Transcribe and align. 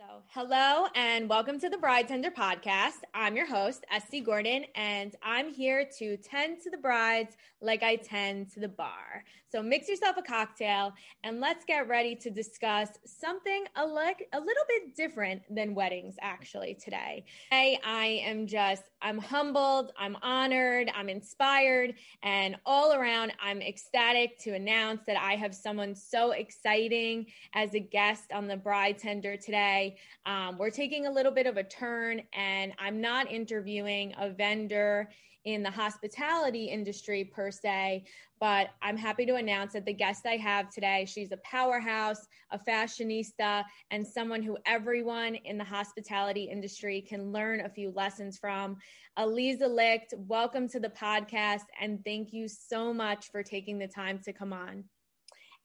So, 0.00 0.22
hello 0.28 0.86
and 0.94 1.28
welcome 1.28 1.60
to 1.60 1.68
the 1.68 1.76
Bridetender 1.76 2.32
podcast. 2.32 3.02
I'm 3.12 3.36
your 3.36 3.44
host, 3.44 3.84
Estee 3.94 4.22
Gordon, 4.22 4.64
and 4.74 5.14
I'm 5.22 5.52
here 5.52 5.86
to 5.98 6.16
tend 6.16 6.62
to 6.62 6.70
the 6.70 6.78
brides 6.78 7.36
like 7.60 7.82
I 7.82 7.96
tend 7.96 8.50
to 8.52 8.60
the 8.60 8.68
bar. 8.68 9.24
So, 9.52 9.62
mix 9.62 9.90
yourself 9.90 10.16
a 10.16 10.22
cocktail 10.22 10.94
and 11.22 11.38
let's 11.38 11.66
get 11.66 11.86
ready 11.86 12.14
to 12.14 12.30
discuss 12.30 12.88
something 13.04 13.64
a, 13.76 13.84
le- 13.84 14.14
a 14.32 14.38
little 14.38 14.64
bit 14.68 14.96
different 14.96 15.42
than 15.54 15.74
weddings, 15.74 16.14
actually, 16.22 16.78
today. 16.82 17.26
Today, 17.50 17.78
I 17.84 18.22
am 18.24 18.46
just, 18.46 18.84
I'm 19.02 19.18
humbled, 19.18 19.92
I'm 19.98 20.16
honored, 20.22 20.90
I'm 20.94 21.10
inspired, 21.10 21.94
and 22.22 22.56
all 22.64 22.94
around, 22.94 23.32
I'm 23.42 23.60
ecstatic 23.60 24.38
to 24.44 24.54
announce 24.54 25.02
that 25.06 25.20
I 25.20 25.34
have 25.36 25.54
someone 25.54 25.94
so 25.94 26.30
exciting 26.30 27.26
as 27.52 27.74
a 27.74 27.80
guest 27.80 28.32
on 28.32 28.46
the 28.46 28.56
Bridetender 28.56 29.38
today. 29.38 29.89
Um, 30.26 30.58
we're 30.58 30.70
taking 30.70 31.06
a 31.06 31.10
little 31.10 31.32
bit 31.32 31.46
of 31.46 31.56
a 31.56 31.64
turn, 31.64 32.22
and 32.32 32.72
I'm 32.78 33.00
not 33.00 33.30
interviewing 33.30 34.14
a 34.18 34.30
vendor 34.30 35.08
in 35.44 35.62
the 35.62 35.70
hospitality 35.70 36.66
industry 36.66 37.24
per 37.24 37.50
se, 37.50 38.04
but 38.40 38.68
I'm 38.82 38.96
happy 38.96 39.24
to 39.26 39.36
announce 39.36 39.72
that 39.72 39.86
the 39.86 39.92
guest 39.92 40.26
I 40.26 40.36
have 40.36 40.70
today, 40.70 41.06
she's 41.06 41.32
a 41.32 41.38
powerhouse, 41.38 42.26
a 42.50 42.58
fashionista, 42.58 43.64
and 43.90 44.06
someone 44.06 44.42
who 44.42 44.58
everyone 44.66 45.34
in 45.34 45.56
the 45.56 45.64
hospitality 45.64 46.44
industry 46.44 47.00
can 47.00 47.32
learn 47.32 47.60
a 47.60 47.70
few 47.70 47.90
lessons 47.92 48.38
from. 48.38 48.76
Aliza 49.18 49.68
Licht, 49.68 50.14
welcome 50.16 50.68
to 50.68 50.80
the 50.80 50.90
podcast, 50.90 51.64
and 51.80 52.04
thank 52.04 52.32
you 52.32 52.46
so 52.46 52.92
much 52.92 53.30
for 53.30 53.42
taking 53.42 53.78
the 53.78 53.88
time 53.88 54.18
to 54.24 54.32
come 54.32 54.52
on. 54.52 54.84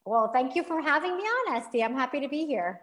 Well, 0.06 0.30
thank 0.32 0.54
you 0.54 0.62
for 0.62 0.80
having 0.80 1.16
me 1.16 1.22
on, 1.22 1.56
Estee. 1.56 1.82
I'm 1.82 1.94
happy 1.94 2.20
to 2.20 2.28
be 2.28 2.46
here. 2.46 2.80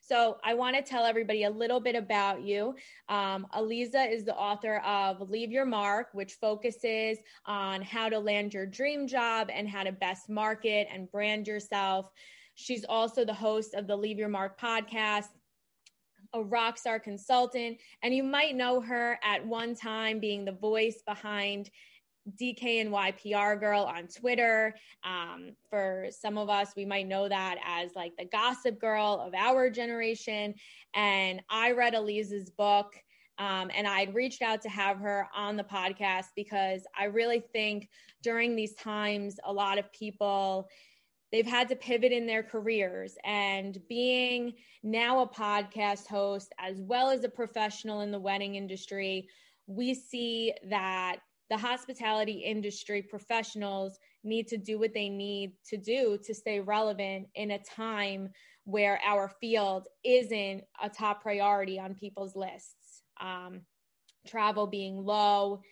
So 0.00 0.38
I 0.42 0.54
want 0.54 0.76
to 0.76 0.82
tell 0.82 1.04
everybody 1.04 1.44
a 1.44 1.50
little 1.50 1.80
bit 1.80 1.94
about 1.94 2.42
you. 2.42 2.74
Um, 3.08 3.46
Aliza 3.54 4.10
is 4.10 4.24
the 4.24 4.34
author 4.34 4.78
of 4.78 5.28
Leave 5.28 5.50
Your 5.50 5.66
Mark, 5.66 6.08
which 6.12 6.34
focuses 6.34 7.18
on 7.44 7.82
how 7.82 8.08
to 8.08 8.18
land 8.18 8.54
your 8.54 8.66
dream 8.66 9.06
job 9.06 9.50
and 9.52 9.68
how 9.68 9.82
to 9.82 9.92
best 9.92 10.28
market 10.28 10.88
and 10.92 11.10
brand 11.10 11.46
yourself. 11.46 12.10
She's 12.54 12.84
also 12.84 13.24
the 13.24 13.34
host 13.34 13.74
of 13.74 13.86
the 13.86 13.96
Leave 13.96 14.18
Your 14.18 14.28
Mark 14.28 14.58
podcast, 14.58 15.28
a 16.32 16.42
rock 16.42 16.78
star 16.78 16.98
consultant, 16.98 17.78
and 18.02 18.14
you 18.14 18.22
might 18.22 18.56
know 18.56 18.80
her 18.80 19.18
at 19.22 19.46
one 19.46 19.74
time 19.74 20.18
being 20.18 20.44
the 20.44 20.52
voice 20.52 21.02
behind 21.06 21.70
DKNY 22.40 23.12
PR 23.22 23.58
girl 23.58 23.82
on 23.82 24.08
Twitter. 24.08 24.74
Um, 25.04 25.52
for 25.70 26.06
some 26.10 26.38
of 26.38 26.48
us, 26.48 26.72
we 26.76 26.84
might 26.84 27.06
know 27.06 27.28
that 27.28 27.58
as 27.64 27.90
like 27.94 28.12
the 28.16 28.24
gossip 28.24 28.80
girl 28.80 29.22
of 29.24 29.34
our 29.34 29.70
generation. 29.70 30.54
And 30.94 31.42
I 31.50 31.72
read 31.72 31.94
Aliza's 31.94 32.50
book. 32.50 32.94
Um, 33.38 33.70
and 33.72 33.86
I'd 33.86 34.16
reached 34.16 34.42
out 34.42 34.62
to 34.62 34.68
have 34.68 34.98
her 34.98 35.28
on 35.32 35.56
the 35.56 35.62
podcast 35.62 36.26
because 36.34 36.82
I 36.98 37.04
really 37.04 37.40
think 37.52 37.88
during 38.20 38.56
these 38.56 38.74
times, 38.74 39.38
a 39.44 39.52
lot 39.52 39.78
of 39.78 39.92
people 39.92 40.68
they've 41.30 41.46
had 41.46 41.68
to 41.68 41.76
pivot 41.76 42.10
in 42.10 42.26
their 42.26 42.42
careers 42.42 43.16
and 43.24 43.78
being 43.88 44.54
now 44.82 45.20
a 45.20 45.28
podcast 45.28 46.06
host 46.08 46.52
as 46.58 46.80
well 46.80 47.10
as 47.10 47.22
a 47.22 47.28
professional 47.28 48.00
in 48.00 48.10
the 48.10 48.18
wedding 48.18 48.54
industry 48.54 49.28
we 49.68 49.94
see 49.94 50.52
that 50.64 51.18
the 51.50 51.56
hospitality 51.56 52.44
industry 52.44 53.02
professionals 53.02 53.98
need 54.24 54.48
to 54.48 54.58
do 54.58 54.78
what 54.78 54.94
they 54.94 55.08
need 55.08 55.52
to 55.68 55.76
do 55.76 56.18
to 56.24 56.34
stay 56.34 56.60
relevant 56.60 57.28
in 57.34 57.52
a 57.52 57.58
time 57.58 58.28
where 58.64 59.00
our 59.04 59.30
field 59.40 59.88
isn't 60.04 60.62
a 60.82 60.88
top 60.90 61.22
priority 61.22 61.78
on 61.78 61.94
people's 61.94 62.36
lists. 62.36 63.02
Um, 63.20 63.62
travel 64.26 64.66
being 64.66 65.04
low, 65.04 65.62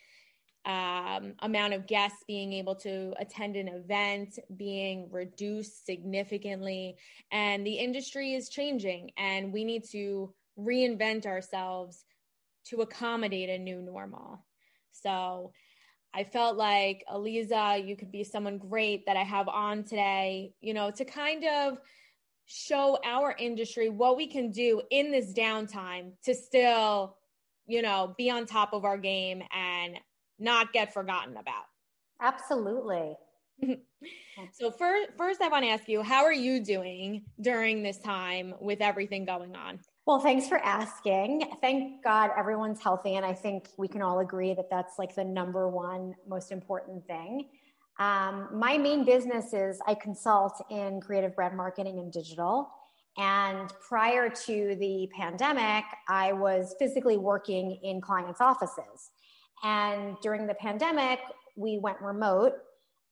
um, 0.64 1.34
amount 1.40 1.74
of 1.74 1.86
guests 1.86 2.24
being 2.26 2.52
able 2.54 2.74
to 2.74 3.12
attend 3.20 3.54
an 3.54 3.68
event 3.68 4.38
being 4.56 5.08
reduced 5.12 5.86
significantly, 5.86 6.96
and 7.30 7.66
the 7.66 7.74
industry 7.74 8.34
is 8.34 8.48
changing, 8.48 9.10
and 9.16 9.52
we 9.52 9.64
need 9.64 9.84
to 9.92 10.32
reinvent 10.58 11.26
ourselves 11.26 12.04
to 12.64 12.80
accommodate 12.80 13.48
a 13.48 13.58
new 13.58 13.80
normal. 13.80 14.44
So 14.90 15.52
I 16.16 16.24
felt 16.24 16.56
like 16.56 17.04
Aliza, 17.12 17.86
you 17.86 17.94
could 17.94 18.10
be 18.10 18.24
someone 18.24 18.56
great 18.56 19.04
that 19.04 19.18
I 19.18 19.22
have 19.22 19.48
on 19.48 19.84
today, 19.84 20.54
you 20.62 20.72
know, 20.72 20.90
to 20.92 21.04
kind 21.04 21.44
of 21.44 21.78
show 22.46 22.98
our 23.04 23.36
industry 23.38 23.90
what 23.90 24.16
we 24.16 24.26
can 24.26 24.50
do 24.50 24.80
in 24.90 25.10
this 25.10 25.34
downtime 25.34 26.12
to 26.24 26.34
still, 26.34 27.18
you 27.66 27.82
know, 27.82 28.14
be 28.16 28.30
on 28.30 28.46
top 28.46 28.72
of 28.72 28.86
our 28.86 28.96
game 28.96 29.42
and 29.54 29.98
not 30.38 30.72
get 30.72 30.94
forgotten 30.94 31.36
about. 31.36 31.64
Absolutely. 32.22 33.14
so 34.52 34.70
first 34.70 35.10
first 35.18 35.42
I 35.42 35.48
want 35.48 35.64
to 35.66 35.70
ask 35.70 35.86
you, 35.86 36.02
how 36.02 36.24
are 36.24 36.32
you 36.32 36.64
doing 36.64 37.24
during 37.42 37.82
this 37.82 37.98
time 37.98 38.54
with 38.58 38.80
everything 38.80 39.26
going 39.26 39.54
on? 39.54 39.80
Well, 40.06 40.20
thanks 40.20 40.48
for 40.48 40.58
asking. 40.58 41.50
Thank 41.60 42.04
God 42.04 42.30
everyone's 42.38 42.80
healthy. 42.80 43.16
And 43.16 43.26
I 43.26 43.32
think 43.32 43.70
we 43.76 43.88
can 43.88 44.02
all 44.02 44.20
agree 44.20 44.54
that 44.54 44.70
that's 44.70 45.00
like 45.00 45.16
the 45.16 45.24
number 45.24 45.68
one 45.68 46.14
most 46.28 46.52
important 46.52 47.04
thing. 47.08 47.48
Um, 47.98 48.48
my 48.52 48.78
main 48.78 49.04
business 49.04 49.52
is 49.52 49.80
I 49.84 49.94
consult 49.94 50.64
in 50.70 51.00
creative 51.00 51.34
brand 51.34 51.56
marketing 51.56 51.98
and 51.98 52.12
digital. 52.12 52.70
And 53.18 53.72
prior 53.88 54.28
to 54.28 54.76
the 54.78 55.10
pandemic, 55.18 55.82
I 56.08 56.32
was 56.32 56.76
physically 56.78 57.16
working 57.16 57.80
in 57.82 58.00
clients' 58.00 58.40
offices. 58.40 59.10
And 59.64 60.16
during 60.22 60.46
the 60.46 60.54
pandemic, 60.54 61.18
we 61.56 61.78
went 61.78 62.00
remote 62.00 62.52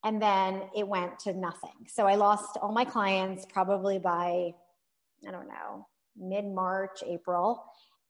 and 0.05 0.23
then 0.23 0.63
it 0.77 0.87
went 0.87 1.19
to 1.21 1.33
nothing. 1.33 1.89
So 1.89 2.07
I 2.07 2.15
lost 2.15 2.57
all 2.63 2.71
my 2.71 2.85
clients 2.85 3.47
probably 3.53 3.99
by, 3.99 4.53
I 5.27 5.31
don't 5.33 5.49
know, 5.49 5.89
mid 6.17 6.45
March, 6.47 7.03
April. 7.07 7.65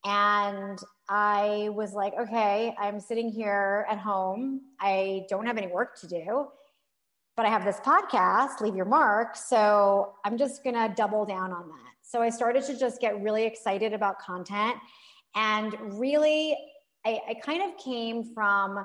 And 0.04 0.78
I 1.08 1.70
was 1.72 1.94
like, 1.94 2.12
okay, 2.18 2.74
I'm 2.78 3.00
sitting 3.00 3.30
here 3.30 3.86
at 3.90 3.98
home. 3.98 4.60
I 4.80 5.24
don't 5.30 5.46
have 5.46 5.56
any 5.56 5.66
work 5.66 5.98
to 6.00 6.06
do, 6.06 6.46
but 7.36 7.46
I 7.46 7.48
have 7.48 7.64
this 7.64 7.80
podcast, 7.80 8.60
Leave 8.60 8.76
Your 8.76 8.84
Mark. 8.84 9.34
So 9.34 10.14
I'm 10.24 10.36
just 10.36 10.62
going 10.62 10.76
to 10.76 10.92
double 10.94 11.24
down 11.24 11.52
on 11.52 11.68
that. 11.68 11.92
So 12.02 12.20
I 12.20 12.28
started 12.28 12.64
to 12.64 12.78
just 12.78 13.00
get 13.00 13.20
really 13.22 13.44
excited 13.44 13.94
about 13.94 14.18
content. 14.18 14.76
And 15.34 15.74
really, 15.98 16.56
I, 17.06 17.20
I 17.30 17.34
kind 17.42 17.62
of 17.62 17.78
came 17.78 18.24
from 18.34 18.84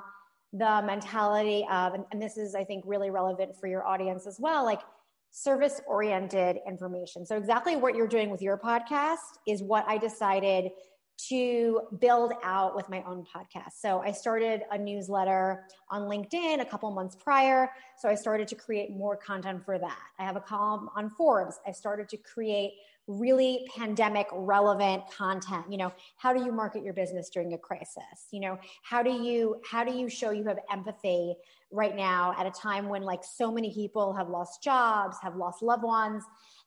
the 0.52 0.82
mentality 0.84 1.66
of, 1.70 1.94
and, 1.94 2.04
and 2.12 2.20
this 2.20 2.36
is, 2.36 2.54
I 2.54 2.64
think, 2.64 2.84
really 2.86 3.10
relevant 3.10 3.54
for 3.60 3.66
your 3.66 3.86
audience 3.86 4.26
as 4.26 4.40
well. 4.40 4.64
Like, 4.64 4.80
service 5.30 5.80
oriented 5.86 6.58
information. 6.66 7.24
So, 7.24 7.36
exactly 7.36 7.76
what 7.76 7.94
you're 7.94 8.08
doing 8.08 8.30
with 8.30 8.42
your 8.42 8.58
podcast 8.58 9.38
is 9.46 9.62
what 9.62 9.84
I 9.88 9.98
decided 9.98 10.70
to 11.28 11.82
build 12.00 12.32
out 12.42 12.74
with 12.74 12.88
my 12.88 13.04
own 13.06 13.24
podcast. 13.24 13.72
So, 13.78 14.00
I 14.00 14.10
started 14.10 14.62
a 14.70 14.78
newsletter 14.78 15.66
on 15.90 16.02
LinkedIn 16.02 16.60
a 16.60 16.64
couple 16.64 16.90
months 16.90 17.16
prior. 17.16 17.70
So, 17.98 18.08
I 18.08 18.14
started 18.14 18.48
to 18.48 18.54
create 18.54 18.90
more 18.90 19.16
content 19.16 19.64
for 19.64 19.78
that. 19.78 19.98
I 20.18 20.24
have 20.24 20.36
a 20.36 20.40
column 20.40 20.88
on 20.96 21.10
Forbes. 21.10 21.60
I 21.66 21.72
started 21.72 22.08
to 22.10 22.16
create 22.16 22.72
really 23.18 23.66
pandemic 23.76 24.26
relevant 24.32 25.02
content. 25.10 25.64
You 25.70 25.78
know 25.78 25.92
how 26.16 26.32
do 26.32 26.44
you 26.44 26.52
market 26.52 26.84
your 26.84 26.94
business 26.94 27.30
during 27.30 27.52
a 27.54 27.58
crisis? 27.58 28.28
You 28.30 28.40
know 28.40 28.58
how 28.82 29.02
do 29.02 29.10
you 29.10 29.60
how 29.68 29.84
do 29.84 29.92
you 29.92 30.08
show 30.08 30.30
you 30.30 30.44
have 30.44 30.58
empathy 30.70 31.34
right 31.72 31.94
now 31.96 32.34
at 32.38 32.46
a 32.46 32.50
time 32.50 32.88
when 32.88 33.02
like 33.02 33.22
so 33.22 33.50
many 33.52 33.72
people 33.72 34.12
have 34.12 34.28
lost 34.28 34.62
jobs 34.62 35.16
have 35.22 35.36
lost 35.36 35.62
loved 35.62 35.84
ones 35.84 36.24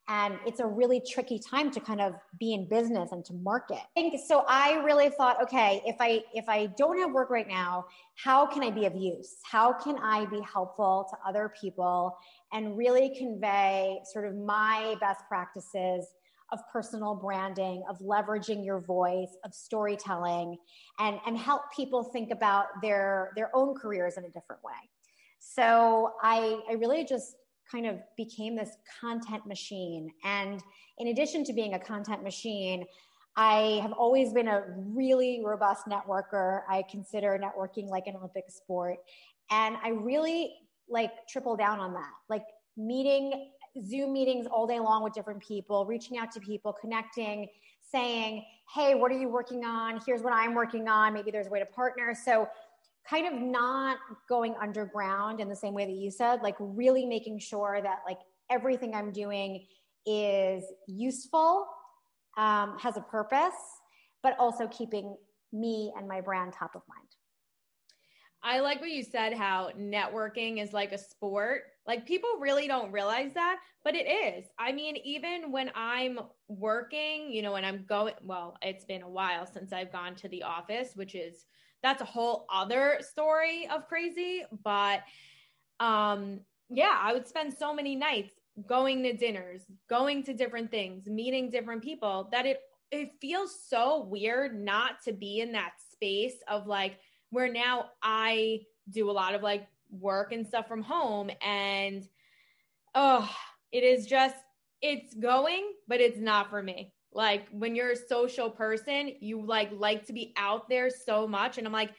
and 0.07 0.37
it's 0.45 0.59
a 0.59 0.65
really 0.65 1.01
tricky 1.09 1.39
time 1.39 1.71
to 1.71 1.79
kind 1.79 2.01
of 2.01 2.13
be 2.37 2.53
in 2.53 2.67
business 2.67 3.13
and 3.13 3.23
to 3.23 3.33
market? 3.33 3.77
I 3.77 4.01
think, 4.01 4.19
so 4.25 4.43
i 4.47 4.75
really 4.83 5.09
thought 5.09 5.41
okay 5.41 5.81
if 5.85 5.95
i 5.99 6.21
if 6.33 6.47
i 6.47 6.67
don't 6.77 6.99
have 6.99 7.11
work 7.11 7.29
right 7.29 7.47
now 7.47 7.85
how 8.15 8.45
can 8.45 8.63
i 8.63 8.69
be 8.69 8.85
of 8.85 8.95
use? 8.95 9.37
How 9.43 9.73
can 9.73 9.97
i 9.97 10.25
be 10.25 10.41
helpful 10.41 11.07
to 11.09 11.17
other 11.27 11.53
people 11.59 12.17
and 12.51 12.77
really 12.77 13.15
convey 13.17 13.99
sort 14.11 14.27
of 14.27 14.35
my 14.35 14.95
best 14.99 15.21
practices 15.27 16.07
of 16.53 16.59
personal 16.71 17.15
branding, 17.15 17.83
of 17.89 17.97
leveraging 17.99 18.63
your 18.63 18.79
voice, 18.79 19.35
of 19.43 19.53
storytelling, 19.53 20.55
and, 20.99 21.19
and 21.25 21.37
help 21.37 21.63
people 21.75 22.03
think 22.03 22.31
about 22.31 22.67
their, 22.81 23.31
their 23.35 23.49
own 23.55 23.73
careers 23.73 24.17
in 24.17 24.23
a 24.23 24.29
different 24.29 24.63
way. 24.63 24.71
So 25.39 26.13
I, 26.21 26.59
I 26.69 26.73
really 26.73 27.03
just 27.03 27.35
kind 27.69 27.87
of 27.87 27.97
became 28.15 28.55
this 28.55 28.77
content 29.01 29.47
machine. 29.47 30.11
And 30.23 30.61
in 30.99 31.07
addition 31.07 31.43
to 31.45 31.53
being 31.53 31.73
a 31.73 31.79
content 31.79 32.23
machine, 32.23 32.85
I 33.35 33.79
have 33.81 33.93
always 33.93 34.31
been 34.31 34.47
a 34.47 34.63
really 34.77 35.41
robust 35.43 35.87
networker. 35.87 36.61
I 36.69 36.83
consider 36.89 37.39
networking 37.41 37.89
like 37.89 38.05
an 38.05 38.15
Olympic 38.15 38.45
sport. 38.49 38.97
And 39.49 39.75
I 39.83 39.89
really 39.89 40.53
like 40.87 41.11
triple 41.27 41.57
down 41.57 41.79
on 41.79 41.93
that. 41.93 42.11
Like 42.29 42.45
meeting 42.77 43.49
Zoom 43.81 44.13
meetings 44.13 44.45
all 44.47 44.67
day 44.67 44.79
long 44.79 45.03
with 45.03 45.13
different 45.13 45.41
people, 45.41 45.85
reaching 45.85 46.17
out 46.17 46.31
to 46.33 46.39
people, 46.39 46.73
connecting, 46.73 47.47
saying, 47.91 48.45
hey, 48.73 48.95
what 48.95 49.11
are 49.11 49.17
you 49.17 49.29
working 49.29 49.65
on? 49.65 49.99
Here's 50.05 50.21
what 50.21 50.33
I'm 50.33 50.53
working 50.53 50.87
on. 50.87 51.13
Maybe 51.13 51.31
there's 51.31 51.47
a 51.47 51.49
way 51.49 51.59
to 51.59 51.65
partner. 51.65 52.15
So, 52.15 52.47
kind 53.07 53.27
of 53.27 53.33
not 53.33 53.97
going 54.29 54.55
underground 54.61 55.41
in 55.41 55.49
the 55.49 55.55
same 55.55 55.73
way 55.73 55.85
that 55.85 55.91
you 55.91 56.09
said, 56.09 56.41
like 56.41 56.55
really 56.59 57.05
making 57.05 57.37
sure 57.37 57.79
that 57.83 57.99
like 58.07 58.19
everything 58.49 58.95
I'm 58.95 59.11
doing 59.11 59.65
is 60.05 60.63
useful, 60.87 61.67
um, 62.37 62.77
has 62.79 62.95
a 62.95 63.01
purpose, 63.01 63.51
but 64.21 64.37
also 64.39 64.67
keeping 64.67 65.17
me 65.51 65.91
and 65.97 66.07
my 66.07 66.21
brand 66.21 66.53
top 66.53 66.75
of 66.75 66.81
mind. 66.87 67.07
I 68.43 68.59
like 68.59 68.81
what 68.81 68.91
you 68.91 69.03
said 69.03 69.33
how 69.33 69.71
networking 69.79 70.61
is 70.61 70.73
like 70.73 70.91
a 70.91 70.97
sport. 70.97 71.63
Like 71.87 72.05
people 72.05 72.29
really 72.39 72.67
don't 72.67 72.91
realize 72.91 73.31
that, 73.35 73.59
but 73.83 73.95
it 73.95 74.05
is. 74.05 74.45
I 74.59 74.71
mean, 74.73 74.97
even 75.03 75.51
when 75.51 75.71
I'm 75.75 76.19
working, 76.49 77.31
you 77.31 77.41
know, 77.41 77.53
when 77.53 77.63
I'm 77.63 77.85
going, 77.87 78.15
well, 78.23 78.57
it's 78.61 78.83
been 78.85 79.01
a 79.01 79.09
while 79.09 79.45
since 79.45 79.71
I've 79.71 79.91
gone 79.91 80.15
to 80.15 80.27
the 80.27 80.43
office, 80.43 80.89
which 80.95 81.15
is 81.15 81.45
that's 81.81 82.01
a 82.01 82.05
whole 82.05 82.45
other 82.51 82.99
story 83.01 83.67
of 83.69 83.87
crazy, 83.87 84.43
but 84.63 85.01
um 85.79 86.41
yeah, 86.69 86.97
I 86.99 87.13
would 87.13 87.27
spend 87.27 87.53
so 87.53 87.73
many 87.73 87.95
nights 87.95 88.33
going 88.67 89.03
to 89.03 89.13
dinners, 89.13 89.63
going 89.89 90.23
to 90.23 90.33
different 90.33 90.71
things, 90.71 91.07
meeting 91.07 91.49
different 91.49 91.83
people 91.83 92.29
that 92.31 92.45
it 92.45 92.59
it 92.91 93.11
feels 93.19 93.57
so 93.67 94.03
weird 94.03 94.59
not 94.59 95.01
to 95.03 95.13
be 95.13 95.39
in 95.39 95.51
that 95.53 95.71
space 95.91 96.35
of 96.47 96.67
like 96.67 96.99
where 97.33 97.51
now 97.51 97.89
I 98.01 98.61
do 98.89 99.09
a 99.09 99.11
lot 99.11 99.33
of 99.33 99.41
like 99.41 99.67
work 99.89 100.31
and 100.31 100.45
stuff 100.45 100.67
from 100.67 100.81
home 100.81 101.29
and 101.41 102.07
oh, 102.95 103.29
it 103.71 103.83
is 103.83 104.05
just 104.05 104.35
it's 104.81 105.13
going, 105.15 105.71
but 105.87 106.01
it's 106.01 106.19
not 106.19 106.49
for 106.49 106.61
me. 106.61 106.93
Like 107.11 107.47
when 107.51 107.75
you're 107.75 107.91
a 107.91 107.95
social 107.95 108.49
person, 108.49 109.13
you 109.19 109.41
like 109.41 109.69
like 109.73 110.05
to 110.07 110.13
be 110.13 110.33
out 110.37 110.69
there 110.69 110.89
so 110.89 111.27
much. 111.27 111.57
And 111.57 111.65
I'm 111.65 111.73
like, 111.73 111.91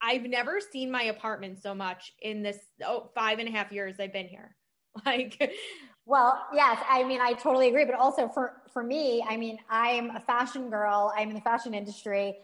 I've 0.00 0.22
never 0.22 0.60
seen 0.60 0.90
my 0.90 1.04
apartment 1.04 1.60
so 1.60 1.74
much 1.74 2.12
in 2.22 2.42
this 2.42 2.58
oh, 2.84 3.10
five 3.14 3.40
and 3.40 3.48
a 3.48 3.52
half 3.52 3.72
years 3.72 3.96
I've 4.00 4.12
been 4.12 4.28
here. 4.28 4.54
Like 5.06 5.52
well, 6.06 6.42
yes, 6.52 6.78
I 6.88 7.04
mean 7.04 7.20
I 7.20 7.34
totally 7.34 7.68
agree. 7.68 7.84
But 7.84 7.94
also 7.94 8.28
for 8.28 8.62
for 8.72 8.82
me, 8.82 9.24
I 9.28 9.36
mean, 9.36 9.58
I'm 9.68 10.10
a 10.10 10.20
fashion 10.20 10.70
girl, 10.70 11.12
I'm 11.16 11.28
in 11.28 11.34
the 11.34 11.40
fashion 11.42 11.74
industry. 11.74 12.38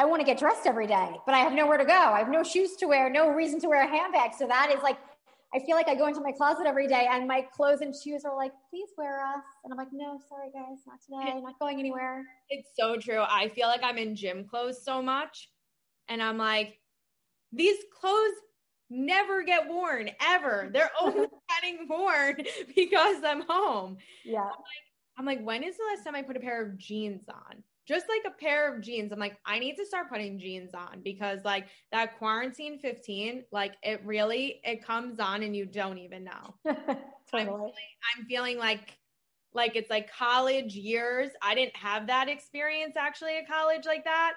I 0.00 0.06
want 0.06 0.20
to 0.20 0.24
get 0.24 0.38
dressed 0.38 0.66
every 0.66 0.86
day, 0.86 1.10
but 1.26 1.34
I 1.34 1.40
have 1.40 1.52
nowhere 1.52 1.76
to 1.76 1.84
go. 1.84 1.92
I 1.92 2.20
have 2.20 2.30
no 2.30 2.42
shoes 2.42 2.74
to 2.76 2.86
wear, 2.86 3.10
no 3.10 3.28
reason 3.28 3.60
to 3.60 3.68
wear 3.68 3.84
a 3.84 3.86
handbag. 3.86 4.30
So 4.32 4.46
that 4.46 4.72
is 4.74 4.82
like, 4.82 4.96
I 5.54 5.58
feel 5.58 5.76
like 5.76 5.88
I 5.88 5.94
go 5.94 6.06
into 6.06 6.22
my 6.22 6.32
closet 6.32 6.66
every 6.66 6.88
day 6.88 7.06
and 7.10 7.28
my 7.28 7.42
clothes 7.54 7.82
and 7.82 7.94
shoes 7.94 8.24
are 8.24 8.34
like, 8.34 8.52
please 8.70 8.88
wear 8.96 9.20
us. 9.20 9.44
And 9.62 9.70
I'm 9.70 9.76
like, 9.76 9.92
no, 9.92 10.18
sorry 10.26 10.48
guys, 10.54 10.78
not 10.86 11.02
today. 11.04 11.36
I'm 11.36 11.42
not 11.42 11.58
going 11.58 11.78
anywhere. 11.78 12.24
It's 12.48 12.70
so 12.78 12.96
true. 12.96 13.22
I 13.28 13.50
feel 13.50 13.68
like 13.68 13.82
I'm 13.84 13.98
in 13.98 14.16
gym 14.16 14.46
clothes 14.48 14.82
so 14.82 15.02
much. 15.02 15.50
And 16.08 16.22
I'm 16.22 16.38
like, 16.38 16.78
these 17.52 17.76
clothes 18.00 18.32
never 18.88 19.42
get 19.42 19.68
worn 19.68 20.08
ever. 20.26 20.70
They're 20.72 20.90
only 21.02 21.26
getting 21.50 21.86
worn 21.90 22.38
because 22.74 23.22
I'm 23.22 23.42
home. 23.42 23.98
Yeah. 24.24 24.40
I'm 24.40 24.46
like, 24.46 25.18
I'm 25.18 25.26
like, 25.26 25.44
when 25.44 25.62
is 25.62 25.76
the 25.76 25.84
last 25.94 26.04
time 26.04 26.14
I 26.14 26.22
put 26.22 26.38
a 26.38 26.40
pair 26.40 26.64
of 26.64 26.78
jeans 26.78 27.28
on? 27.28 27.62
Just 27.90 28.06
like 28.08 28.22
a 28.24 28.38
pair 28.38 28.72
of 28.72 28.80
jeans. 28.80 29.10
I'm 29.10 29.18
like, 29.18 29.36
I 29.44 29.58
need 29.58 29.74
to 29.74 29.84
start 29.84 30.08
putting 30.08 30.38
jeans 30.38 30.74
on 30.74 31.00
because 31.02 31.40
like 31.44 31.66
that 31.90 32.16
quarantine 32.18 32.78
15, 32.78 33.42
like 33.50 33.72
it 33.82 34.00
really 34.04 34.60
it 34.62 34.86
comes 34.86 35.18
on 35.18 35.42
and 35.42 35.56
you 35.56 35.66
don't 35.66 35.98
even 35.98 36.22
know. 36.22 36.54
totally. 36.64 36.86
I'm, 37.32 37.46
feeling, 37.46 37.72
I'm 38.16 38.24
feeling 38.26 38.58
like 38.58 38.96
like 39.54 39.74
it's 39.74 39.90
like 39.90 40.08
college 40.12 40.76
years. 40.76 41.30
I 41.42 41.56
didn't 41.56 41.74
have 41.74 42.06
that 42.06 42.28
experience 42.28 42.94
actually 42.96 43.38
at 43.38 43.48
college 43.48 43.86
like 43.86 44.04
that, 44.04 44.34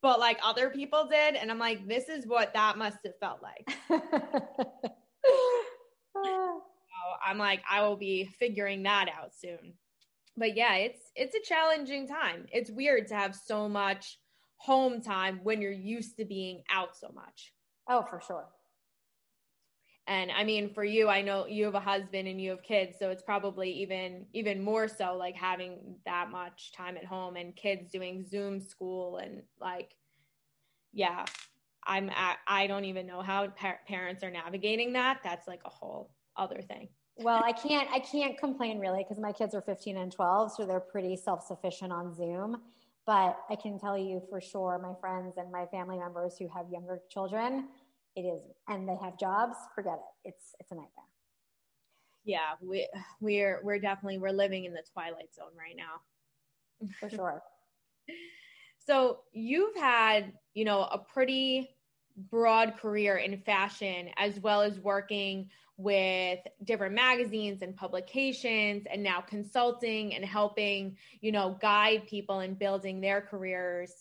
but 0.00 0.18
like 0.18 0.38
other 0.42 0.70
people 0.70 1.06
did. 1.06 1.34
And 1.34 1.50
I'm 1.50 1.58
like, 1.58 1.86
this 1.86 2.08
is 2.08 2.26
what 2.26 2.54
that 2.54 2.78
must 2.78 2.96
have 3.04 3.18
felt 3.20 3.42
like. 3.42 3.68
Ah. 6.16 6.22
so 6.22 7.16
I'm 7.24 7.38
like, 7.38 7.62
I 7.70 7.82
will 7.82 7.96
be 7.96 8.24
figuring 8.38 8.82
that 8.82 9.08
out 9.08 9.32
soon 9.32 9.74
but 10.36 10.56
yeah, 10.56 10.76
it's 10.76 11.10
it's 11.14 11.34
a 11.34 11.40
challenging 11.40 12.06
time. 12.06 12.46
It's 12.52 12.70
weird 12.70 13.06
to 13.08 13.14
have 13.14 13.34
so 13.34 13.68
much 13.68 14.18
home 14.56 15.00
time 15.00 15.40
when 15.42 15.60
you're 15.62 15.72
used 15.72 16.16
to 16.18 16.24
being 16.24 16.62
out 16.70 16.96
so 16.96 17.10
much. 17.14 17.52
Oh, 17.88 18.04
for 18.08 18.20
sure. 18.20 18.46
And 20.06 20.30
I 20.30 20.44
mean, 20.44 20.74
for 20.74 20.82
you, 20.82 21.08
I 21.08 21.22
know 21.22 21.46
you 21.46 21.64
have 21.66 21.74
a 21.74 21.80
husband 21.80 22.26
and 22.26 22.40
you 22.40 22.50
have 22.50 22.62
kids, 22.62 22.96
so 22.98 23.10
it's 23.10 23.22
probably 23.22 23.70
even 23.70 24.26
even 24.32 24.62
more 24.62 24.88
so 24.88 25.16
like 25.16 25.36
having 25.36 25.96
that 26.04 26.30
much 26.30 26.72
time 26.72 26.96
at 26.96 27.04
home 27.04 27.36
and 27.36 27.54
kids 27.54 27.90
doing 27.90 28.24
Zoom 28.24 28.60
school 28.60 29.18
and 29.18 29.42
like, 29.60 29.94
yeah, 30.92 31.24
I'm 31.86 32.10
at, 32.10 32.38
I 32.46 32.66
don't 32.66 32.86
even 32.86 33.06
know 33.06 33.22
how 33.22 33.48
par- 33.48 33.80
parents 33.86 34.24
are 34.24 34.30
navigating 34.30 34.94
that. 34.94 35.20
That's 35.22 35.46
like 35.46 35.62
a 35.64 35.70
whole 35.70 36.14
other 36.36 36.62
thing 36.62 36.88
well, 37.22 37.42
I 37.44 37.52
can't 37.52 37.88
I 37.92 37.98
can't 37.98 38.38
complain 38.38 38.78
really 38.78 39.04
because 39.04 39.18
my 39.18 39.32
kids 39.32 39.54
are 39.54 39.62
15 39.62 39.96
and 39.96 40.12
12, 40.12 40.52
so 40.54 40.66
they're 40.66 40.80
pretty 40.80 41.16
self-sufficient 41.16 41.92
on 41.92 42.14
Zoom. 42.14 42.60
But 43.06 43.38
I 43.48 43.56
can 43.56 43.78
tell 43.78 43.96
you 43.96 44.22
for 44.28 44.40
sure, 44.40 44.78
my 44.82 44.94
friends 45.00 45.34
and 45.36 45.50
my 45.50 45.66
family 45.66 45.98
members 45.98 46.36
who 46.38 46.48
have 46.48 46.66
younger 46.70 47.00
children, 47.10 47.68
it 48.16 48.22
is, 48.22 48.42
and 48.68 48.88
they 48.88 48.96
have 49.02 49.18
jobs. 49.18 49.56
Forget 49.74 49.94
it. 49.94 50.28
It's 50.28 50.54
it's 50.60 50.70
a 50.70 50.74
nightmare. 50.74 50.90
Yeah, 52.24 52.54
we 52.62 52.88
we're 53.20 53.60
we're 53.62 53.78
definitely 53.78 54.18
we're 54.18 54.30
living 54.30 54.64
in 54.64 54.72
the 54.72 54.82
twilight 54.92 55.34
zone 55.34 55.52
right 55.58 55.76
now. 55.76 56.88
For 56.98 57.10
sure. 57.14 57.42
so 58.78 59.20
you've 59.32 59.76
had 59.76 60.32
you 60.54 60.64
know 60.64 60.82
a 60.82 60.98
pretty 60.98 61.70
broad 62.30 62.76
career 62.76 63.16
in 63.16 63.38
fashion 63.38 64.08
as 64.18 64.38
well 64.40 64.62
as 64.62 64.78
working 64.80 65.48
with 65.80 66.38
different 66.64 66.94
magazines 66.94 67.62
and 67.62 67.74
publications 67.74 68.84
and 68.92 69.02
now 69.02 69.20
consulting 69.20 70.14
and 70.14 70.24
helping 70.24 70.96
you 71.20 71.32
know 71.32 71.56
guide 71.60 72.06
people 72.06 72.40
in 72.40 72.54
building 72.54 73.00
their 73.00 73.20
careers. 73.20 73.92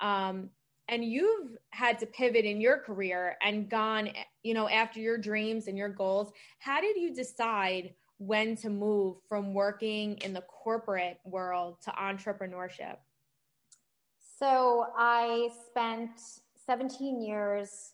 Um, 0.00 0.50
and 0.90 1.04
you've 1.04 1.58
had 1.70 1.98
to 1.98 2.06
pivot 2.06 2.46
in 2.46 2.60
your 2.62 2.78
career 2.78 3.36
and 3.42 3.68
gone 3.68 4.10
you 4.42 4.54
know 4.54 4.68
after 4.68 5.00
your 5.00 5.18
dreams 5.18 5.68
and 5.68 5.76
your 5.76 5.90
goals. 5.90 6.32
How 6.58 6.80
did 6.80 6.96
you 6.96 7.14
decide 7.14 7.94
when 8.16 8.56
to 8.56 8.70
move 8.70 9.16
from 9.28 9.54
working 9.54 10.16
in 10.18 10.32
the 10.32 10.42
corporate 10.42 11.20
world 11.24 11.76
to 11.84 11.90
entrepreneurship? 11.90 12.96
So 14.38 14.86
i 14.96 15.48
spent 15.68 16.10
17 16.66 17.22
years 17.22 17.92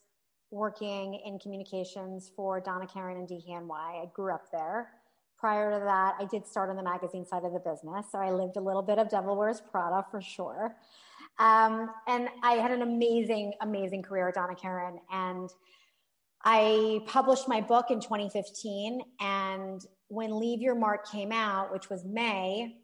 working 0.51 1.21
in 1.25 1.39
communications 1.39 2.31
for 2.35 2.59
Donna 2.59 2.87
Karan 2.87 3.17
and 3.17 3.27
DKNY. 3.27 3.69
I 3.71 4.05
grew 4.13 4.33
up 4.33 4.51
there. 4.51 4.89
Prior 5.37 5.71
to 5.71 5.83
that, 5.83 6.15
I 6.19 6.25
did 6.25 6.47
start 6.47 6.69
on 6.69 6.75
the 6.75 6.83
magazine 6.83 7.25
side 7.25 7.43
of 7.43 7.53
the 7.53 7.59
business. 7.59 8.05
So 8.11 8.19
I 8.19 8.31
lived 8.31 8.57
a 8.57 8.61
little 8.61 8.81
bit 8.81 8.97
of 8.97 9.09
Devil 9.09 9.35
Wears 9.35 9.61
Prada 9.61 10.05
for 10.09 10.21
sure. 10.21 10.75
Um, 11.39 11.89
and 12.07 12.29
I 12.43 12.53
had 12.53 12.71
an 12.71 12.81
amazing, 12.81 13.53
amazing 13.61 14.01
career 14.01 14.29
at 14.29 14.35
Donna 14.35 14.55
Karan. 14.55 14.99
And 15.11 15.49
I 16.43 17.01
published 17.07 17.47
my 17.47 17.59
book 17.59 17.87
in 17.89 17.99
2015. 17.99 19.01
And 19.19 19.81
when 20.07 20.39
Leave 20.39 20.61
Your 20.61 20.75
Mark 20.75 21.09
came 21.11 21.31
out, 21.31 21.73
which 21.73 21.89
was 21.89 22.05
May, 22.05 22.77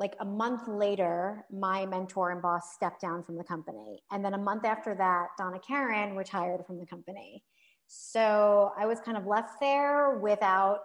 like 0.00 0.16
a 0.20 0.24
month 0.24 0.66
later, 0.66 1.44
my 1.52 1.84
mentor 1.84 2.30
and 2.30 2.40
boss 2.40 2.72
stepped 2.72 3.02
down 3.02 3.22
from 3.22 3.36
the 3.36 3.44
company. 3.44 4.02
And 4.10 4.24
then 4.24 4.32
a 4.32 4.38
month 4.38 4.64
after 4.64 4.94
that, 4.94 5.26
Donna 5.36 5.60
Karan 5.60 6.16
retired 6.16 6.64
from 6.66 6.78
the 6.78 6.86
company. 6.86 7.44
So 7.86 8.72
I 8.78 8.86
was 8.86 8.98
kind 9.00 9.18
of 9.18 9.26
left 9.26 9.60
there 9.60 10.18
without 10.18 10.78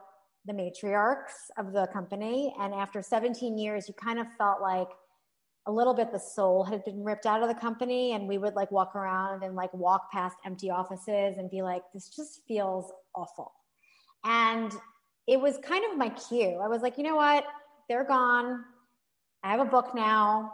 the 0.46 0.52
matriarchs 0.52 1.50
of 1.58 1.72
the 1.72 1.88
company. 1.94 2.54
And 2.60 2.74
after 2.74 3.02
17 3.02 3.58
years, 3.58 3.88
you 3.88 3.94
kind 3.94 4.20
of 4.20 4.28
felt 4.38 4.62
like 4.62 4.90
a 5.66 5.72
little 5.72 5.94
bit 5.94 6.12
the 6.12 6.20
soul 6.20 6.66
had 6.66 6.84
been 6.84 7.02
ripped 7.02 7.26
out 7.26 7.42
of 7.42 7.48
the 7.48 7.56
company. 7.56 8.12
And 8.12 8.28
we 8.28 8.38
would 8.38 8.56
like 8.56 8.70
walk 8.70 8.98
around 8.98 9.44
and 9.44 9.56
like 9.56 9.74
walk 9.74 10.12
past 10.12 10.36
empty 10.46 10.70
offices 10.70 11.38
and 11.38 11.50
be 11.50 11.62
like, 11.62 11.84
this 11.94 12.10
just 12.10 12.42
feels 12.50 12.92
awful. 13.16 13.54
And 14.26 14.74
it 15.26 15.40
was 15.40 15.58
kind 15.64 15.86
of 15.90 15.98
my 15.98 16.10
cue. 16.10 16.60
I 16.62 16.68
was 16.68 16.82
like, 16.82 16.98
you 16.98 17.04
know 17.06 17.16
what? 17.16 17.46
They're 17.88 18.04
gone 18.04 18.66
I 19.46 19.52
have 19.52 19.60
a 19.60 19.66
book 19.66 19.94
now. 19.94 20.54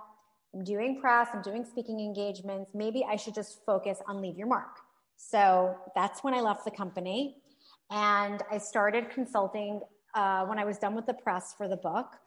I'm 0.54 0.66
doing 0.66 1.00
press, 1.00 1.30
I'm 1.34 1.42
doing 1.42 1.64
speaking 1.64 2.02
engagements. 2.02 2.72
Maybe 2.74 3.06
I 3.10 3.16
should 3.16 3.34
just 3.34 3.66
focus 3.66 4.00
on 4.06 4.22
Leave 4.22 4.38
Your 4.38 4.48
Mark. 4.48 4.80
So 5.16 5.78
that's 5.96 6.26
when 6.26 6.34
I 6.34 6.42
left 6.42 6.66
the 6.66 6.72
company. 6.72 7.38
And 7.90 8.44
I 8.52 8.58
started 8.58 9.10
consulting 9.10 9.80
uh, 10.14 10.44
when 10.44 10.60
I 10.60 10.66
was 10.66 10.78
done 10.78 10.94
with 10.94 11.06
the 11.06 11.14
press 11.14 11.54
for 11.58 11.70
the 11.70 11.78
book. 11.78 12.18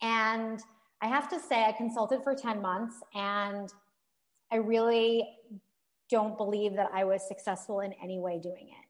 And 0.00 0.60
I 1.02 1.08
have 1.08 1.28
to 1.30 1.40
say, 1.40 1.64
I 1.64 1.72
consulted 1.72 2.22
for 2.22 2.36
10 2.36 2.62
months 2.62 2.94
and 3.12 3.68
I 4.52 4.56
really 4.58 5.28
don't 6.08 6.36
believe 6.36 6.74
that 6.76 6.90
I 6.94 7.02
was 7.02 7.26
successful 7.26 7.80
in 7.80 7.94
any 8.00 8.20
way 8.20 8.38
doing 8.38 8.68
it. 8.68 8.83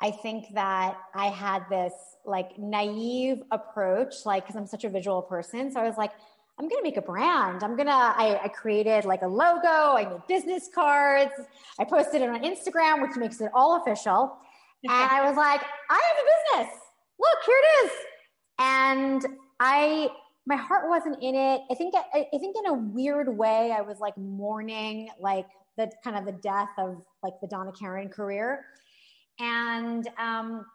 I 0.00 0.10
think 0.10 0.52
that 0.54 0.98
I 1.14 1.28
had 1.28 1.64
this 1.70 1.92
like 2.24 2.58
naive 2.58 3.42
approach, 3.50 4.14
like, 4.24 4.44
because 4.44 4.56
I'm 4.56 4.66
such 4.66 4.84
a 4.84 4.90
visual 4.90 5.22
person. 5.22 5.72
So 5.72 5.80
I 5.80 5.84
was 5.84 5.96
like, 5.96 6.12
I'm 6.58 6.68
gonna 6.68 6.82
make 6.82 6.96
a 6.96 7.02
brand. 7.02 7.62
I'm 7.62 7.76
gonna, 7.76 7.90
I, 7.90 8.40
I, 8.44 8.48
created 8.48 9.04
like 9.04 9.22
a 9.22 9.26
logo, 9.26 9.94
I 9.96 10.08
made 10.08 10.26
business 10.26 10.70
cards, 10.74 11.32
I 11.78 11.84
posted 11.84 12.22
it 12.22 12.30
on 12.30 12.42
Instagram, 12.42 13.02
which 13.02 13.16
makes 13.16 13.40
it 13.40 13.50
all 13.54 13.82
official. 13.82 14.38
and 14.84 14.92
I 14.92 15.28
was 15.28 15.36
like, 15.36 15.60
I 15.90 15.94
have 15.94 16.62
a 16.62 16.64
business. 16.64 16.80
Look, 17.18 17.38
here 17.44 17.56
it 17.58 17.86
is. 17.86 17.92
And 18.58 19.26
I, 19.60 20.08
my 20.46 20.56
heart 20.56 20.88
wasn't 20.88 21.22
in 21.22 21.34
it. 21.34 21.60
I 21.70 21.74
think, 21.74 21.94
I, 21.94 22.26
I 22.32 22.38
think 22.38 22.56
in 22.56 22.66
a 22.66 22.74
weird 22.74 23.36
way, 23.36 23.74
I 23.76 23.82
was 23.82 23.98
like 23.98 24.16
mourning 24.16 25.08
like 25.20 25.46
the 25.76 25.90
kind 26.02 26.16
of 26.16 26.24
the 26.24 26.40
death 26.40 26.70
of 26.78 27.02
like 27.22 27.34
the 27.42 27.48
Donna 27.48 27.72
Karan 27.78 28.08
career. 28.08 28.64
And 29.38 30.08
um, 30.18 30.66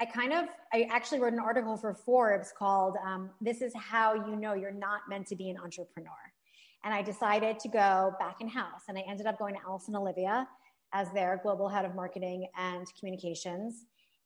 I 0.00 0.04
kind 0.04 0.32
of, 0.32 0.46
I 0.72 0.88
actually 0.90 1.20
wrote 1.20 1.32
an 1.32 1.38
article 1.38 1.76
for 1.76 1.94
Forbes 1.94 2.52
called 2.56 2.96
um, 3.04 3.30
This 3.40 3.62
is 3.62 3.72
How 3.74 4.14
You 4.14 4.36
Know 4.36 4.54
You're 4.54 4.72
Not 4.72 5.00
Meant 5.08 5.26
to 5.28 5.36
Be 5.36 5.50
an 5.50 5.58
Entrepreneur. 5.58 6.10
And 6.84 6.94
I 6.94 7.02
decided 7.02 7.58
to 7.60 7.68
go 7.68 8.14
back 8.20 8.40
in 8.40 8.48
house. 8.48 8.82
And 8.88 8.96
I 8.96 9.04
ended 9.08 9.26
up 9.26 9.38
going 9.38 9.54
to 9.54 9.60
Alice 9.66 9.88
+ 9.88 9.94
Olivia 9.94 10.48
as 10.92 11.12
their 11.12 11.40
global 11.42 11.68
head 11.68 11.84
of 11.84 11.94
marketing 11.94 12.48
and 12.56 12.86
communications. 12.98 13.84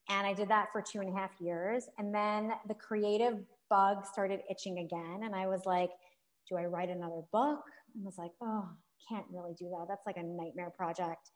And 0.09 0.27
I 0.27 0.33
did 0.33 0.49
that 0.49 0.69
for 0.73 0.83
two 0.83 1.01
and 1.01 1.09
a 1.09 1.19
half 1.19 1.31
years. 1.41 1.89
And 1.99 2.15
then 2.15 2.53
the 2.69 2.75
creative 2.75 3.39
bug 3.71 4.05
started 4.05 4.41
itching 4.51 4.79
again. 4.79 5.21
And 5.25 5.35
I 5.35 5.47
was 5.47 5.63
like, 5.65 5.91
do 6.49 6.57
I 6.57 6.67
write 6.67 6.91
another 6.91 7.23
book? 7.33 7.61
I 7.97 8.05
was 8.05 8.19
like, 8.19 8.33
oh, 8.43 8.69
can't 9.09 9.27
really 9.33 9.55
do 9.55 9.71
that. 9.71 9.87
That's 9.89 10.07
like 10.07 10.17
a 10.17 10.23
nightmare 10.23 10.71
project. 10.71 11.31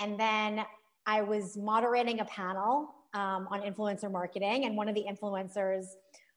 And 0.00 0.18
then 0.18 0.64
I 1.06 1.22
was 1.22 1.56
moderating 1.56 2.20
a 2.20 2.24
panel 2.24 2.94
um, 3.14 3.48
on 3.50 3.62
influencer 3.62 4.10
marketing, 4.10 4.64
and 4.64 4.76
one 4.76 4.88
of 4.88 4.94
the 4.94 5.04
influencers 5.08 5.84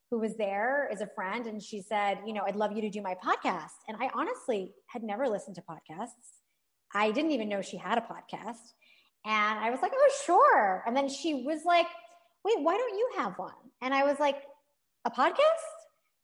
who 0.10 0.20
was 0.20 0.36
there 0.38 0.90
is 0.92 1.02
a 1.02 1.08
friend, 1.08 1.48
and 1.48 1.62
she 1.62 1.82
said, 1.82 2.20
"You 2.26 2.34
know, 2.34 2.44
I'd 2.46 2.56
love 2.56 2.72
you 2.72 2.82
to 2.82 2.90
do 2.90 3.02
my 3.02 3.16
podcast." 3.16 3.78
And 3.88 3.98
I 4.00 4.10
honestly 4.14 4.74
had 4.88 5.04
never 5.04 5.28
listened 5.28 5.56
to 5.56 5.62
podcasts. 5.62 6.42
I 6.94 7.12
didn't 7.12 7.32
even 7.32 7.50
know 7.50 7.62
she 7.62 7.78
had 7.78 7.98
a 7.98 8.02
podcast, 8.02 8.74
and 9.26 9.60
I 9.60 9.70
was 9.72 9.82
like, 9.82 9.92
"Oh, 9.94 10.10
sure." 10.26 10.84
And 10.86 10.96
then 10.96 11.10
she 11.10 11.44
was 11.46 11.66
like, 11.66 11.88
"Wait, 12.46 12.60
why 12.62 12.78
don't 12.78 12.98
you 12.98 13.10
have 13.18 13.38
one?" 13.38 13.54
And 13.82 13.94
I 13.94 14.04
was 14.04 14.20
like, 14.20 14.44
"A 15.06 15.12
podcast?" 15.12 15.80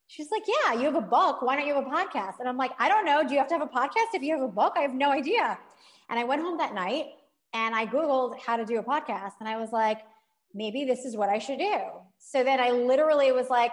She's 0.08 0.30
like, 0.30 0.44
Yeah, 0.46 0.74
you 0.74 0.84
have 0.84 0.94
a 0.94 1.00
book. 1.00 1.42
Why 1.42 1.56
don't 1.56 1.66
you 1.66 1.74
have 1.74 1.84
a 1.84 1.90
podcast? 1.90 2.38
And 2.38 2.48
I'm 2.48 2.56
like, 2.56 2.70
I 2.78 2.88
don't 2.88 3.04
know. 3.04 3.26
Do 3.26 3.32
you 3.32 3.38
have 3.38 3.48
to 3.48 3.58
have 3.58 3.62
a 3.62 3.66
podcast 3.66 4.14
if 4.14 4.22
you 4.22 4.32
have 4.34 4.42
a 4.42 4.48
book? 4.48 4.74
I 4.76 4.82
have 4.82 4.94
no 4.94 5.10
idea. 5.10 5.58
And 6.08 6.16
I 6.16 6.22
went 6.22 6.42
home 6.42 6.58
that 6.58 6.74
night 6.74 7.06
and 7.56 7.74
I 7.74 7.86
Googled 7.86 8.38
how 8.38 8.56
to 8.58 8.66
do 8.66 8.78
a 8.78 8.82
podcast. 8.82 9.32
And 9.40 9.48
I 9.48 9.56
was 9.56 9.72
like, 9.72 10.00
maybe 10.54 10.84
this 10.84 11.06
is 11.06 11.16
what 11.16 11.30
I 11.30 11.38
should 11.38 11.58
do. 11.58 11.78
So 12.18 12.44
then 12.44 12.60
I 12.60 12.70
literally 12.70 13.32
was 13.32 13.48
like, 13.48 13.72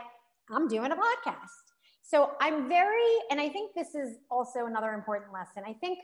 I'm 0.50 0.70
doing 0.70 0.92
a 0.92 0.96
podcast. 0.96 1.64
So 2.02 2.32
I'm 2.40 2.70
very, 2.70 3.12
and 3.30 3.42
I 3.42 3.50
think 3.50 3.76
this 3.76 3.94
is 3.94 4.16
also 4.32 4.68
another 4.68 4.94
important 4.94 5.34
lesson. 5.34 5.64
I 5.68 5.74
think 5.74 6.00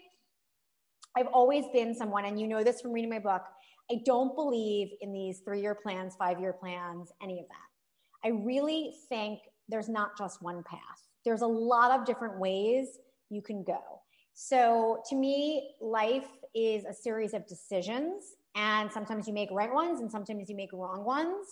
I've 1.18 1.28
always 1.28 1.66
been 1.74 1.96
someone, 1.96 2.26
and 2.26 2.40
you 2.40 2.48
know 2.48 2.64
this 2.64 2.82
from 2.82 2.92
reading 2.92 3.10
my 3.10 3.20
book, 3.20 3.44
I 3.90 4.02
don't 4.06 4.36
believe 4.36 4.90
in 5.02 5.14
these 5.14 5.40
three 5.46 5.62
year 5.62 5.76
plans, 5.76 6.16
five 6.18 6.40
year 6.40 6.54
plans, 6.54 7.12
any 7.24 7.40
of 7.40 7.46
that. 7.48 8.28
I 8.28 8.32
really 8.44 8.94
think 9.08 9.40
there's 9.70 9.90
not 9.90 10.18
just 10.18 10.42
one 10.42 10.64
path, 10.64 10.80
there's 11.24 11.42
a 11.42 11.48
lot 11.48 11.98
of 11.98 12.06
different 12.06 12.40
ways 12.40 12.98
you 13.30 13.42
can 13.42 13.64
go. 13.64 13.99
So 14.42 15.02
to 15.10 15.18
me, 15.18 15.72
life 15.82 16.30
is 16.56 16.86
a 16.86 16.94
series 16.94 17.34
of 17.34 17.46
decisions 17.46 18.38
and 18.56 18.90
sometimes 18.90 19.28
you 19.28 19.34
make 19.34 19.50
right 19.52 19.72
ones 19.72 20.00
and 20.00 20.10
sometimes 20.10 20.50
you 20.50 20.56
make 20.56 20.72
wrong 20.72 21.04
ones. 21.04 21.46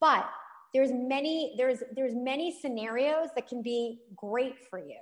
But 0.00 0.24
there's 0.72 0.92
many 0.92 1.56
there's 1.58 1.82
there's 1.96 2.14
many 2.14 2.56
scenarios 2.60 3.30
that 3.34 3.48
can 3.48 3.60
be 3.60 3.98
great 4.14 4.54
for 4.70 4.78
you. 4.78 5.00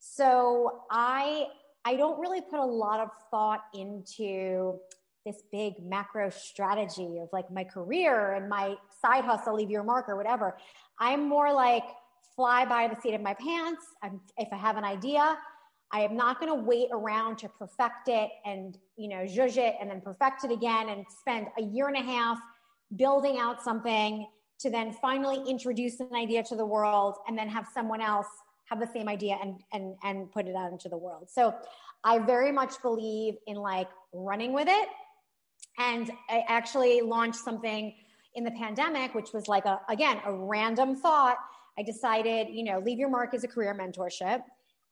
So 0.00 0.82
I 0.90 1.44
I 1.84 1.94
don't 1.94 2.18
really 2.18 2.40
put 2.40 2.58
a 2.58 2.66
lot 2.66 2.98
of 2.98 3.10
thought 3.30 3.60
into 3.72 4.80
this 5.24 5.44
big 5.52 5.74
macro 5.80 6.28
strategy 6.28 7.20
of 7.22 7.28
like 7.32 7.52
my 7.52 7.62
career 7.62 8.32
and 8.32 8.48
my 8.48 8.74
side 9.00 9.24
hustle, 9.24 9.54
leave 9.54 9.70
your 9.70 9.84
mark 9.84 10.08
or 10.08 10.16
whatever. 10.16 10.58
I'm 10.98 11.28
more 11.28 11.52
like 11.52 11.84
fly 12.34 12.64
by 12.64 12.88
the 12.88 13.00
seat 13.00 13.14
of 13.14 13.20
my 13.20 13.34
pants. 13.34 13.86
I'm, 14.02 14.20
if 14.36 14.48
I 14.52 14.56
have 14.56 14.76
an 14.76 14.84
idea, 14.84 15.38
I 15.94 16.00
am 16.00 16.16
not 16.16 16.40
going 16.40 16.50
to 16.50 16.60
wait 16.60 16.88
around 16.90 17.38
to 17.38 17.48
perfect 17.48 18.08
it 18.08 18.28
and, 18.44 18.76
you 18.96 19.08
know, 19.08 19.18
zhuzh 19.18 19.56
it 19.56 19.76
and 19.80 19.88
then 19.88 20.00
perfect 20.00 20.42
it 20.42 20.50
again 20.50 20.88
and 20.88 21.06
spend 21.20 21.46
a 21.56 21.62
year 21.62 21.86
and 21.86 21.96
a 21.96 22.02
half 22.02 22.36
building 22.96 23.38
out 23.38 23.62
something 23.62 24.26
to 24.58 24.70
then 24.70 24.92
finally 25.00 25.48
introduce 25.48 26.00
an 26.00 26.12
idea 26.12 26.42
to 26.42 26.56
the 26.56 26.66
world 26.66 27.18
and 27.28 27.38
then 27.38 27.48
have 27.48 27.68
someone 27.72 28.00
else 28.00 28.26
have 28.64 28.80
the 28.80 28.88
same 28.92 29.08
idea 29.08 29.38
and, 29.40 29.60
and, 29.72 29.94
and 30.02 30.32
put 30.32 30.48
it 30.48 30.56
out 30.56 30.72
into 30.72 30.88
the 30.88 30.96
world. 30.96 31.30
So 31.30 31.54
I 32.02 32.18
very 32.18 32.50
much 32.50 32.82
believe 32.82 33.34
in 33.46 33.54
like 33.54 33.88
running 34.12 34.52
with 34.52 34.66
it. 34.68 34.88
And 35.78 36.10
I 36.28 36.42
actually 36.48 37.02
launched 37.02 37.38
something 37.38 37.94
in 38.34 38.42
the 38.42 38.50
pandemic, 38.50 39.14
which 39.14 39.32
was 39.32 39.46
like 39.46 39.64
a, 39.64 39.80
again, 39.88 40.20
a 40.24 40.32
random 40.32 40.96
thought. 40.96 41.36
I 41.78 41.84
decided, 41.84 42.48
you 42.50 42.64
know, 42.64 42.80
leave 42.80 42.98
your 42.98 43.10
mark 43.10 43.32
as 43.32 43.44
a 43.44 43.48
career 43.48 43.78
mentorship 43.80 44.42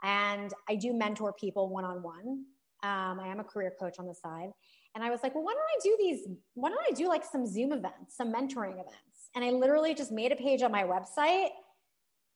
and 0.03 0.53
I 0.69 0.75
do 0.75 0.93
mentor 0.93 1.33
people 1.33 1.69
one 1.69 1.85
on 1.85 2.03
one. 2.03 2.45
I 2.83 3.29
am 3.29 3.41
a 3.41 3.45
career 3.45 3.73
coach 3.79 3.97
on 3.99 4.07
the 4.07 4.15
side. 4.15 4.51
And 4.95 5.03
I 5.03 5.11
was 5.11 5.21
like, 5.23 5.35
well, 5.35 5.45
why 5.45 5.53
don't 5.53 5.63
I 5.63 5.81
do 5.83 5.97
these? 5.99 6.27
Why 6.55 6.69
don't 6.69 6.85
I 6.89 6.93
do 6.93 7.09
like 7.09 7.25
some 7.25 7.47
Zoom 7.47 7.73
events, 7.73 8.17
some 8.17 8.33
mentoring 8.33 8.75
events? 8.75 9.31
And 9.35 9.45
I 9.45 9.51
literally 9.51 9.95
just 9.95 10.13
made 10.13 10.33
a 10.33 10.37
page 10.37 10.63
on 10.63 10.71
my 10.71 10.83
website, 10.83 11.49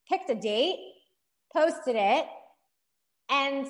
picked 0.08 0.30
a 0.30 0.34
date, 0.34 0.78
posted 1.52 1.96
it, 1.96 2.26
and 3.28 3.66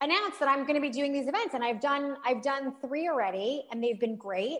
announced 0.00 0.38
that 0.38 0.48
I'm 0.48 0.62
going 0.62 0.74
to 0.74 0.80
be 0.80 0.90
doing 0.90 1.12
these 1.12 1.26
events. 1.26 1.54
And 1.54 1.64
I've 1.64 1.80
done 1.80 2.16
I've 2.24 2.42
done 2.42 2.74
three 2.80 3.08
already, 3.08 3.64
and 3.72 3.82
they've 3.82 3.98
been 3.98 4.16
great. 4.16 4.58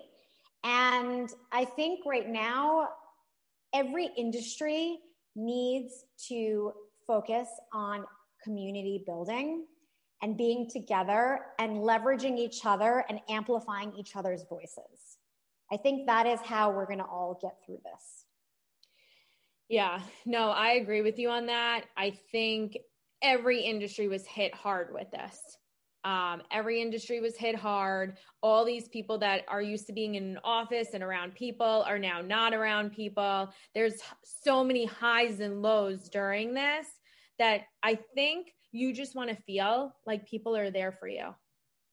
And 0.64 1.30
I 1.52 1.64
think 1.64 2.00
right 2.04 2.28
now, 2.28 2.88
every 3.72 4.08
industry 4.16 4.98
needs 5.36 6.04
to 6.28 6.72
focus 7.06 7.48
on 7.72 8.04
community 8.48 9.02
building 9.04 9.66
and 10.22 10.36
being 10.36 10.68
together 10.70 11.40
and 11.58 11.76
leveraging 11.76 12.38
each 12.38 12.64
other 12.64 13.04
and 13.10 13.20
amplifying 13.28 13.92
each 13.94 14.16
other's 14.16 14.42
voices. 14.48 15.18
I 15.70 15.76
think 15.76 16.06
that 16.06 16.26
is 16.26 16.40
how 16.40 16.70
we're 16.70 16.86
going 16.86 16.98
to 16.98 17.04
all 17.04 17.38
get 17.42 17.56
through 17.64 17.80
this. 17.84 18.24
Yeah, 19.68 20.00
no, 20.24 20.48
I 20.48 20.72
agree 20.72 21.02
with 21.02 21.18
you 21.18 21.28
on 21.28 21.44
that. 21.46 21.82
I 21.94 22.18
think 22.32 22.78
every 23.20 23.60
industry 23.60 24.08
was 24.08 24.24
hit 24.24 24.54
hard 24.54 24.94
with 24.94 25.10
this. 25.10 25.38
Um, 26.04 26.40
every 26.50 26.80
industry 26.80 27.20
was 27.20 27.36
hit 27.36 27.54
hard. 27.54 28.16
All 28.42 28.64
these 28.64 28.88
people 28.88 29.18
that 29.18 29.42
are 29.46 29.60
used 29.60 29.86
to 29.88 29.92
being 29.92 30.14
in 30.14 30.22
an 30.22 30.38
office 30.42 30.88
and 30.94 31.02
around 31.02 31.34
people 31.34 31.84
are 31.86 31.98
now 31.98 32.22
not 32.22 32.54
around 32.54 32.92
people. 32.92 33.50
There's 33.74 34.00
so 34.24 34.64
many 34.64 34.86
highs 34.86 35.40
and 35.40 35.60
lows 35.60 36.08
during 36.08 36.54
this 36.54 36.86
that 37.38 37.62
I 37.82 37.98
think 38.14 38.52
you 38.72 38.92
just 38.92 39.14
want 39.14 39.30
to 39.30 39.42
feel 39.42 39.94
like 40.06 40.28
people 40.28 40.56
are 40.56 40.70
there 40.70 40.92
for 40.92 41.08
you. 41.08 41.34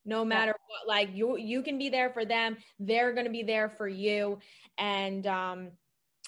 No 0.07 0.23
matter 0.23 0.51
what, 0.67 0.87
like 0.87 1.09
you 1.15 1.37
you 1.37 1.63
can 1.63 1.79
be 1.79 1.89
there 1.89 2.11
for 2.11 2.25
them, 2.25 2.57
they're 2.79 3.13
going 3.13 3.25
to 3.25 3.31
be 3.31 3.43
there 3.43 3.69
for 3.69 3.87
you 3.87 4.39
and 4.77 5.25
um 5.25 5.71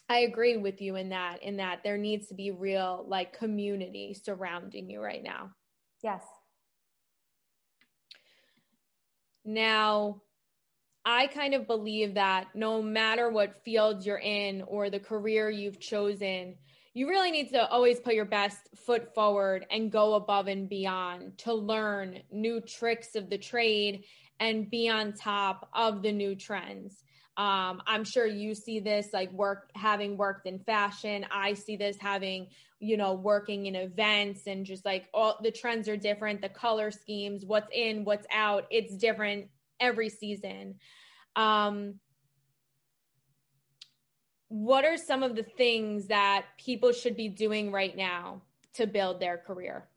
I 0.09 0.19
agree 0.19 0.57
with 0.57 0.81
you 0.81 0.95
in 0.95 1.09
that 1.09 1.43
in 1.43 1.57
that 1.57 1.81
there 1.83 1.97
needs 1.97 2.27
to 2.27 2.33
be 2.33 2.51
real 2.51 3.05
like 3.07 3.37
community 3.37 4.13
surrounding 4.13 4.89
you 4.89 5.01
right 5.01 5.21
now. 5.21 5.51
Yes. 6.01 6.23
Now, 9.43 10.21
I 11.05 11.27
kind 11.27 11.53
of 11.53 11.67
believe 11.67 12.15
that 12.15 12.47
no 12.53 12.81
matter 12.81 13.29
what 13.29 13.63
field 13.63 14.05
you're 14.05 14.19
in 14.19 14.61
or 14.63 14.89
the 14.89 14.99
career 14.99 15.49
you've 15.49 15.79
chosen, 15.79 16.55
you 16.97 17.07
really 17.07 17.29
need 17.29 17.51
to 17.51 17.69
always 17.69 17.99
put 17.99 18.15
your 18.15 18.25
best 18.25 18.57
foot 18.75 19.13
forward 19.13 19.67
and 19.69 19.91
go 19.91 20.15
above 20.15 20.47
and 20.47 20.67
beyond 20.67 21.37
to 21.37 21.53
learn 21.53 22.23
new 22.31 22.59
tricks 22.59 23.13
of 23.13 23.29
the 23.29 23.37
trade 23.37 24.03
and 24.39 24.67
be 24.71 24.89
on 24.89 25.13
top 25.13 25.69
of 25.73 26.01
the 26.01 26.11
new 26.11 26.33
trends. 26.33 27.03
Um, 27.37 27.83
I'm 27.85 28.03
sure 28.03 28.25
you 28.25 28.55
see 28.55 28.79
this 28.79 29.09
like 29.13 29.31
work 29.31 29.69
having 29.75 30.17
worked 30.17 30.47
in 30.47 30.57
fashion. 30.57 31.23
I 31.31 31.53
see 31.53 31.75
this 31.75 31.97
having, 31.99 32.47
you 32.79 32.97
know, 32.97 33.13
working 33.13 33.67
in 33.67 33.75
events 33.75 34.47
and 34.47 34.65
just 34.65 34.83
like 34.83 35.07
all 35.13 35.37
the 35.43 35.51
trends 35.51 35.87
are 35.87 35.97
different, 35.97 36.41
the 36.41 36.49
color 36.49 36.89
schemes, 36.89 37.45
what's 37.45 37.69
in, 37.71 38.05
what's 38.05 38.25
out, 38.33 38.65
it's 38.71 38.97
different 38.97 39.49
every 39.79 40.09
season. 40.09 40.79
Um, 41.35 41.99
what 44.49 44.85
are 44.85 44.97
some 44.97 45.23
of 45.23 45.35
the 45.35 45.43
things 45.43 46.07
that 46.07 46.45
people 46.57 46.91
should 46.91 47.15
be 47.15 47.27
doing 47.27 47.71
right 47.71 47.95
now 47.95 48.41
to 48.73 48.87
build 48.87 49.19
their 49.19 49.37
career? 49.37 49.87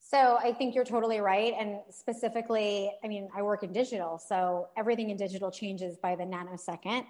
So 0.00 0.38
I 0.42 0.52
think 0.52 0.74
you're 0.74 0.84
totally 0.84 1.20
right. 1.20 1.54
And 1.58 1.78
specifically, 1.90 2.92
I 3.02 3.08
mean, 3.08 3.28
I 3.34 3.42
work 3.42 3.62
in 3.62 3.72
digital, 3.72 4.18
so 4.18 4.68
everything 4.76 5.10
in 5.10 5.16
digital 5.16 5.50
changes 5.50 5.96
by 5.96 6.14
the 6.14 6.24
nanosecond. 6.24 7.04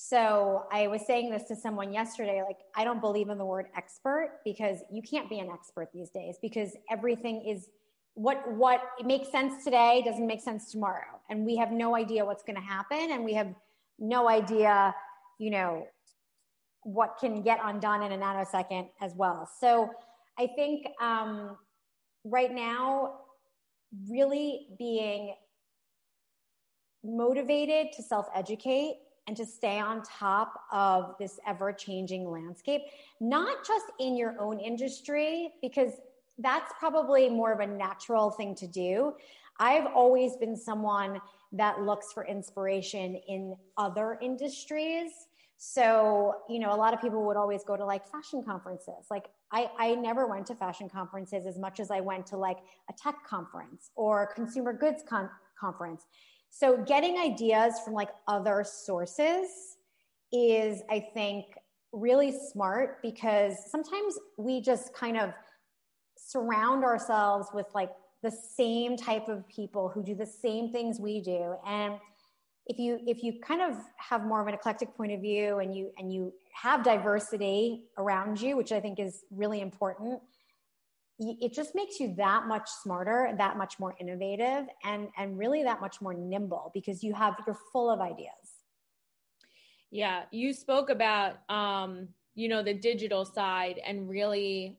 So 0.00 0.64
I 0.72 0.86
was 0.86 1.04
saying 1.06 1.30
this 1.30 1.42
to 1.48 1.56
someone 1.56 1.92
yesterday 1.92 2.42
like, 2.46 2.58
I 2.76 2.84
don't 2.84 3.00
believe 3.00 3.28
in 3.28 3.38
the 3.38 3.44
word 3.44 3.66
expert 3.76 4.38
because 4.44 4.78
you 4.90 5.02
can't 5.02 5.28
be 5.28 5.40
an 5.40 5.50
expert 5.52 5.88
these 5.92 6.10
days 6.10 6.36
because 6.40 6.70
everything 6.88 7.44
is 7.44 7.68
what 8.14 8.50
what 8.52 8.80
makes 9.04 9.30
sense 9.30 9.64
today 9.64 10.02
doesn't 10.04 10.26
make 10.26 10.40
sense 10.40 10.72
tomorrow 10.72 11.20
and 11.30 11.44
we 11.44 11.56
have 11.56 11.70
no 11.70 11.94
idea 11.94 12.24
what's 12.24 12.42
going 12.42 12.56
to 12.56 12.62
happen 12.62 13.10
and 13.12 13.24
we 13.24 13.32
have 13.32 13.54
no 13.98 14.28
idea 14.28 14.94
you 15.38 15.50
know 15.50 15.86
what 16.84 17.16
can 17.20 17.42
get 17.42 17.58
undone 17.62 18.02
in 18.02 18.12
a 18.12 18.18
nanosecond 18.18 18.88
as 19.00 19.12
well 19.16 19.48
so 19.60 19.90
i 20.38 20.46
think 20.46 20.86
um, 21.00 21.56
right 22.24 22.54
now 22.54 23.14
really 24.08 24.68
being 24.78 25.34
motivated 27.04 27.92
to 27.92 28.02
self-educate 28.02 28.96
and 29.28 29.36
to 29.36 29.44
stay 29.44 29.78
on 29.78 30.02
top 30.02 30.54
of 30.72 31.14
this 31.18 31.38
ever 31.46 31.70
changing 31.70 32.28
landscape, 32.28 32.82
not 33.20 33.64
just 33.64 33.84
in 34.00 34.16
your 34.16 34.34
own 34.40 34.58
industry, 34.58 35.50
because 35.60 35.92
that's 36.38 36.72
probably 36.78 37.28
more 37.28 37.52
of 37.52 37.60
a 37.60 37.66
natural 37.66 38.30
thing 38.30 38.54
to 38.54 38.66
do. 38.66 39.12
I've 39.60 39.86
always 39.94 40.36
been 40.36 40.56
someone 40.56 41.20
that 41.52 41.82
looks 41.82 42.12
for 42.12 42.24
inspiration 42.26 43.16
in 43.28 43.54
other 43.76 44.18
industries. 44.22 45.10
So, 45.60 46.36
you 46.48 46.60
know, 46.60 46.72
a 46.72 46.76
lot 46.76 46.94
of 46.94 47.00
people 47.00 47.26
would 47.26 47.36
always 47.36 47.64
go 47.64 47.76
to 47.76 47.84
like 47.84 48.08
fashion 48.08 48.44
conferences. 48.44 49.06
Like, 49.10 49.26
I, 49.50 49.68
I 49.76 49.94
never 49.96 50.28
went 50.28 50.46
to 50.46 50.54
fashion 50.54 50.88
conferences 50.88 51.46
as 51.46 51.58
much 51.58 51.80
as 51.80 51.90
I 51.90 51.98
went 52.00 52.26
to 52.28 52.36
like 52.36 52.58
a 52.88 52.92
tech 52.92 53.16
conference 53.26 53.90
or 53.96 54.32
consumer 54.34 54.72
goods 54.72 55.02
con- 55.06 55.28
conference. 55.58 56.06
So, 56.48 56.76
getting 56.76 57.18
ideas 57.18 57.74
from 57.84 57.94
like 57.94 58.10
other 58.28 58.64
sources 58.64 59.48
is, 60.32 60.82
I 60.88 61.00
think, 61.12 61.46
really 61.92 62.32
smart 62.52 63.02
because 63.02 63.56
sometimes 63.68 64.16
we 64.36 64.60
just 64.60 64.94
kind 64.94 65.16
of 65.16 65.32
surround 66.16 66.84
ourselves 66.84 67.48
with 67.52 67.66
like 67.74 67.90
the 68.22 68.30
same 68.30 68.96
type 68.96 69.28
of 69.28 69.46
people 69.48 69.88
who 69.88 70.04
do 70.04 70.14
the 70.14 70.26
same 70.26 70.70
things 70.70 71.00
we 71.00 71.20
do 71.20 71.56
and 71.66 71.94
if 72.68 72.78
you 72.78 73.00
if 73.06 73.22
you 73.22 73.40
kind 73.40 73.62
of 73.62 73.76
have 73.96 74.24
more 74.24 74.40
of 74.40 74.46
an 74.46 74.54
eclectic 74.54 74.94
point 74.96 75.12
of 75.12 75.20
view 75.20 75.58
and 75.58 75.74
you 75.74 75.90
and 75.98 76.12
you 76.12 76.32
have 76.52 76.84
diversity 76.84 77.84
around 77.96 78.40
you 78.40 78.56
which 78.56 78.72
i 78.72 78.80
think 78.80 79.00
is 79.00 79.24
really 79.30 79.60
important 79.60 80.20
it 81.20 81.52
just 81.52 81.74
makes 81.74 81.98
you 81.98 82.14
that 82.16 82.46
much 82.46 82.68
smarter 82.82 83.34
that 83.38 83.56
much 83.56 83.80
more 83.80 83.94
innovative 83.98 84.66
and 84.84 85.08
and 85.16 85.36
really 85.36 85.62
that 85.62 85.80
much 85.80 86.00
more 86.00 86.14
nimble 86.14 86.70
because 86.72 87.02
you 87.02 87.12
have 87.12 87.34
you're 87.46 87.58
full 87.72 87.90
of 87.90 88.00
ideas. 88.00 88.28
Yeah 89.90 90.24
you 90.30 90.52
spoke 90.52 90.90
about 90.90 91.38
um 91.48 92.08
you 92.34 92.48
know 92.48 92.62
the 92.62 92.74
digital 92.74 93.24
side 93.24 93.80
and 93.84 94.08
really 94.08 94.78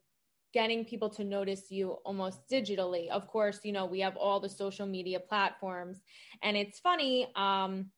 getting 0.54 0.86
people 0.86 1.10
to 1.10 1.24
notice 1.24 1.72
you 1.72 1.92
almost 2.06 2.40
digitally. 2.52 3.10
Of 3.10 3.28
course, 3.28 3.60
you 3.64 3.72
know, 3.72 3.86
we 3.86 4.00
have 4.00 4.18
all 4.18 4.40
the 4.40 4.50
social 4.50 4.86
media 4.86 5.20
platforms. 5.20 6.00
And 6.42 6.58
it's 6.58 6.80
funny, 6.80 7.28
um, 7.36 7.92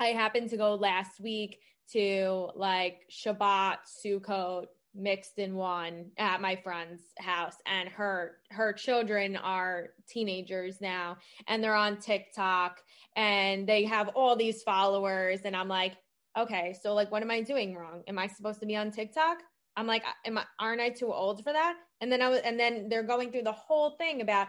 I 0.00 0.08
happened 0.08 0.50
to 0.50 0.56
go 0.56 0.74
last 0.74 1.20
week 1.20 1.60
to 1.92 2.50
like 2.54 3.02
Shabbat, 3.10 3.78
Sukkot, 4.04 4.66
mixed 4.94 5.38
in 5.38 5.54
one 5.54 6.10
at 6.18 6.40
my 6.40 6.56
friend's 6.56 7.02
house 7.18 7.54
and 7.66 7.88
her 7.88 8.38
her 8.50 8.72
children 8.72 9.36
are 9.36 9.88
teenagers 10.08 10.80
now 10.80 11.16
and 11.46 11.62
they're 11.62 11.74
on 11.74 11.98
TikTok 11.98 12.80
and 13.14 13.66
they 13.66 13.84
have 13.84 14.08
all 14.08 14.34
these 14.34 14.62
followers 14.62 15.40
and 15.44 15.54
I'm 15.54 15.68
like 15.68 15.92
okay 16.36 16.74
so 16.80 16.94
like 16.94 17.12
what 17.12 17.22
am 17.22 17.30
I 17.30 17.42
doing 17.42 17.76
wrong 17.76 18.02
am 18.08 18.18
I 18.18 18.26
supposed 18.26 18.60
to 18.60 18.66
be 18.66 18.76
on 18.76 18.90
TikTok 18.90 19.38
I'm 19.78 19.86
like, 19.86 20.02
am 20.24 20.38
I, 20.38 20.44
aren't 20.58 20.80
I 20.80 20.90
too 20.90 21.12
old 21.12 21.44
for 21.44 21.52
that? 21.52 21.76
And 22.00 22.10
then 22.10 22.20
I 22.20 22.28
was, 22.28 22.40
and 22.40 22.58
then 22.58 22.88
they're 22.88 23.04
going 23.04 23.30
through 23.30 23.44
the 23.44 23.52
whole 23.52 23.90
thing 23.92 24.20
about 24.20 24.48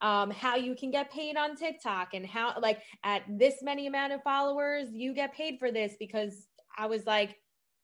um, 0.00 0.30
how 0.30 0.56
you 0.56 0.74
can 0.74 0.90
get 0.90 1.12
paid 1.12 1.36
on 1.36 1.54
TikTok 1.54 2.14
and 2.14 2.26
how, 2.26 2.54
like, 2.58 2.80
at 3.04 3.22
this 3.28 3.56
many 3.62 3.86
amount 3.86 4.14
of 4.14 4.22
followers, 4.22 4.88
you 4.92 5.12
get 5.12 5.34
paid 5.34 5.58
for 5.58 5.70
this. 5.70 5.96
Because 5.98 6.46
I 6.78 6.86
was 6.86 7.04
like, 7.04 7.36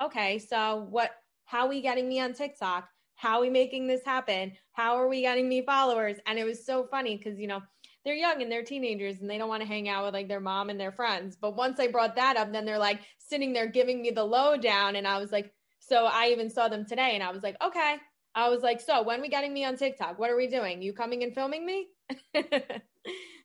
okay, 0.03 0.39
so 0.39 0.87
what? 0.89 1.11
How 1.45 1.67
are 1.67 1.69
we 1.69 1.83
getting 1.83 2.09
me 2.09 2.19
on 2.19 2.33
TikTok? 2.33 2.89
How 3.17 3.37
are 3.37 3.41
we 3.43 3.51
making 3.51 3.87
this 3.87 4.05
happen? 4.05 4.53
How 4.73 4.97
are 4.97 5.09
we 5.09 5.21
getting 5.21 5.49
me 5.49 5.63
followers? 5.63 6.17
And 6.27 6.39
it 6.39 6.45
was 6.45 6.65
so 6.65 6.87
funny 6.91 7.19
because 7.19 7.39
you 7.39 7.47
know 7.47 7.61
they're 8.05 8.15
young 8.15 8.41
and 8.41 8.51
they're 8.51 8.63
teenagers 8.63 9.21
and 9.21 9.29
they 9.29 9.37
don't 9.37 9.49
want 9.49 9.63
to 9.63 9.69
hang 9.69 9.89
out 9.89 10.05
with 10.05 10.15
like 10.15 10.29
their 10.29 10.41
mom 10.41 10.71
and 10.71 10.81
their 10.81 10.93
friends. 10.93 11.37
But 11.37 11.57
once 11.57 11.79
I 11.79 11.89
brought 11.89 12.17
that 12.17 12.37
up, 12.37 12.53
then 12.53 12.65
they're 12.65 12.79
like 12.79 13.01
sitting 13.19 13.53
there 13.53 13.67
giving 13.67 14.01
me 14.01 14.11
the 14.11 14.25
lowdown, 14.25 14.97
and 14.97 15.07
I 15.07 15.19
was 15.19 15.33
like, 15.33 15.53
so 15.89 16.07
I 16.07 16.29
even 16.29 16.51
saw 16.51 16.69
them 16.69 16.85
today 16.85 17.13
and 17.15 17.23
I 17.23 17.31
was 17.31 17.43
like, 17.43 17.57
okay. 17.63 17.97
I 18.35 18.49
was 18.51 18.63
like, 18.63 18.81
so 18.81 19.03
when 19.03 19.23
we 19.23 19.29
getting 19.29 19.55
me 19.55 19.65
on 19.65 19.77
TikTok? 19.77 20.19
What 20.19 20.31
are 20.31 20.37
we 20.37 20.47
doing? 20.47 20.83
You 20.83 20.93
coming 20.93 21.23
and 21.23 21.35
filming 21.35 21.65
me? 21.65 21.87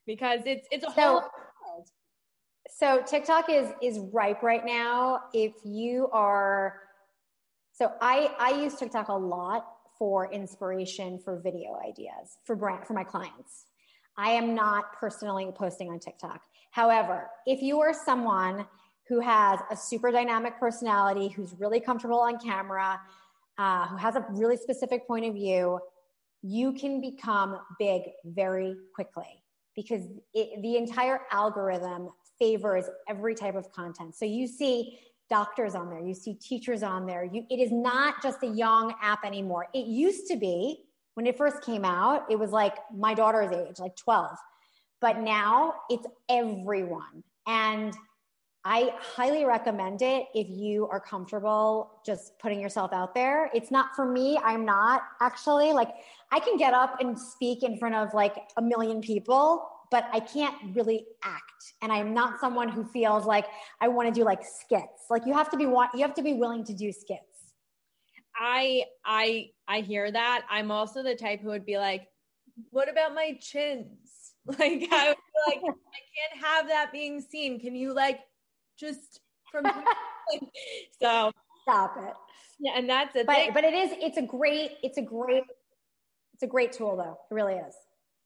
because 0.05 0.41
it's 0.45 0.67
it's 0.71 0.83
a 0.83 0.91
so, 0.93 1.01
whole 1.01 1.13
world. 1.13 1.87
So 2.69 3.01
TikTok 3.05 3.49
is 3.49 3.69
is 3.81 3.99
ripe 4.11 4.43
right 4.43 4.65
now. 4.65 5.21
If 5.33 5.53
you 5.63 6.09
are 6.11 6.75
so 7.71 7.93
I 8.01 8.31
I 8.37 8.61
use 8.61 8.75
TikTok 8.75 9.07
a 9.07 9.13
lot 9.13 9.65
for 9.97 10.31
inspiration 10.31 11.19
for 11.23 11.39
video 11.39 11.79
ideas 11.87 12.37
for 12.45 12.55
brand 12.55 12.85
for 12.85 12.93
my 12.93 13.03
clients. 13.03 13.65
I 14.17 14.31
am 14.31 14.55
not 14.55 14.85
personally 14.99 15.47
posting 15.55 15.89
on 15.89 15.99
TikTok. 15.99 16.41
However, 16.71 17.29
if 17.45 17.61
you 17.61 17.79
are 17.81 17.93
someone 18.05 18.65
who 19.11 19.19
has 19.19 19.59
a 19.69 19.75
super 19.75 20.09
dynamic 20.09 20.57
personality, 20.57 21.27
who's 21.27 21.53
really 21.59 21.81
comfortable 21.81 22.21
on 22.21 22.39
camera, 22.39 22.97
uh, 23.57 23.85
who 23.87 23.97
has 23.97 24.15
a 24.15 24.25
really 24.29 24.55
specific 24.55 25.05
point 25.05 25.25
of 25.25 25.33
view, 25.33 25.77
you 26.41 26.71
can 26.71 27.01
become 27.01 27.57
big 27.77 28.03
very 28.23 28.73
quickly 28.95 29.43
because 29.75 30.03
it, 30.33 30.61
the 30.61 30.77
entire 30.77 31.23
algorithm 31.29 32.07
favors 32.39 32.85
every 33.09 33.35
type 33.35 33.55
of 33.55 33.69
content. 33.73 34.15
So 34.15 34.23
you 34.23 34.47
see 34.47 34.97
doctors 35.29 35.75
on 35.75 35.89
there, 35.89 35.99
you 35.99 36.13
see 36.13 36.35
teachers 36.35 36.81
on 36.81 37.05
there. 37.05 37.25
You, 37.25 37.45
it 37.49 37.59
is 37.59 37.69
not 37.69 38.23
just 38.23 38.41
a 38.43 38.47
young 38.47 38.95
app 39.01 39.25
anymore. 39.25 39.67
It 39.73 39.87
used 39.87 40.27
to 40.27 40.37
be 40.37 40.85
when 41.15 41.27
it 41.27 41.37
first 41.37 41.61
came 41.63 41.83
out, 41.83 42.31
it 42.31 42.39
was 42.39 42.51
like 42.51 42.77
my 42.95 43.13
daughter's 43.13 43.51
age, 43.51 43.77
like 43.77 43.97
12. 43.97 44.37
But 45.01 45.19
now 45.19 45.73
it's 45.89 46.07
everyone. 46.29 47.25
And 47.45 47.93
I 48.63 48.93
highly 48.99 49.43
recommend 49.43 50.03
it 50.03 50.27
if 50.35 50.47
you 50.47 50.87
are 50.87 50.99
comfortable 50.99 51.99
just 52.05 52.37
putting 52.37 52.59
yourself 52.59 52.93
out 52.93 53.15
there. 53.15 53.49
It's 53.55 53.71
not 53.71 53.95
for 53.95 54.05
me. 54.05 54.37
I'm 54.43 54.65
not 54.65 55.01
actually 55.19 55.73
like 55.73 55.89
I 56.31 56.39
can 56.39 56.57
get 56.57 56.73
up 56.73 57.01
and 57.01 57.17
speak 57.17 57.63
in 57.63 57.77
front 57.77 57.95
of 57.95 58.13
like 58.13 58.35
a 58.57 58.61
million 58.61 59.01
people, 59.01 59.67
but 59.89 60.07
I 60.13 60.19
can't 60.19 60.55
really 60.75 61.07
act. 61.23 61.73
And 61.81 61.91
I'm 61.91 62.13
not 62.13 62.39
someone 62.39 62.69
who 62.69 62.83
feels 62.83 63.25
like 63.25 63.47
I 63.81 63.87
want 63.87 64.13
to 64.13 64.19
do 64.19 64.23
like 64.23 64.43
skits. 64.43 65.05
Like 65.09 65.25
you 65.25 65.33
have 65.33 65.49
to 65.51 65.57
be 65.57 65.65
want 65.65 65.91
you 65.95 66.01
have 66.01 66.13
to 66.15 66.23
be 66.23 66.33
willing 66.33 66.63
to 66.65 66.73
do 66.73 66.91
skits. 66.91 67.53
I 68.39 68.83
I 69.03 69.49
I 69.67 69.81
hear 69.81 70.11
that. 70.11 70.43
I'm 70.51 70.69
also 70.69 71.01
the 71.01 71.15
type 71.15 71.41
who 71.41 71.49
would 71.49 71.65
be 71.65 71.79
like, 71.79 72.07
what 72.69 72.89
about 72.89 73.15
my 73.15 73.37
chins? 73.41 73.87
Like 74.47 74.87
I 74.91 75.09
would 75.09 75.17
be 75.17 75.53
like, 75.53 75.61
I 75.61 75.61
can't 75.61 76.43
have 76.43 76.67
that 76.69 76.91
being 76.91 77.21
seen. 77.21 77.59
Can 77.59 77.75
you 77.75 77.93
like 77.93 78.21
just 78.77 79.21
from 79.51 79.65
so 81.01 81.31
stop 81.63 81.95
it. 81.97 82.13
Yeah, 82.59 82.73
and 82.75 82.89
that's 82.89 83.15
it. 83.15 83.25
But 83.25 83.53
but 83.53 83.63
it 83.63 83.73
is 83.73 83.91
it's 83.99 84.17
a 84.17 84.21
great 84.21 84.71
it's 84.83 84.97
a 84.97 85.01
great 85.01 85.43
it's 86.33 86.43
a 86.43 86.47
great 86.47 86.71
tool 86.71 86.95
though. 86.95 87.17
It 87.29 87.33
really 87.33 87.55
is. 87.55 87.75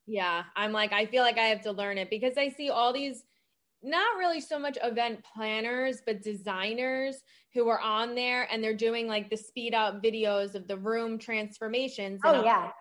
Yeah, 0.07 0.43
I'm 0.55 0.71
like 0.71 0.93
I 0.93 1.05
feel 1.05 1.23
like 1.23 1.37
I 1.37 1.45
have 1.45 1.61
to 1.61 1.71
learn 1.71 1.97
it 1.97 2.09
because 2.09 2.37
I 2.37 2.49
see 2.49 2.69
all 2.69 2.93
these 2.93 3.23
not 3.85 4.17
really 4.17 4.41
so 4.41 4.57
much 4.57 4.77
event 4.83 5.23
planners, 5.35 6.01
but 6.05 6.23
designers 6.23 7.17
who 7.53 7.69
are 7.69 7.79
on 7.79 8.15
there 8.15 8.47
and 8.51 8.63
they're 8.63 8.75
doing 8.75 9.07
like 9.07 9.29
the 9.29 9.37
speed 9.37 9.73
up 9.73 10.03
videos 10.03 10.55
of 10.55 10.67
the 10.67 10.77
room 10.77 11.17
transformations. 11.17 12.19
oh, 12.25 12.43
yeah. 12.43 12.71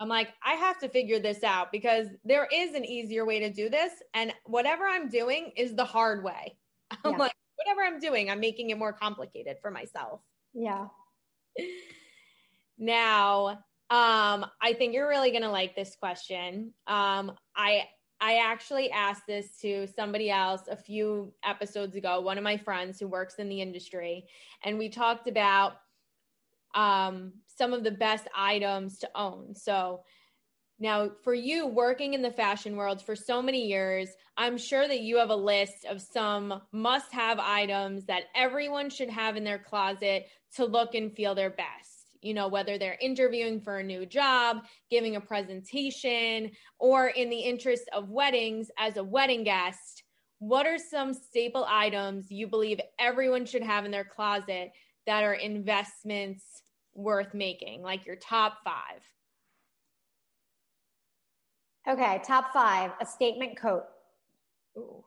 I'm 0.00 0.08
like, 0.08 0.28
I 0.44 0.54
have 0.54 0.78
to 0.80 0.88
figure 0.88 1.18
this 1.18 1.42
out 1.42 1.72
because 1.72 2.08
there 2.24 2.48
is 2.52 2.74
an 2.74 2.84
easier 2.84 3.24
way 3.24 3.38
to 3.40 3.50
do 3.50 3.70
this. 3.70 3.92
And 4.14 4.32
whatever 4.44 4.84
I'm 4.84 5.08
doing 5.08 5.52
is 5.56 5.74
the 5.74 5.84
hard 5.84 6.22
way. 6.22 6.56
I'm 7.04 7.12
yeah. 7.12 7.18
like, 7.18 7.34
whatever 7.56 7.82
I'm 7.82 8.00
doing, 8.00 8.30
I'm 8.30 8.40
making 8.40 8.70
it 8.70 8.78
more 8.78 8.92
complicated 8.92 9.56
for 9.60 9.70
myself. 9.70 10.20
Yeah. 10.54 10.86
Now, 12.78 13.58
um, 13.88 14.46
I 14.60 14.74
think 14.76 14.94
you're 14.94 15.08
really 15.08 15.30
gonna 15.30 15.50
like 15.50 15.74
this 15.74 15.96
question. 15.96 16.72
Um, 16.86 17.32
I 17.54 17.84
I 18.20 18.38
actually 18.38 18.90
asked 18.90 19.26
this 19.26 19.58
to 19.60 19.86
somebody 19.86 20.30
else 20.30 20.62
a 20.70 20.76
few 20.76 21.32
episodes 21.44 21.96
ago, 21.96 22.20
one 22.20 22.38
of 22.38 22.44
my 22.44 22.56
friends 22.56 22.98
who 22.98 23.08
works 23.08 23.36
in 23.36 23.48
the 23.48 23.60
industry, 23.60 24.26
and 24.64 24.78
we 24.78 24.88
talked 24.88 25.28
about 25.28 25.74
um, 26.74 27.32
some 27.46 27.72
of 27.72 27.84
the 27.84 27.90
best 27.90 28.26
items 28.36 28.98
to 28.98 29.10
own. 29.14 29.54
So, 29.54 30.02
Now, 30.78 31.10
for 31.24 31.32
you 31.32 31.66
working 31.66 32.12
in 32.12 32.20
the 32.20 32.30
fashion 32.30 32.76
world 32.76 33.00
for 33.00 33.16
so 33.16 33.40
many 33.40 33.66
years, 33.66 34.10
I'm 34.36 34.58
sure 34.58 34.86
that 34.86 35.00
you 35.00 35.16
have 35.16 35.30
a 35.30 35.36
list 35.36 35.86
of 35.88 36.02
some 36.02 36.60
must 36.70 37.12
have 37.12 37.38
items 37.38 38.04
that 38.06 38.24
everyone 38.34 38.90
should 38.90 39.08
have 39.08 39.36
in 39.36 39.44
their 39.44 39.58
closet 39.58 40.26
to 40.56 40.66
look 40.66 40.94
and 40.94 41.14
feel 41.14 41.34
their 41.34 41.48
best. 41.48 42.10
You 42.20 42.34
know, 42.34 42.48
whether 42.48 42.76
they're 42.76 42.98
interviewing 43.00 43.60
for 43.60 43.78
a 43.78 43.84
new 43.84 44.04
job, 44.04 44.64
giving 44.90 45.16
a 45.16 45.20
presentation, 45.20 46.50
or 46.78 47.08
in 47.08 47.30
the 47.30 47.40
interest 47.40 47.84
of 47.94 48.10
weddings 48.10 48.70
as 48.78 48.98
a 48.98 49.04
wedding 49.04 49.44
guest, 49.44 50.02
what 50.40 50.66
are 50.66 50.78
some 50.78 51.14
staple 51.14 51.64
items 51.66 52.30
you 52.30 52.48
believe 52.48 52.80
everyone 52.98 53.46
should 53.46 53.62
have 53.62 53.86
in 53.86 53.90
their 53.90 54.04
closet 54.04 54.72
that 55.06 55.24
are 55.24 55.34
investments 55.34 56.44
worth 56.94 57.32
making, 57.32 57.80
like 57.80 58.04
your 58.04 58.16
top 58.16 58.58
five? 58.62 59.00
Okay, 61.88 62.20
top 62.26 62.52
five, 62.52 62.90
a 63.00 63.06
statement 63.06 63.56
coat. 63.56 63.84
Ooh. 64.76 65.04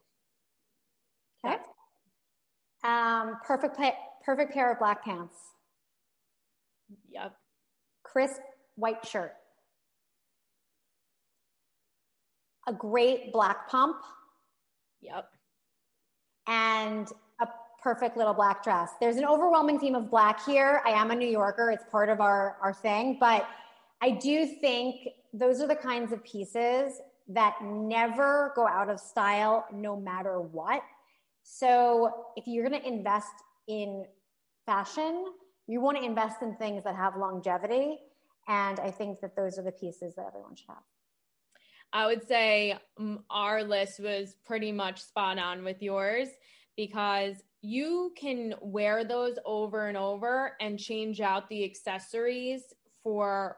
Okay. 1.46 1.58
Um, 2.84 3.38
perfect, 3.46 3.78
perfect 4.26 4.54
pair 4.54 4.72
of 4.72 4.80
black 4.80 5.04
pants. 5.04 5.36
Yep. 7.12 7.36
Crisp 8.04 8.39
white 8.76 9.06
shirt. 9.06 9.34
A 12.68 12.74
great 12.74 13.34
black 13.34 13.70
pump. 13.70 13.98
Yep. 15.02 15.30
And 16.48 17.08
a 17.42 17.48
perfect 17.84 18.15
little 18.15 18.34
black 18.34 18.63
dress. 18.63 18.92
There's 19.02 19.18
an 19.18 19.26
overwhelming 19.26 19.80
theme 19.80 19.96
of 19.96 20.10
black 20.10 20.46
here. 20.46 20.82
I 20.86 20.92
am 20.92 21.12
a 21.12 21.15
New 21.15 21.28
Yorker. 21.28 21.72
It's 21.72 21.84
part 21.92 22.10
of 22.10 22.22
our, 22.22 22.58
our 22.62 22.74
thing, 22.74 23.18
but 23.20 23.48
I 24.02 24.12
do 24.12 24.46
think 24.46 25.10
those 25.34 25.62
are 25.62 25.68
the 25.68 25.76
kinds 25.76 26.12
of 26.12 26.24
pieces 26.24 27.02
that 27.28 27.56
never 27.62 28.52
go 28.56 28.68
out 28.68 28.89
of 28.89 29.00
style 29.00 29.65
no 29.74 30.00
matter 30.00 30.39
what. 30.39 30.82
So 31.44 32.26
if 32.36 32.48
you're 32.48 32.68
going 32.68 32.82
to 32.82 32.88
invest 32.88 33.34
in 33.68 34.06
fashion, 34.65 35.26
you 35.68 35.82
want 35.82 35.98
to 35.98 36.04
invest 36.04 36.42
in 36.42 36.56
things 36.56 36.84
that 36.84 36.96
have 36.96 37.15
longevity. 37.15 38.00
And 38.48 38.80
I 38.80 38.89
think 38.89 39.22
that 39.22 39.36
those 39.36 39.60
are 39.60 39.63
the 39.63 39.72
pieces 39.72 40.15
that 40.15 40.26
everyone 40.28 40.56
should 40.56 40.70
have. 40.70 40.84
I 41.94 42.08
would 42.08 42.28
say 42.28 42.78
mm, 43.00 43.20
our 43.30 43.63
list 43.63 44.00
was 44.00 44.36
pretty 44.46 44.72
much 44.72 45.02
spot 45.02 45.38
on 45.38 45.63
with 45.63 45.82
yours 45.82 46.28
because 46.76 47.36
you 47.62 48.13
can 48.15 48.54
wear 48.62 49.04
those 49.04 49.38
over 49.46 49.88
and 49.88 49.98
over 49.98 50.54
and 50.62 50.80
change 50.80 51.20
out 51.20 51.50
the 51.50 51.63
accessories 51.63 52.74
for 53.04 53.58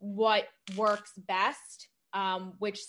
what 0.00 0.48
works 0.76 1.12
best 1.28 1.88
um, 2.12 2.54
which 2.58 2.80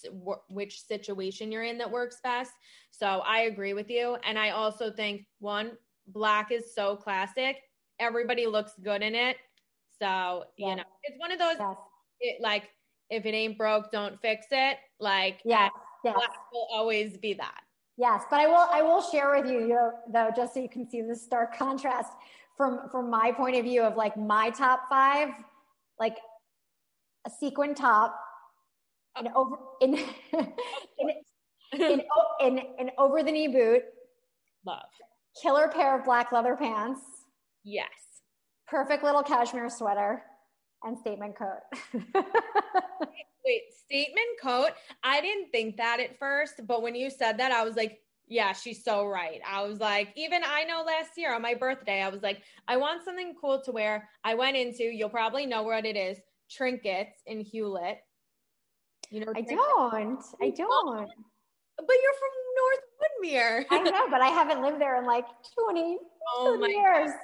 which 0.50 0.82
situation 0.82 1.52
you're 1.52 1.64
in 1.64 1.78
that 1.78 1.90
works 1.90 2.18
best 2.24 2.52
so 2.90 3.22
i 3.26 3.42
agree 3.42 3.74
with 3.74 3.90
you 3.90 4.18
and 4.26 4.40
i 4.40 4.50
also 4.50 4.92
think 4.92 5.26
one 5.40 5.72
black 6.08 6.52
is 6.52 6.74
so 6.74 6.96
classic 6.96 7.58
everybody 8.00 8.48
looks 8.48 8.74
good 8.84 9.04
in 9.04 9.14
it 9.14 9.38
so 10.00 10.46
yeah. 10.58 10.70
you 10.70 10.76
know 10.78 10.84
it's 11.04 11.20
one 11.20 11.32
of 11.32 11.38
those 11.38 11.56
yes. 11.60 11.76
it, 12.20 12.42
like 12.42 12.70
if 13.10 13.26
it 13.26 13.34
ain't 13.34 13.58
broke 13.58 13.92
don't 13.92 14.20
fix 14.22 14.48
it 14.52 14.78
like 15.00 15.40
yeah 15.46 15.70
yes. 16.04 16.16
black 16.16 16.32
will 16.52 16.68
always 16.74 17.18
be 17.18 17.34
that 17.34 17.62
yes 17.98 18.24
but 18.32 18.40
i 18.40 18.48
will 18.48 18.68
i 18.74 18.82
will 18.82 19.02
share 19.02 19.30
with 19.30 19.50
you, 19.50 19.60
you 19.60 19.70
know, 19.70 19.92
though 20.12 20.32
just 20.36 20.56
so 20.56 20.60
you 20.60 20.70
can 20.70 20.90
see 20.90 21.02
the 21.02 21.16
stark 21.16 21.56
contrast 21.58 22.14
from 22.58 22.90
from 22.90 23.10
my 23.10 23.32
point 23.32 23.56
of 23.56 23.64
view 23.64 23.84
of 23.84 23.96
like 23.96 24.18
my 24.18 24.50
top 24.50 24.90
five 24.90 25.30
like 26.00 26.18
a 27.26 27.30
sequin 27.30 27.76
top, 27.76 28.20
an 29.16 29.30
over 29.36 29.56
in 29.82 29.96
in, 29.96 31.10
in, 31.74 32.02
in, 32.40 32.62
in 32.80 32.92
over 32.98 33.24
the 33.24 33.32
knee 33.32 33.48
boot. 33.48 33.84
Love. 34.66 34.82
Killer 35.42 35.68
pair 35.68 35.98
of 35.98 36.06
black 36.06 36.32
leather 36.32 36.56
pants. 36.56 37.02
Yes. 37.64 37.90
Perfect 38.68 39.04
little 39.04 39.24
cashmere 39.24 39.70
sweater 39.70 40.24
and 40.84 40.98
statement 40.98 41.36
coat. 41.38 41.60
Wait, 43.46 43.62
statement 43.86 44.28
coat? 44.42 44.72
I 45.04 45.22
didn't 45.22 45.52
think 45.52 45.78
that 45.78 46.00
at 46.00 46.20
first, 46.20 46.62
but 46.68 46.82
when 46.82 46.96
you 46.96 47.10
said 47.10 47.38
that, 47.40 47.52
I 47.52 47.64
was 47.64 47.76
like, 47.76 48.00
yeah, 48.28 48.54
she's 48.54 48.84
so 48.84 49.06
right. 49.06 49.42
I 49.46 49.64
was 49.64 49.80
like, 49.80 50.14
even 50.16 50.42
I 50.46 50.64
know 50.64 50.84
last 50.84 51.18
year 51.18 51.36
on 51.36 51.42
my 51.42 51.54
birthday, 51.54 52.02
I 52.02 52.08
was 52.08 52.22
like, 52.22 52.42
I 52.68 52.78
want 52.78 53.04
something 53.04 53.36
cool 53.40 53.62
to 53.64 53.72
wear. 53.72 54.10
I 54.24 54.36
went 54.36 54.56
into, 54.56 54.84
you'll 54.84 55.10
probably 55.10 55.46
know 55.46 55.64
what 55.64 55.86
it 55.86 55.98
is, 55.98 56.18
trinkets 56.56 57.22
in 57.26 57.42
Hewlett. 57.42 58.00
You 59.10 59.26
know, 59.26 59.34
I 59.36 59.42
don't. 59.42 60.24
I 60.42 60.50
don't. 60.50 61.10
But 61.78 61.96
you're 62.04 62.14
from 62.14 62.32
North 62.56 62.80
Woodmere. 63.02 63.66
I 63.70 63.80
know, 63.90 64.10
but 64.10 64.22
I 64.22 64.28
haven't 64.28 64.62
lived 64.62 64.80
there 64.80 64.98
in 65.00 65.06
like 65.06 65.26
20, 65.68 65.98
oh 66.38 66.58
20 66.58 66.74
years. 66.74 67.10
God. 67.10 67.20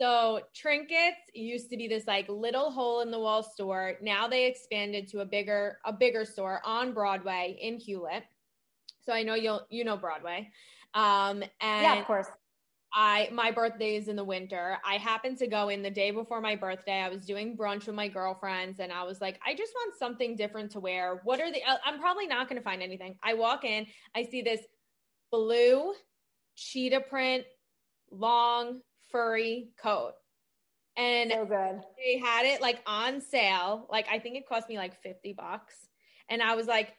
So 0.00 0.40
trinkets 0.54 1.16
used 1.34 1.70
to 1.70 1.76
be 1.76 1.88
this 1.88 2.06
like 2.06 2.28
little 2.28 2.70
hole 2.70 3.00
in 3.00 3.10
the 3.10 3.18
wall 3.18 3.42
store. 3.42 3.94
Now 4.00 4.28
they 4.28 4.46
expanded 4.46 5.08
to 5.08 5.20
a 5.20 5.24
bigger 5.24 5.78
a 5.84 5.92
bigger 5.92 6.24
store 6.24 6.60
on 6.64 6.92
Broadway 6.92 7.58
in 7.60 7.78
Hewlett. 7.78 8.22
So 9.04 9.12
I 9.12 9.24
know 9.24 9.34
you'll 9.34 9.66
you 9.70 9.84
know 9.84 9.96
Broadway. 9.96 10.50
Um 10.94 11.42
and 11.60 11.82
Yeah, 11.82 11.98
of 11.98 12.06
course. 12.06 12.28
I 12.92 13.28
my 13.32 13.50
birthday 13.50 13.96
is 13.96 14.08
in 14.08 14.16
the 14.16 14.24
winter. 14.24 14.78
I 14.84 14.94
happened 14.94 15.38
to 15.38 15.46
go 15.46 15.68
in 15.68 15.82
the 15.82 15.90
day 15.90 16.10
before 16.10 16.40
my 16.40 16.56
birthday. 16.56 17.00
I 17.00 17.08
was 17.08 17.24
doing 17.24 17.56
brunch 17.56 17.86
with 17.86 17.94
my 17.94 18.08
girlfriends 18.08 18.80
and 18.80 18.92
I 18.92 19.04
was 19.04 19.20
like, 19.20 19.38
I 19.46 19.54
just 19.54 19.72
want 19.74 19.98
something 19.98 20.36
different 20.36 20.72
to 20.72 20.80
wear. 20.80 21.20
What 21.24 21.40
are 21.40 21.52
the 21.52 21.60
I'm 21.84 21.98
probably 21.98 22.26
not 22.26 22.48
going 22.48 22.60
to 22.60 22.64
find 22.64 22.82
anything. 22.82 23.16
I 23.22 23.34
walk 23.34 23.64
in, 23.64 23.86
I 24.14 24.24
see 24.24 24.42
this 24.42 24.60
blue 25.30 25.92
cheetah 26.56 27.00
print 27.00 27.44
long 28.10 28.80
furry 29.10 29.70
coat. 29.80 30.12
And 30.96 31.30
so 31.30 31.44
good. 31.44 31.80
They 31.98 32.18
had 32.18 32.46
it 32.46 32.60
like 32.60 32.80
on 32.86 33.20
sale. 33.20 33.86
Like 33.90 34.06
I 34.10 34.18
think 34.18 34.36
it 34.36 34.48
cost 34.48 34.68
me 34.68 34.78
like 34.78 35.00
50 35.02 35.34
bucks. 35.34 35.74
And 36.30 36.42
I 36.42 36.54
was 36.54 36.66
like, 36.66 36.94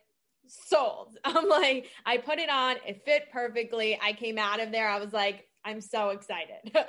sold. 0.47 1.17
I'm 1.25 1.47
like, 1.47 1.87
I 2.05 2.17
put 2.17 2.39
it 2.39 2.49
on, 2.49 2.77
it 2.85 3.03
fit 3.05 3.31
perfectly. 3.31 3.99
I 4.01 4.13
came 4.13 4.37
out 4.37 4.61
of 4.61 4.71
there. 4.71 4.89
I 4.89 4.99
was 4.99 5.13
like, 5.13 5.45
I'm 5.65 5.81
so 5.81 6.09
excited. 6.09 6.71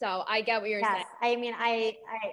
so 0.00 0.24
I 0.26 0.40
get 0.40 0.60
what 0.60 0.70
you're 0.70 0.80
yes, 0.80 1.04
saying. 1.20 1.36
I 1.38 1.40
mean, 1.40 1.54
I, 1.56 1.96
I, 2.10 2.32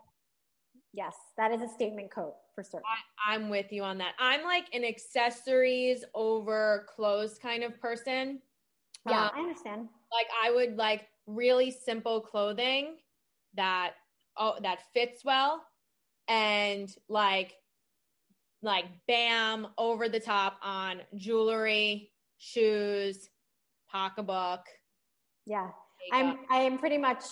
yes, 0.93 1.15
that 1.37 1.51
is 1.51 1.61
a 1.61 1.69
statement 1.69 2.11
coat 2.11 2.35
for 2.55 2.63
certain. 2.63 2.81
I, 3.27 3.33
I'm 3.33 3.49
with 3.49 3.71
you 3.71 3.83
on 3.83 3.97
that. 3.99 4.13
I'm 4.19 4.43
like 4.43 4.65
an 4.73 4.83
accessories 4.83 6.03
over 6.13 6.85
clothes 6.93 7.37
kind 7.41 7.63
of 7.63 7.79
person. 7.79 8.41
Yeah, 9.09 9.25
um, 9.25 9.31
I 9.35 9.39
understand. 9.39 9.89
Like 10.11 10.27
I 10.43 10.51
would 10.51 10.77
like 10.77 11.07
really 11.25 11.71
simple 11.71 12.21
clothing 12.21 12.97
that 13.55 13.93
oh 14.37 14.55
that 14.61 14.79
fits 14.93 15.23
well 15.23 15.63
and 16.27 16.93
like 17.07 17.53
like 18.61 18.85
bam 19.07 19.67
over 19.77 20.07
the 20.07 20.19
top 20.19 20.57
on 20.63 21.01
jewelry, 21.15 22.11
shoes, 22.37 23.29
pocketbook, 23.91 24.61
yeah. 25.45 25.69
I'm 26.11 26.39
I 26.49 26.57
am 26.57 26.77
pretty 26.77 26.97
much 26.97 27.23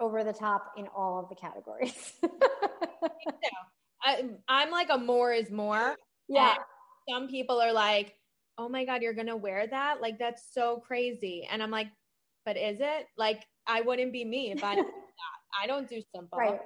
over 0.00 0.24
the 0.24 0.32
top 0.32 0.72
in 0.76 0.88
all 0.96 1.20
of 1.20 1.28
the 1.28 1.34
categories. 1.34 2.12
I, 4.02 4.24
I'm 4.48 4.70
like 4.70 4.88
a 4.90 4.98
more 4.98 5.32
is 5.32 5.50
more. 5.50 5.96
Yeah. 6.28 6.54
some 7.08 7.28
people 7.28 7.60
are 7.60 7.72
like, 7.72 8.14
oh 8.58 8.68
my 8.68 8.84
God, 8.84 9.02
you're 9.02 9.14
going 9.14 9.26
to 9.28 9.36
wear 9.36 9.66
that? 9.66 10.00
Like, 10.00 10.18
that's 10.18 10.42
so 10.52 10.82
crazy. 10.86 11.46
And 11.50 11.62
I'm 11.62 11.70
like, 11.70 11.88
but 12.44 12.56
is 12.56 12.78
it? 12.80 13.06
Like, 13.16 13.44
I 13.66 13.80
wouldn't 13.80 14.12
be 14.12 14.24
me 14.24 14.52
if 14.52 14.62
I. 14.62 14.76
I 15.62 15.66
don't 15.66 15.88
do 15.88 16.02
simple. 16.14 16.38
Right. 16.38 16.60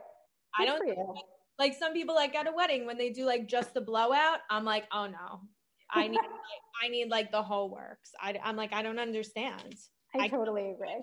I 0.59 0.65
don't 0.65 0.85
do 0.85 1.15
like 1.61 1.77
some 1.79 1.93
people 1.93 2.15
like 2.15 2.35
at 2.35 2.49
a 2.49 2.53
wedding 2.53 2.87
when 2.87 2.97
they 2.99 3.11
do 3.11 3.25
like 3.25 3.47
just 3.47 3.75
the 3.75 3.81
blowout. 3.81 4.39
I'm 4.49 4.65
like, 4.65 4.85
oh 4.93 5.07
no, 5.07 5.43
I 5.91 6.09
need, 6.09 6.17
like, 6.17 6.27
I 6.85 6.89
need 6.89 7.11
like 7.11 7.31
the 7.31 7.43
whole 7.43 7.71
works. 7.71 8.11
I, 8.21 8.41
I'm 8.43 8.57
like, 8.57 8.73
I 8.73 8.83
don't 8.83 8.99
understand. 8.99 9.77
I, 10.15 10.25
I 10.25 10.29
totally 10.29 10.71
agree. 10.71 11.03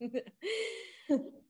Every 0.00 0.20
day. 0.20 0.22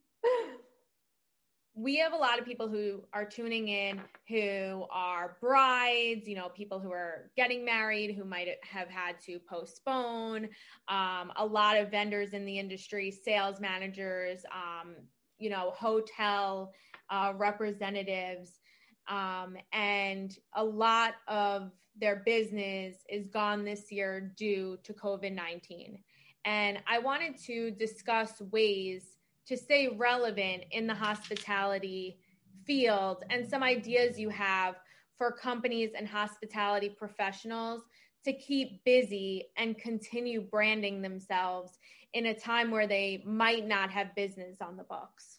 we 1.74 1.96
have 1.96 2.12
a 2.12 2.16
lot 2.16 2.38
of 2.38 2.44
people 2.44 2.68
who 2.68 3.02
are 3.12 3.24
tuning 3.24 3.68
in 3.68 4.00
who 4.28 4.84
are 4.90 5.36
brides, 5.40 6.28
you 6.28 6.36
know, 6.36 6.50
people 6.50 6.78
who 6.78 6.90
are 6.90 7.30
getting 7.36 7.64
married 7.64 8.14
who 8.14 8.24
might 8.24 8.48
have 8.62 8.88
had 8.88 9.18
to 9.20 9.38
postpone, 9.48 10.48
um, 10.88 11.32
a 11.36 11.44
lot 11.44 11.78
of 11.78 11.90
vendors 11.90 12.34
in 12.34 12.44
the 12.44 12.58
industry, 12.58 13.10
sales 13.10 13.58
managers, 13.58 14.44
um, 14.52 14.94
you 15.38 15.48
know, 15.48 15.72
hotel 15.74 16.72
uh, 17.10 17.32
representatives. 17.36 18.60
Um, 19.08 19.56
and 19.72 20.36
a 20.54 20.64
lot 20.64 21.14
of 21.26 21.72
their 21.98 22.22
business 22.24 22.96
is 23.08 23.28
gone 23.28 23.64
this 23.64 23.90
year 23.90 24.32
due 24.36 24.78
to 24.84 24.92
COVID 24.92 25.34
19. 25.34 25.98
And 26.44 26.78
I 26.86 26.98
wanted 26.98 27.38
to 27.44 27.70
discuss 27.72 28.40
ways 28.50 29.16
to 29.46 29.56
stay 29.56 29.88
relevant 29.88 30.64
in 30.70 30.86
the 30.86 30.94
hospitality 30.94 32.18
field 32.66 33.24
and 33.30 33.48
some 33.48 33.62
ideas 33.62 34.18
you 34.18 34.28
have 34.28 34.76
for 35.18 35.32
companies 35.32 35.90
and 35.96 36.08
hospitality 36.08 36.88
professionals 36.88 37.82
to 38.24 38.32
keep 38.32 38.84
busy 38.84 39.46
and 39.56 39.78
continue 39.78 40.40
branding 40.40 41.02
themselves 41.02 41.78
in 42.14 42.26
a 42.26 42.34
time 42.34 42.70
where 42.70 42.86
they 42.86 43.22
might 43.26 43.66
not 43.66 43.90
have 43.90 44.14
business 44.14 44.58
on 44.60 44.76
the 44.76 44.84
books? 44.84 45.38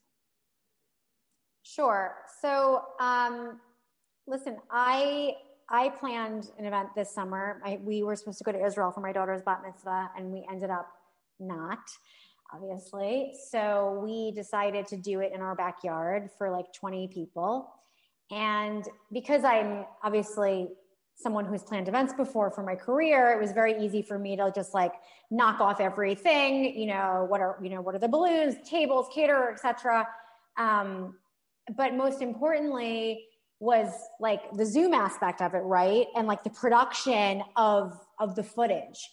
Sure. 1.63 2.15
So, 2.41 2.83
um, 2.99 3.59
listen, 4.27 4.57
I 4.69 5.35
I 5.69 5.89
planned 5.89 6.49
an 6.58 6.65
event 6.65 6.89
this 6.95 7.13
summer. 7.13 7.62
I, 7.65 7.80
we 7.82 8.04
were 8.04 8.15
supposed 8.15 8.38
to 8.39 8.43
go 8.43 8.52
to 8.52 8.63
Israel 8.63 8.91
for 8.91 9.02
my 9.02 9.12
daughter's 9.12 9.41
bat 9.41 9.62
mitzvah, 9.65 10.12
and 10.17 10.32
we 10.32 10.45
ended 10.52 10.69
up 10.69 10.89
not, 11.39 11.80
obviously. 12.54 13.34
So 13.49 13.99
we 14.04 14.32
decided 14.32 14.88
to 14.88 14.97
do 14.97 15.21
it 15.21 15.32
in 15.34 15.41
our 15.41 15.56
backyard 15.56 16.30
for 16.38 16.49
like 16.49 16.71
20 16.73 17.08
people. 17.08 17.73
And 18.32 18.86
because 19.12 19.43
I'm 19.43 19.86
obviously 20.04 20.69
someone 21.15 21.45
who's 21.45 21.63
planned 21.63 21.88
events 21.88 22.13
before 22.13 22.49
for 22.52 22.63
my 22.63 22.76
career, 22.76 23.34
it 23.34 23.41
was 23.41 23.52
very 23.52 23.78
easy 23.84 24.02
for 24.02 24.17
me 24.17 24.36
to 24.36 24.52
just 24.54 24.73
like 24.73 24.93
knock 25.30 25.62
off 25.62 25.80
everything. 25.80 26.78
You 26.78 26.88
know, 26.88 27.26
what 27.28 27.41
are 27.41 27.58
you 27.62 27.69
know 27.69 27.82
what 27.82 27.95
are 27.95 27.99
the 27.99 28.08
balloons, 28.08 28.56
tables, 28.67 29.08
caterer, 29.13 29.52
etc. 29.54 30.08
Um, 30.58 31.15
but 31.78 31.93
most 31.93 32.21
importantly 32.21 33.26
was 33.59 33.93
like 34.19 34.41
the 34.53 34.65
Zoom 34.65 34.93
aspect 34.93 35.41
of 35.41 35.53
it, 35.53 35.59
right? 35.59 36.07
And 36.15 36.27
like 36.27 36.43
the 36.43 36.49
production 36.49 37.43
of 37.55 37.99
of 38.19 38.35
the 38.35 38.43
footage. 38.43 39.09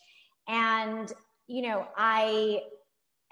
And 0.48 1.12
you 1.46 1.62
know, 1.62 1.86
I 1.96 2.62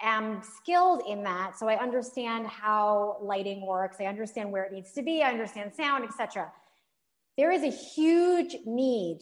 am 0.01 0.41
skilled 0.57 1.03
in 1.07 1.23
that, 1.23 1.57
so 1.57 1.67
I 1.67 1.77
understand 1.81 2.47
how 2.47 3.17
lighting 3.21 3.65
works. 3.65 3.97
I 3.99 4.05
understand 4.05 4.51
where 4.51 4.63
it 4.63 4.71
needs 4.71 4.91
to 4.93 5.01
be. 5.01 5.21
I 5.23 5.29
understand 5.29 5.73
sound, 5.75 6.03
etc 6.03 6.51
there 7.39 7.51
is 7.51 7.63
a 7.63 7.69
huge 7.69 8.57
need 8.65 9.21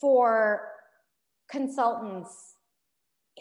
for 0.00 0.62
consultants 1.50 2.54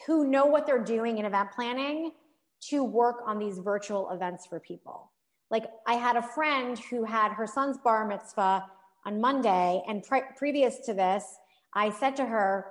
who 0.08 0.28
know 0.28 0.48
what 0.48 0.66
they're 0.66 0.84
doing 0.84 1.20
in 1.20 1.26
event 1.26 1.52
planning 1.56 2.12
to 2.70 2.84
work 2.84 3.18
on 3.28 3.38
these 3.38 3.60
virtual 3.60 4.10
events 4.10 4.48
for 4.48 4.60
people. 4.60 5.12
Like 5.52 5.66
I 5.88 5.94
had 5.94 6.16
a 6.16 6.22
friend 6.22 6.78
who 6.90 7.04
had 7.04 7.32
her 7.34 7.48
son's 7.48 7.78
bar 7.78 8.08
mitzvah 8.08 8.66
on 9.06 9.22
Monday, 9.22 9.84
and 9.88 10.04
pre- 10.04 10.24
previous 10.36 10.80
to 10.86 10.94
this, 10.94 11.24
I 11.74 11.92
said 11.92 12.16
to 12.16 12.26
her, 12.26 12.66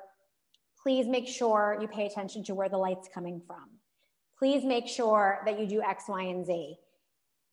please 0.83 1.07
make 1.07 1.29
sure 1.29 1.79
you 1.81 1.87
pay 1.87 2.07
attention 2.07 2.43
to 2.45 2.55
where 2.55 2.69
the 2.69 2.77
light's 2.77 3.09
coming 3.13 3.41
from. 3.47 3.71
Please 4.39 4.65
make 4.65 4.89
sure 4.89 5.41
that 5.47 5.59
you 5.59 5.67
do 5.67 5.81
X, 5.81 6.05
Y, 6.09 6.23
and 6.23 6.45
Z. 6.45 6.77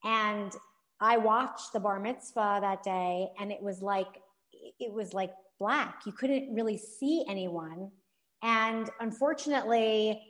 And 0.04 0.52
I 1.00 1.18
watched 1.18 1.74
the 1.74 1.80
bar 1.80 2.00
mitzvah 2.00 2.60
that 2.62 2.84
day 2.84 3.30
and 3.40 3.52
it 3.52 3.62
was 3.62 3.82
like, 3.82 4.22
it 4.80 4.92
was 4.92 5.14
like 5.14 5.32
black. 5.60 6.02
You 6.06 6.12
couldn't 6.12 6.54
really 6.54 6.78
see 6.78 7.24
anyone. 7.30 7.92
And 8.44 8.90
unfortunately, 9.00 10.22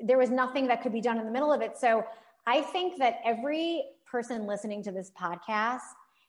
there 0.00 0.18
was 0.18 0.30
nothing 0.30 0.66
that 0.68 0.82
could 0.82 0.92
be 0.92 1.00
done 1.00 1.18
in 1.18 1.26
the 1.26 1.30
middle 1.30 1.52
of 1.52 1.60
it. 1.60 1.76
So 1.78 2.04
I 2.46 2.62
think 2.62 2.98
that 2.98 3.16
every 3.24 3.84
person 4.10 4.46
listening 4.46 4.82
to 4.84 4.92
this 4.92 5.10
podcast 5.20 5.80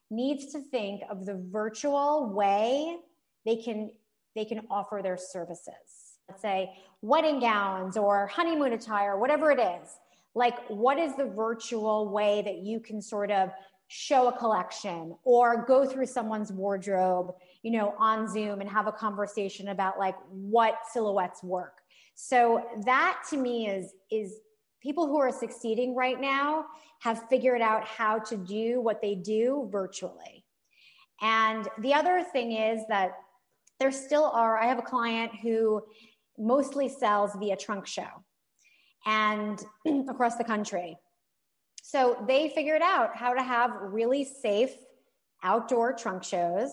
needs 0.10 0.52
to 0.52 0.62
think 0.62 1.02
of 1.10 1.26
the 1.26 1.36
virtual 1.52 2.32
way 2.34 2.98
they 3.46 3.56
can 3.56 3.91
they 4.36 4.46
can 4.46 4.62
offer 4.70 5.02
their 5.04 5.17
services. 5.17 6.20
Let's 6.30 6.41
say 6.41 6.72
wedding 7.02 7.39
gowns 7.39 7.98
or 7.98 8.28
honeymoon 8.28 8.74
attire, 8.74 9.17
whatever 9.17 9.52
it 9.52 9.60
is. 9.60 9.89
Like, 10.34 10.58
what 10.70 10.98
is 10.98 11.15
the 11.17 11.26
virtual 11.26 12.10
way 12.10 12.41
that 12.44 12.60
you 12.60 12.80
can 12.80 13.02
sort 13.02 13.32
of 13.32 13.52
show 13.89 14.30
a 14.30 14.38
collection 14.38 15.13
or 15.26 15.65
go 15.65 15.86
through 15.86 16.06
someone's 16.06 16.50
wardrobe, 16.54 17.36
you 17.62 17.72
know, 17.72 17.94
on 17.98 18.26
Zoom 18.30 18.62
and 18.62 18.70
have 18.70 18.88
a 18.88 18.91
conversation 18.94 19.67
about 19.67 20.00
like 20.00 20.15
what 20.30 20.76
silhouettes 20.94 21.44
work. 21.44 21.80
So 22.15 22.63
that 22.86 23.22
to 23.32 23.38
me 23.38 23.67
is 23.67 23.94
is 24.10 24.39
people 24.82 25.08
who 25.08 25.17
are 25.17 25.32
succeeding 25.32 25.94
right 25.94 26.20
now 26.22 26.67
have 27.01 27.27
figured 27.29 27.61
out 27.61 27.85
how 27.85 28.19
to 28.19 28.37
do 28.37 28.81
what 28.81 29.01
they 29.01 29.15
do 29.15 29.67
virtually. 29.71 30.45
And 31.21 31.67
the 31.79 31.93
other 31.93 32.23
thing 32.23 32.53
is 32.53 32.81
that 32.89 33.11
there 33.79 33.91
still 33.91 34.25
are 34.25 34.57
I 34.57 34.65
have 34.65 34.79
a 34.79 34.83
client 34.83 35.31
who 35.41 35.81
mostly 36.37 36.89
sells 36.89 37.31
via 37.35 37.57
trunk 37.57 37.85
show 37.87 38.09
and 39.05 39.63
across 40.09 40.35
the 40.35 40.43
country 40.43 40.97
so 41.81 42.23
they 42.27 42.49
figured 42.49 42.81
out 42.81 43.15
how 43.15 43.33
to 43.33 43.41
have 43.41 43.71
really 43.81 44.23
safe 44.23 44.71
outdoor 45.43 45.93
trunk 45.93 46.23
shows 46.23 46.71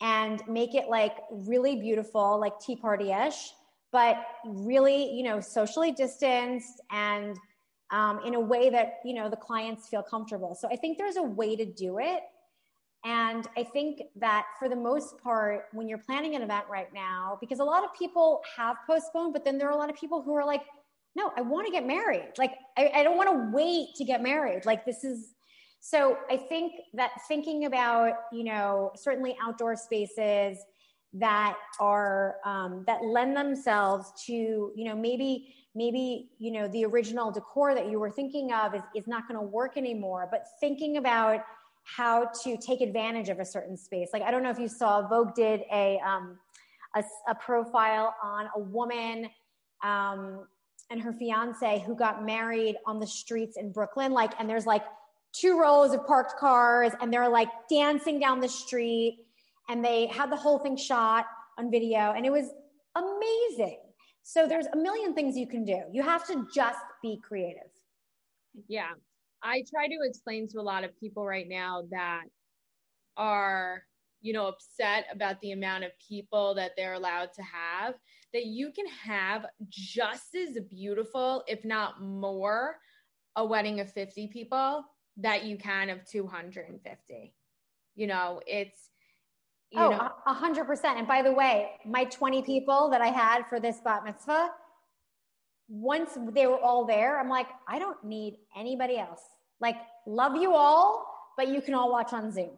and 0.00 0.42
make 0.48 0.74
it 0.74 0.88
like 0.88 1.16
really 1.30 1.76
beautiful, 1.76 2.38
like 2.40 2.58
tea 2.60 2.76
party 2.76 3.10
ish, 3.10 3.50
but 3.90 4.16
really, 4.46 5.12
you 5.12 5.24
know, 5.24 5.40
socially 5.40 5.90
distanced 5.90 6.80
and 6.90 7.36
um, 7.90 8.20
in 8.24 8.34
a 8.34 8.40
way 8.40 8.70
that, 8.70 9.00
you 9.04 9.14
know, 9.14 9.28
the 9.28 9.36
clients 9.36 9.88
feel 9.88 10.02
comfortable. 10.02 10.54
So 10.54 10.68
I 10.70 10.76
think 10.76 10.98
there's 10.98 11.16
a 11.16 11.22
way 11.22 11.56
to 11.56 11.64
do 11.64 11.98
it. 11.98 12.20
And 13.04 13.46
I 13.56 13.62
think 13.62 14.02
that 14.16 14.46
for 14.58 14.68
the 14.68 14.76
most 14.76 15.18
part, 15.18 15.66
when 15.72 15.88
you're 15.88 15.98
planning 15.98 16.34
an 16.34 16.42
event 16.42 16.64
right 16.68 16.92
now, 16.92 17.38
because 17.40 17.60
a 17.60 17.64
lot 17.64 17.84
of 17.84 17.90
people 17.94 18.42
have 18.56 18.76
postponed, 18.86 19.32
but 19.32 19.44
then 19.44 19.56
there 19.56 19.68
are 19.68 19.72
a 19.72 19.76
lot 19.76 19.88
of 19.88 19.96
people 19.96 20.20
who 20.20 20.34
are 20.34 20.44
like, 20.44 20.62
no, 21.14 21.32
I 21.36 21.40
want 21.40 21.66
to 21.66 21.72
get 21.72 21.86
married. 21.86 22.32
Like, 22.36 22.52
I, 22.76 22.90
I 22.96 23.02
don't 23.02 23.16
want 23.16 23.30
to 23.30 23.56
wait 23.56 23.94
to 23.96 24.04
get 24.04 24.22
married. 24.22 24.66
Like, 24.66 24.84
this 24.84 25.04
is 25.04 25.34
so 25.80 26.18
I 26.28 26.36
think 26.36 26.72
that 26.94 27.12
thinking 27.28 27.64
about, 27.64 28.14
you 28.32 28.44
know, 28.44 28.90
certainly 28.96 29.36
outdoor 29.40 29.76
spaces 29.76 30.58
that 31.14 31.56
are, 31.80 32.36
um, 32.44 32.84
that 32.86 33.04
lend 33.04 33.36
themselves 33.36 34.12
to, 34.26 34.32
you 34.32 34.84
know, 34.84 34.96
maybe, 34.96 35.54
maybe, 35.82 36.28
you 36.38 36.50
know, 36.50 36.66
the 36.68 36.84
original 36.84 37.30
decor 37.30 37.74
that 37.74 37.86
you 37.90 37.98
were 37.98 38.10
thinking 38.10 38.52
of 38.52 38.74
is, 38.74 38.82
is 38.94 39.06
not 39.06 39.22
going 39.28 39.38
to 39.40 39.46
work 39.46 39.76
anymore, 39.76 40.28
but 40.30 40.40
thinking 40.60 40.96
about 40.96 41.40
how 41.84 42.28
to 42.42 42.58
take 42.58 42.80
advantage 42.80 43.28
of 43.28 43.38
a 43.38 43.44
certain 43.44 43.76
space. 43.76 44.08
Like, 44.12 44.22
I 44.22 44.30
don't 44.32 44.42
know 44.42 44.50
if 44.50 44.58
you 44.58 44.68
saw 44.68 45.08
Vogue 45.08 45.34
did 45.34 45.62
a, 45.72 45.98
um, 46.04 46.36
a, 46.94 47.02
a 47.28 47.34
profile 47.34 48.14
on 48.22 48.48
a 48.56 48.60
woman 48.78 49.30
um, 49.82 50.46
and 50.90 51.00
her 51.00 51.12
fiance 51.12 51.82
who 51.86 51.94
got 51.94 52.26
married 52.26 52.76
on 52.84 52.98
the 52.98 53.06
streets 53.06 53.56
in 53.56 53.72
Brooklyn. 53.72 54.12
Like, 54.12 54.32
and 54.38 54.50
there's 54.50 54.66
like 54.66 54.84
two 55.32 55.58
rows 55.58 55.94
of 55.94 56.06
parked 56.06 56.34
cars, 56.38 56.92
and 57.00 57.12
they're 57.12 57.28
like 57.28 57.48
dancing 57.70 58.18
down 58.18 58.40
the 58.40 58.48
street, 58.48 59.26
and 59.68 59.84
they 59.84 60.06
had 60.06 60.30
the 60.30 60.36
whole 60.36 60.58
thing 60.58 60.76
shot 60.76 61.26
on 61.58 61.70
video, 61.70 62.12
and 62.16 62.26
it 62.26 62.32
was 62.32 62.46
amazing. 62.96 63.78
So 64.28 64.46
there's 64.46 64.66
a 64.66 64.76
million 64.76 65.14
things 65.14 65.38
you 65.38 65.46
can 65.46 65.64
do. 65.64 65.80
You 65.90 66.02
have 66.02 66.26
to 66.26 66.46
just 66.54 66.80
be 67.00 67.18
creative. 67.26 67.70
Yeah. 68.68 68.90
I 69.42 69.64
try 69.74 69.86
to 69.86 69.94
explain 70.02 70.46
to 70.48 70.60
a 70.60 70.60
lot 70.60 70.84
of 70.84 70.94
people 71.00 71.24
right 71.24 71.48
now 71.48 71.84
that 71.90 72.24
are 73.16 73.84
you 74.20 74.34
know 74.34 74.46
upset 74.46 75.06
about 75.10 75.40
the 75.40 75.52
amount 75.52 75.84
of 75.84 75.92
people 76.06 76.54
that 76.56 76.72
they're 76.76 76.92
allowed 76.92 77.32
to 77.36 77.42
have 77.42 77.94
that 78.34 78.44
you 78.44 78.70
can 78.70 78.86
have 78.86 79.46
just 79.70 80.34
as 80.34 80.58
beautiful 80.68 81.42
if 81.48 81.64
not 81.64 82.02
more 82.02 82.76
a 83.36 83.44
wedding 83.44 83.80
of 83.80 83.90
50 83.90 84.26
people 84.26 84.84
that 85.16 85.44
you 85.44 85.56
can 85.56 85.88
of 85.88 86.04
250 86.04 87.34
you 87.94 88.06
know 88.06 88.40
it's 88.46 88.87
you 89.70 89.80
oh, 89.80 90.10
a 90.26 90.32
hundred 90.32 90.64
percent. 90.64 90.98
And 90.98 91.06
by 91.06 91.22
the 91.22 91.32
way, 91.32 91.70
my 91.84 92.04
20 92.04 92.42
people 92.42 92.88
that 92.90 93.00
I 93.00 93.08
had 93.08 93.42
for 93.48 93.60
this 93.60 93.80
bat 93.84 94.04
mitzvah, 94.04 94.50
once 95.68 96.16
they 96.32 96.46
were 96.46 96.58
all 96.58 96.86
there, 96.86 97.20
I'm 97.20 97.28
like, 97.28 97.48
I 97.68 97.78
don't 97.78 98.02
need 98.02 98.38
anybody 98.56 98.98
else. 98.98 99.20
Like, 99.60 99.76
love 100.06 100.36
you 100.36 100.54
all, 100.54 101.04
but 101.36 101.48
you 101.48 101.60
can 101.60 101.74
all 101.74 101.90
watch 101.90 102.12
on 102.12 102.32
Zoom. 102.32 102.50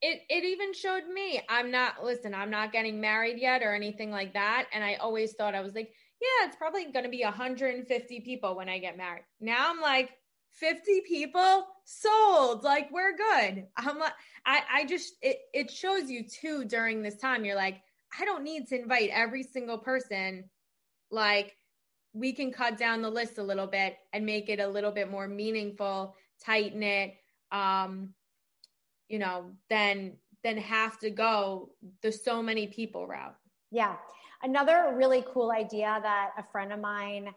It 0.00 0.20
it 0.28 0.44
even 0.44 0.74
showed 0.74 1.06
me 1.06 1.40
i'm 1.48 1.70
not 1.70 2.04
listen 2.04 2.34
i'm 2.34 2.50
not 2.50 2.72
getting 2.72 3.00
married 3.00 3.40
yet 3.40 3.62
or 3.62 3.74
anything 3.74 4.10
like 4.10 4.34
that. 4.34 4.66
And 4.72 4.84
i 4.84 4.94
always 4.94 5.32
thought 5.32 5.54
i 5.54 5.60
was 5.60 5.74
like 5.74 5.90
yeah 6.20 6.46
it's 6.46 6.56
probably 6.56 6.84
going 6.92 7.04
to 7.04 7.10
be 7.10 7.22
150 7.22 8.20
people 8.20 8.56
when 8.56 8.68
i 8.68 8.78
get 8.78 8.96
married. 8.98 9.24
Now 9.40 9.70
i'm 9.70 9.80
like 9.80 10.10
50 10.52 11.02
people 11.08 11.64
sold 11.84 12.64
like 12.64 12.90
we're 12.90 13.16
good 13.16 13.66
i'm 13.76 13.98
like 13.98 14.12
i 14.46 14.60
i 14.72 14.84
just 14.86 15.14
it, 15.20 15.38
it 15.52 15.70
shows 15.70 16.10
you 16.10 16.24
too 16.26 16.64
during 16.64 17.02
this 17.02 17.16
time 17.16 17.44
you're 17.44 17.54
like 17.54 17.82
i 18.18 18.24
don't 18.24 18.42
need 18.42 18.66
to 18.66 18.80
invite 18.80 19.10
every 19.12 19.42
single 19.42 19.78
person 19.78 20.44
like 21.10 21.56
we 22.14 22.32
can 22.32 22.52
cut 22.52 22.78
down 22.78 23.02
the 23.02 23.10
list 23.10 23.38
a 23.38 23.42
little 23.42 23.66
bit 23.66 23.96
and 24.12 24.24
make 24.24 24.48
it 24.48 24.60
a 24.60 24.68
little 24.68 24.92
bit 24.92 25.10
more 25.10 25.28
meaningful 25.28 26.14
tighten 26.42 26.82
it. 26.82 27.14
um 27.52 28.14
you 29.08 29.18
know, 29.18 29.52
then 29.68 30.16
then 30.42 30.56
have 30.58 30.98
to 30.98 31.10
go 31.10 31.70
the 32.02 32.12
so 32.12 32.42
many 32.42 32.66
people 32.66 33.06
route. 33.06 33.36
Yeah. 33.70 33.96
Another 34.42 34.92
really 34.94 35.24
cool 35.32 35.50
idea 35.50 35.98
that 36.02 36.30
a 36.36 36.44
friend 36.52 36.72
of 36.72 36.80
mine 36.80 37.30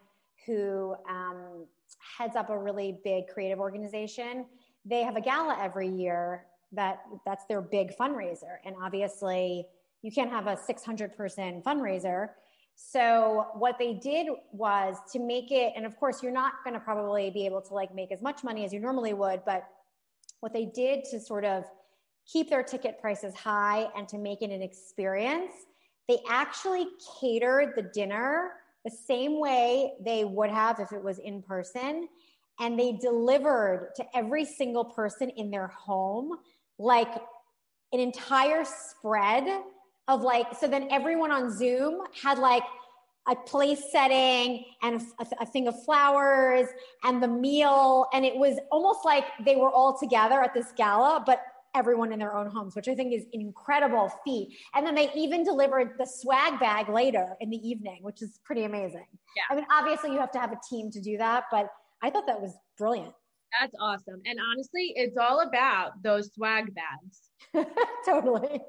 who 0.46 0.96
um, 1.10 1.66
heads 2.18 2.36
up 2.36 2.50
a 2.50 2.58
really 2.58 3.00
big 3.04 3.28
creative 3.28 3.60
organization, 3.60 4.46
they 4.86 5.04
have 5.04 5.16
a 5.16 5.22
gala 5.22 5.58
every 5.62 5.90
year 5.90 6.46
that 6.72 7.00
that's 7.26 7.46
their 7.46 7.62
big 7.62 7.96
fundraiser. 7.98 8.58
And 8.66 8.76
obviously, 8.82 9.66
you 10.02 10.12
can't 10.12 10.30
have 10.30 10.48
a 10.48 10.58
600 10.58 11.16
person 11.16 11.62
fundraiser. 11.66 12.30
So 12.76 13.48
what 13.56 13.80
they 13.80 13.96
did 13.96 14.28
was 14.52 14.98
to 15.14 15.20
make 15.20 15.52
it, 15.52 15.74
and 15.76 15.86
of 15.86 15.98
course, 15.98 16.22
you're 16.22 16.32
not 16.32 16.64
going 16.64 16.76
to 16.76 16.80
probably 16.80 17.32
be 17.32 17.46
able 17.46 17.62
to 17.62 17.74
like 17.74 17.94
make 17.96 18.12
as 18.12 18.22
much 18.22 18.44
money 18.44 18.64
as 18.66 18.72
you 18.72 18.80
normally 18.80 19.14
would, 19.14 19.42
but 19.46 19.68
what 20.42 20.54
they 20.54 20.66
did 20.66 21.04
to 21.06 21.20
sort 21.20 21.44
of 21.44 21.64
keep 22.32 22.50
their 22.50 22.62
ticket 22.62 23.00
prices 23.00 23.34
high 23.34 23.88
and 23.98 24.08
to 24.10 24.18
make 24.18 24.42
it 24.42 24.52
an 24.52 24.62
experience, 24.62 25.54
they 26.08 26.20
actually 26.30 26.88
catered 27.20 27.74
the 27.76 27.82
dinner 27.82 28.52
the 28.88 28.96
same 28.96 29.40
way 29.40 29.94
they 30.00 30.24
would 30.24 30.50
have 30.50 30.80
if 30.80 30.94
it 30.94 31.04
was 31.04 31.20
in 31.20 31.42
person. 31.42 32.08
And 32.60 32.80
they 32.80 32.94
delivered 32.94 33.92
to 33.98 34.06
every 34.16 34.46
single 34.46 34.86
person 34.86 35.30
in 35.30 35.52
their 35.52 35.68
home 35.68 36.38
like 36.80 37.14
an 37.92 38.00
entire 38.00 38.64
spread 38.66 39.62
of 40.08 40.22
like, 40.22 40.56
so 40.58 40.68
then 40.68 40.88
everyone 40.90 41.32
on 41.32 41.56
Zoom 41.56 42.02
had 42.22 42.40
like 42.40 42.64
a 43.28 43.36
place 43.36 43.82
setting 43.92 44.64
and 44.82 45.02
a, 45.20 45.28
a, 45.42 45.46
thing 45.46 45.68
of 45.68 45.84
flowers 45.84 46.68
and 47.04 47.22
the 47.22 47.28
meal. 47.28 48.08
And 48.14 48.24
it 48.24 48.38
was 48.38 48.58
almost 48.72 49.00
like 49.04 49.26
they 49.46 49.58
were 49.58 49.70
all 49.70 49.98
together 50.00 50.42
at 50.42 50.54
this 50.54 50.72
gala, 50.78 51.22
but 51.26 51.42
everyone 51.78 52.12
in 52.12 52.20
their 52.20 52.36
own 52.36 52.50
homes, 52.50 52.76
which 52.76 52.88
I 52.88 52.96
think 52.96 53.14
is 53.14 53.26
an 53.34 53.40
incredible 53.42 54.12
feat. 54.26 54.58
And 54.74 54.86
then 54.86 54.96
they 54.96 55.12
even 55.16 55.44
delivered 55.44 55.94
the 55.98 56.06
swag 56.06 56.60
bag 56.60 56.90
later 56.90 57.36
in 57.40 57.50
the 57.50 57.58
evening, 57.58 58.00
which 58.02 58.22
is 58.22 58.40
pretty 58.44 58.64
amazing. 58.64 59.06
Yeah. 59.36 59.44
I 59.50 59.56
mean, 59.56 59.66
obviously 59.72 60.12
you 60.12 60.20
have 60.20 60.32
to 60.32 60.40
have 60.40 60.52
a 60.52 60.60
team 60.68 60.90
to 60.92 61.00
do 61.00 61.18
that, 61.18 61.46
but 61.52 61.70
I 62.02 62.10
thought 62.10 62.28
that 62.28 62.42
was 62.42 62.54
brilliant. 62.78 63.14
That's 63.60 63.74
awesome. 63.80 64.22
And 64.26 64.40
honestly, 64.52 64.94
it's 64.96 65.18
all 65.18 65.42
about 65.42 66.02
those 66.04 66.32
swag 66.34 66.74
bags. 66.76 67.68
totally. 68.06 68.60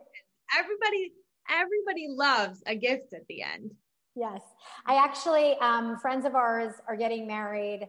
Everybody, 0.57 1.13
everybody 1.51 2.09
loves 2.11 2.63
a 2.67 2.77
gift 2.77 3.13
at 3.15 3.27
the 3.29 3.43
end. 3.43 3.73
Yes. 4.15 4.41
I 4.87 4.97
actually, 5.03 5.57
um, 5.61 5.97
friends 5.99 6.27
of 6.27 6.35
ours 6.35 6.75
are 6.89 6.97
getting 6.97 7.27
married 7.27 7.89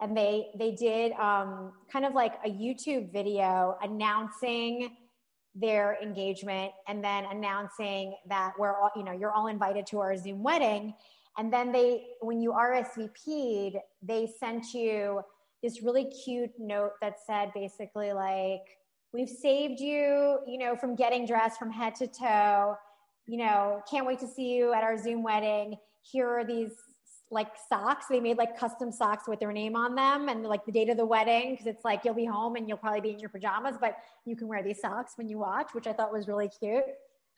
and 0.00 0.16
they 0.16 0.48
they 0.58 0.72
did 0.72 1.12
um, 1.12 1.72
kind 1.92 2.04
of 2.04 2.14
like 2.14 2.34
a 2.44 2.50
YouTube 2.50 3.12
video 3.12 3.76
announcing 3.82 4.96
their 5.54 5.96
engagement 6.02 6.72
and 6.88 7.02
then 7.02 7.24
announcing 7.30 8.14
that 8.28 8.52
we're 8.58 8.76
all 8.76 8.90
you 8.96 9.04
know 9.04 9.12
you're 9.12 9.32
all 9.32 9.46
invited 9.46 9.86
to 9.86 10.00
our 10.00 10.16
Zoom 10.16 10.42
wedding. 10.42 10.94
And 11.36 11.52
then 11.52 11.72
they 11.72 12.04
when 12.20 12.40
you 12.40 12.52
RSVP'd, 12.52 13.76
they 14.02 14.28
sent 14.38 14.72
you 14.72 15.20
this 15.64 15.82
really 15.82 16.04
cute 16.04 16.50
note 16.58 16.92
that 17.00 17.14
said 17.26 17.50
basically 17.54 18.12
like 18.12 18.60
we've 19.14 19.30
saved 19.30 19.80
you 19.80 20.38
you 20.46 20.58
know 20.58 20.76
from 20.76 20.94
getting 20.94 21.26
dressed 21.26 21.58
from 21.58 21.70
head 21.70 21.94
to 21.94 22.06
toe 22.06 22.76
you 23.26 23.38
know 23.38 23.80
can't 23.90 24.06
wait 24.06 24.18
to 24.18 24.28
see 24.28 24.54
you 24.54 24.74
at 24.74 24.82
our 24.84 24.98
zoom 24.98 25.22
wedding 25.22 25.74
here 26.02 26.28
are 26.28 26.44
these 26.44 26.72
like 27.34 27.48
socks. 27.68 28.06
They 28.08 28.20
made 28.20 28.38
like 28.38 28.58
custom 28.58 28.90
socks 28.90 29.28
with 29.28 29.40
their 29.40 29.52
name 29.52 29.76
on 29.76 29.94
them 29.94 30.28
and 30.28 30.44
like 30.44 30.64
the 30.64 30.72
date 30.72 30.88
of 30.88 30.96
the 30.96 31.04
wedding 31.04 31.50
because 31.50 31.66
it's 31.66 31.84
like 31.84 32.04
you'll 32.04 32.14
be 32.14 32.24
home 32.24 32.56
and 32.56 32.68
you'll 32.68 32.78
probably 32.78 33.00
be 33.00 33.10
in 33.10 33.18
your 33.18 33.28
pajamas, 33.28 33.76
but 33.80 33.98
you 34.24 34.36
can 34.36 34.48
wear 34.48 34.62
these 34.62 34.80
socks 34.80 35.14
when 35.16 35.28
you 35.28 35.38
watch, 35.38 35.74
which 35.74 35.86
I 35.86 35.92
thought 35.92 36.12
was 36.12 36.28
really 36.28 36.48
cute. 36.48 36.84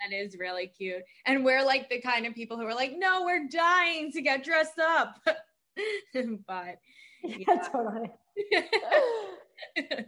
That 0.00 0.14
is 0.14 0.37
really 0.38 0.66
cute. 0.66 1.02
And 1.24 1.44
we're 1.44 1.64
like 1.64 1.88
the 1.88 2.00
kind 2.00 2.26
of 2.26 2.35
people 2.35 2.56
who 2.56 2.66
are 2.66 2.74
like, 2.74 2.92
no, 2.96 3.24
we're 3.24 3.48
dying 3.48 4.12
to 4.12 4.20
get 4.20 4.44
dressed 4.44 4.78
up. 4.78 5.16
but 5.24 5.37
yeah, 6.14 6.74
yeah 7.48 7.68
totally. 7.72 8.11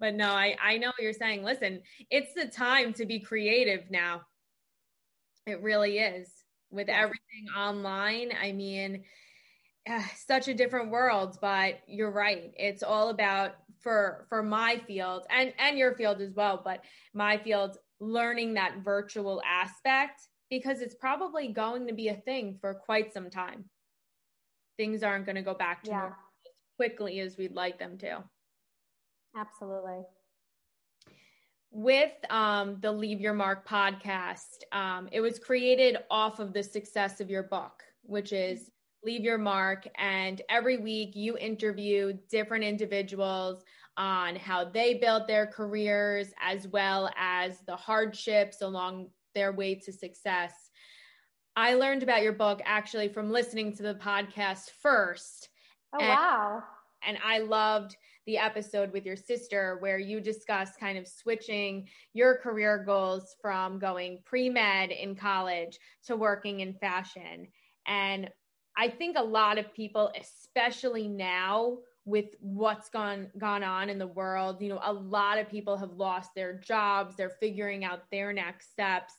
but 0.00 0.14
no, 0.14 0.30
I, 0.30 0.56
I 0.60 0.78
know 0.78 0.88
what 0.88 1.00
you're 1.00 1.12
saying. 1.12 1.44
Listen, 1.44 1.82
it's 2.10 2.32
the 2.34 2.46
time 2.46 2.94
to 2.94 3.04
be 3.04 3.20
creative 3.20 3.90
now. 3.90 4.22
It 5.46 5.62
really 5.62 5.98
is 5.98 6.28
with 6.70 6.88
everything 6.88 7.46
online. 7.56 8.32
I 8.40 8.52
mean, 8.52 9.04
uh, 9.88 10.02
such 10.26 10.48
a 10.48 10.54
different 10.54 10.90
world, 10.90 11.38
but 11.40 11.80
you're 11.86 12.10
right. 12.10 12.52
It's 12.56 12.82
all 12.82 13.10
about 13.10 13.56
for 13.80 14.26
for 14.28 14.42
my 14.42 14.80
field 14.86 15.24
and 15.30 15.52
and 15.58 15.78
your 15.78 15.94
field 15.94 16.20
as 16.20 16.34
well, 16.34 16.60
but 16.64 16.82
my 17.14 17.38
field 17.38 17.76
learning 18.00 18.54
that 18.54 18.78
virtual 18.84 19.42
aspect 19.46 20.22
because 20.50 20.80
it's 20.80 20.94
probably 20.94 21.48
going 21.48 21.86
to 21.86 21.92
be 21.92 22.08
a 22.08 22.14
thing 22.14 22.56
for 22.60 22.74
quite 22.74 23.12
some 23.12 23.28
time. 23.28 23.64
Things 24.76 25.02
aren't 25.02 25.26
going 25.26 25.36
to 25.36 25.42
go 25.42 25.54
back 25.54 25.82
to 25.84 25.90
yeah. 25.90 25.98
normal 25.98 26.16
as 26.46 26.52
quickly 26.76 27.20
as 27.20 27.36
we'd 27.36 27.54
like 27.54 27.78
them 27.78 27.98
to. 27.98 28.22
Absolutely 29.36 30.04
with 31.70 32.12
um, 32.30 32.78
the 32.80 32.90
Leave 32.90 33.20
Your 33.20 33.34
Mark 33.34 33.68
podcast, 33.68 34.62
um, 34.72 35.08
it 35.12 35.20
was 35.20 35.38
created 35.38 35.98
off 36.10 36.38
of 36.38 36.52
the 36.52 36.62
success 36.62 37.20
of 37.20 37.30
your 37.30 37.42
book, 37.42 37.82
which 38.02 38.32
is 38.32 38.70
Leave 39.04 39.22
Your 39.22 39.38
Mark. 39.38 39.86
And 39.96 40.42
every 40.48 40.78
week 40.78 41.14
you 41.14 41.36
interview 41.36 42.14
different 42.30 42.64
individuals 42.64 43.62
on 43.96 44.36
how 44.36 44.64
they 44.64 44.94
built 44.94 45.26
their 45.26 45.46
careers 45.46 46.28
as 46.40 46.68
well 46.68 47.10
as 47.16 47.60
the 47.66 47.76
hardships 47.76 48.62
along 48.62 49.08
their 49.34 49.52
way 49.52 49.74
to 49.74 49.92
success. 49.92 50.52
I 51.56 51.74
learned 51.74 52.04
about 52.04 52.22
your 52.22 52.32
book 52.32 52.60
actually 52.64 53.08
from 53.08 53.30
listening 53.30 53.74
to 53.76 53.82
the 53.82 53.94
podcast 53.94 54.70
first. 54.80 55.48
Oh, 55.92 55.98
and, 55.98 56.08
wow. 56.08 56.62
And 57.06 57.18
I 57.24 57.40
loved 57.40 57.96
the 58.28 58.36
episode 58.36 58.92
with 58.92 59.06
your 59.06 59.16
sister 59.16 59.78
where 59.80 59.98
you 59.98 60.20
discuss 60.20 60.76
kind 60.78 60.98
of 60.98 61.08
switching 61.08 61.88
your 62.12 62.36
career 62.36 62.84
goals 62.84 63.34
from 63.40 63.78
going 63.78 64.18
pre 64.26 64.50
med 64.50 64.90
in 64.90 65.16
college 65.16 65.78
to 66.04 66.14
working 66.14 66.60
in 66.60 66.74
fashion. 66.74 67.48
And 67.86 68.28
I 68.76 68.90
think 68.90 69.16
a 69.16 69.22
lot 69.22 69.56
of 69.56 69.72
people, 69.72 70.12
especially 70.20 71.08
now, 71.08 71.78
with 72.04 72.34
what's 72.40 72.90
gone 72.90 73.30
gone 73.38 73.62
on 73.62 73.90
in 73.90 73.98
the 73.98 74.06
world 74.06 74.62
you 74.62 74.70
know 74.70 74.80
a 74.82 74.92
lot 74.92 75.36
of 75.36 75.46
people 75.50 75.76
have 75.76 75.92
lost 75.92 76.30
their 76.34 76.54
jobs 76.54 77.14
they're 77.14 77.36
figuring 77.38 77.84
out 77.84 78.10
their 78.10 78.32
next 78.32 78.70
steps 78.70 79.12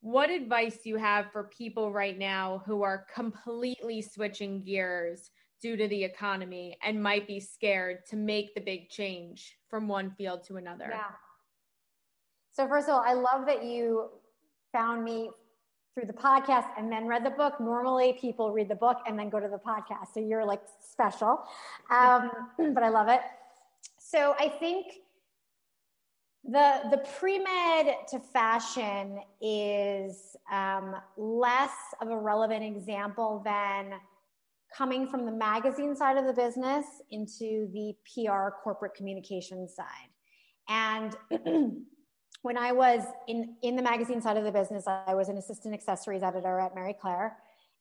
what 0.00 0.28
advice 0.28 0.78
do 0.82 0.88
you 0.88 0.96
have 0.96 1.30
for 1.30 1.44
people 1.44 1.92
right 1.92 2.18
now 2.18 2.60
who 2.66 2.82
are 2.82 3.06
completely 3.14 4.02
switching 4.02 4.60
gears 4.60 5.30
due 5.64 5.78
to 5.78 5.88
the 5.88 6.04
economy 6.04 6.76
and 6.84 7.02
might 7.02 7.26
be 7.26 7.40
scared 7.40 8.04
to 8.04 8.16
make 8.16 8.54
the 8.54 8.60
big 8.60 8.90
change 8.90 9.56
from 9.70 9.88
one 9.88 10.10
field 10.10 10.44
to 10.44 10.56
another. 10.56 10.88
Yeah. 10.90 11.04
So, 12.52 12.68
first 12.68 12.86
of 12.86 12.96
all, 12.96 13.02
I 13.02 13.14
love 13.14 13.46
that 13.46 13.64
you 13.64 14.10
found 14.74 15.02
me 15.02 15.30
through 15.94 16.04
the 16.04 16.12
podcast 16.12 16.66
and 16.76 16.92
then 16.92 17.06
read 17.06 17.24
the 17.24 17.30
book. 17.30 17.58
Normally, 17.60 18.12
people 18.20 18.52
read 18.52 18.68
the 18.68 18.74
book 18.74 18.98
and 19.06 19.18
then 19.18 19.30
go 19.30 19.40
to 19.40 19.48
the 19.48 19.56
podcast. 19.56 20.12
So, 20.12 20.20
you're 20.20 20.44
like 20.44 20.60
special. 20.86 21.42
Um, 21.90 22.30
but 22.74 22.82
I 22.82 22.90
love 22.90 23.08
it. 23.08 23.22
So, 23.98 24.34
I 24.38 24.50
think 24.50 24.84
the 26.44 26.80
the 26.90 26.98
pre-med 27.18 27.86
to 28.10 28.18
fashion 28.18 29.18
is 29.40 30.36
um, 30.52 30.94
less 31.16 31.72
of 32.02 32.10
a 32.10 32.18
relevant 32.18 32.64
example 32.64 33.40
than 33.46 33.94
coming 34.76 35.06
from 35.06 35.24
the 35.24 35.32
magazine 35.32 35.94
side 35.94 36.16
of 36.16 36.26
the 36.26 36.32
business 36.32 36.84
into 37.10 37.68
the 37.72 37.94
PR 38.12 38.48
corporate 38.62 38.94
communications 38.94 39.74
side. 39.74 40.10
And 40.68 41.16
when 42.42 42.58
I 42.58 42.72
was 42.72 43.02
in, 43.28 43.56
in 43.62 43.76
the 43.76 43.82
magazine 43.82 44.20
side 44.20 44.36
of 44.36 44.44
the 44.44 44.52
business, 44.52 44.86
I 44.86 45.14
was 45.14 45.28
an 45.28 45.36
assistant 45.36 45.74
accessories 45.74 46.22
editor 46.22 46.58
at 46.58 46.74
Marie 46.74 46.96
Claire, 46.98 47.36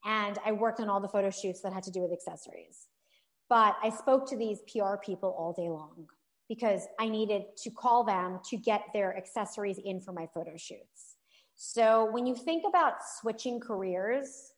and 0.06 0.38
I 0.46 0.52
worked 0.52 0.80
on 0.80 0.90
all 0.90 1.00
the 1.00 1.08
photo 1.08 1.30
shoots 1.30 1.62
that 1.62 1.74
had 1.74 1.84
to 1.84 1.92
do 1.92 2.02
with 2.02 2.12
accessories. 2.12 2.88
But 3.50 3.76
I 3.84 3.90
spoke 3.90 4.28
to 4.30 4.38
these 4.38 4.60
PR 4.72 4.96
people 5.04 5.36
all 5.38 5.54
day 5.54 5.70
long 5.70 6.08
because 6.50 6.88
I 7.00 7.08
needed 7.08 7.44
to 7.64 7.72
call 7.72 8.04
them 8.04 8.40
to 8.50 8.58
get 8.58 8.84
their 8.94 9.18
accessories 9.18 9.80
in 9.84 10.02
for 10.02 10.12
my 10.12 10.28
photo 10.34 10.58
shoots. 10.58 11.16
So 11.56 12.10
when 12.12 12.26
you 12.26 12.36
think 12.36 12.64
about 12.68 12.96
switching 13.22 13.60
careers, 13.60 14.53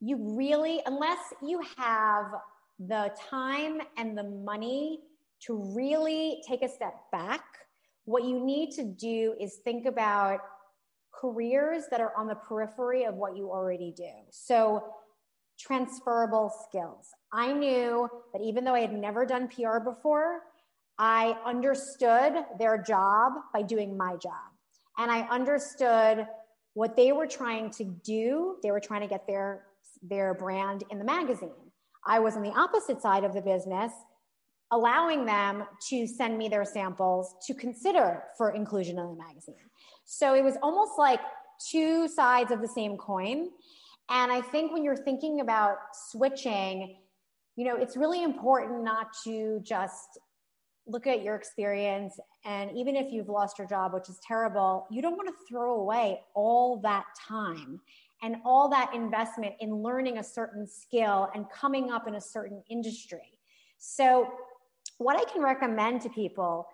you 0.00 0.16
really, 0.36 0.80
unless 0.86 1.18
you 1.42 1.60
have 1.76 2.26
the 2.78 3.10
time 3.30 3.80
and 3.96 4.16
the 4.16 4.24
money 4.24 5.00
to 5.46 5.72
really 5.74 6.42
take 6.46 6.62
a 6.62 6.68
step 6.68 6.94
back, 7.12 7.44
what 8.04 8.24
you 8.24 8.44
need 8.44 8.70
to 8.72 8.84
do 8.84 9.34
is 9.40 9.60
think 9.64 9.86
about 9.86 10.40
careers 11.12 11.84
that 11.90 12.00
are 12.00 12.12
on 12.16 12.26
the 12.26 12.34
periphery 12.34 13.04
of 13.04 13.14
what 13.14 13.36
you 13.36 13.50
already 13.50 13.92
do. 13.96 14.10
So, 14.30 14.82
transferable 15.58 16.52
skills. 16.68 17.08
I 17.32 17.52
knew 17.52 18.08
that 18.32 18.42
even 18.42 18.64
though 18.64 18.74
I 18.74 18.80
had 18.80 18.92
never 18.92 19.24
done 19.24 19.48
PR 19.48 19.78
before, 19.78 20.40
I 20.98 21.36
understood 21.46 22.34
their 22.58 22.76
job 22.82 23.32
by 23.52 23.62
doing 23.62 23.96
my 23.96 24.16
job. 24.16 24.52
And 24.98 25.10
I 25.10 25.22
understood 25.22 26.26
what 26.74 26.96
they 26.96 27.12
were 27.12 27.26
trying 27.26 27.70
to 27.72 27.84
do. 27.84 28.56
They 28.62 28.70
were 28.70 28.80
trying 28.80 29.00
to 29.00 29.06
get 29.06 29.26
their 29.26 29.64
their 30.02 30.34
brand 30.34 30.84
in 30.90 30.98
the 30.98 31.04
magazine. 31.04 31.50
I 32.06 32.18
was 32.18 32.36
on 32.36 32.42
the 32.42 32.52
opposite 32.52 33.02
side 33.02 33.24
of 33.24 33.34
the 33.34 33.40
business 33.40 33.92
allowing 34.72 35.24
them 35.24 35.64
to 35.88 36.06
send 36.06 36.36
me 36.36 36.48
their 36.48 36.64
samples 36.64 37.36
to 37.46 37.54
consider 37.54 38.24
for 38.36 38.50
inclusion 38.50 38.98
in 38.98 39.06
the 39.06 39.14
magazine. 39.14 39.54
So 40.04 40.34
it 40.34 40.42
was 40.42 40.56
almost 40.62 40.92
like 40.98 41.20
two 41.70 42.08
sides 42.08 42.50
of 42.50 42.60
the 42.60 42.68
same 42.68 42.96
coin. 42.96 43.48
And 44.10 44.32
I 44.32 44.40
think 44.40 44.72
when 44.72 44.84
you're 44.84 44.96
thinking 44.96 45.40
about 45.40 45.76
switching, 46.10 46.96
you 47.56 47.64
know, 47.64 47.76
it's 47.76 47.96
really 47.96 48.22
important 48.22 48.82
not 48.82 49.08
to 49.24 49.60
just 49.62 50.18
look 50.86 51.06
at 51.06 51.22
your 51.22 51.34
experience. 51.34 52.18
And 52.44 52.76
even 52.76 52.94
if 52.94 53.12
you've 53.12 53.28
lost 53.28 53.58
your 53.58 53.66
job, 53.66 53.92
which 53.92 54.08
is 54.08 54.18
terrible, 54.26 54.86
you 54.90 55.02
don't 55.02 55.16
want 55.16 55.28
to 55.28 55.34
throw 55.48 55.80
away 55.80 56.20
all 56.34 56.80
that 56.82 57.04
time 57.28 57.80
and 58.26 58.36
all 58.44 58.68
that 58.68 58.92
investment 58.92 59.54
in 59.60 59.72
learning 59.72 60.18
a 60.18 60.24
certain 60.24 60.66
skill 60.66 61.30
and 61.32 61.46
coming 61.48 61.92
up 61.92 62.08
in 62.08 62.16
a 62.16 62.20
certain 62.20 62.60
industry. 62.68 63.38
So, 63.78 64.28
what 64.98 65.16
I 65.16 65.30
can 65.30 65.42
recommend 65.42 66.00
to 66.02 66.08
people 66.08 66.66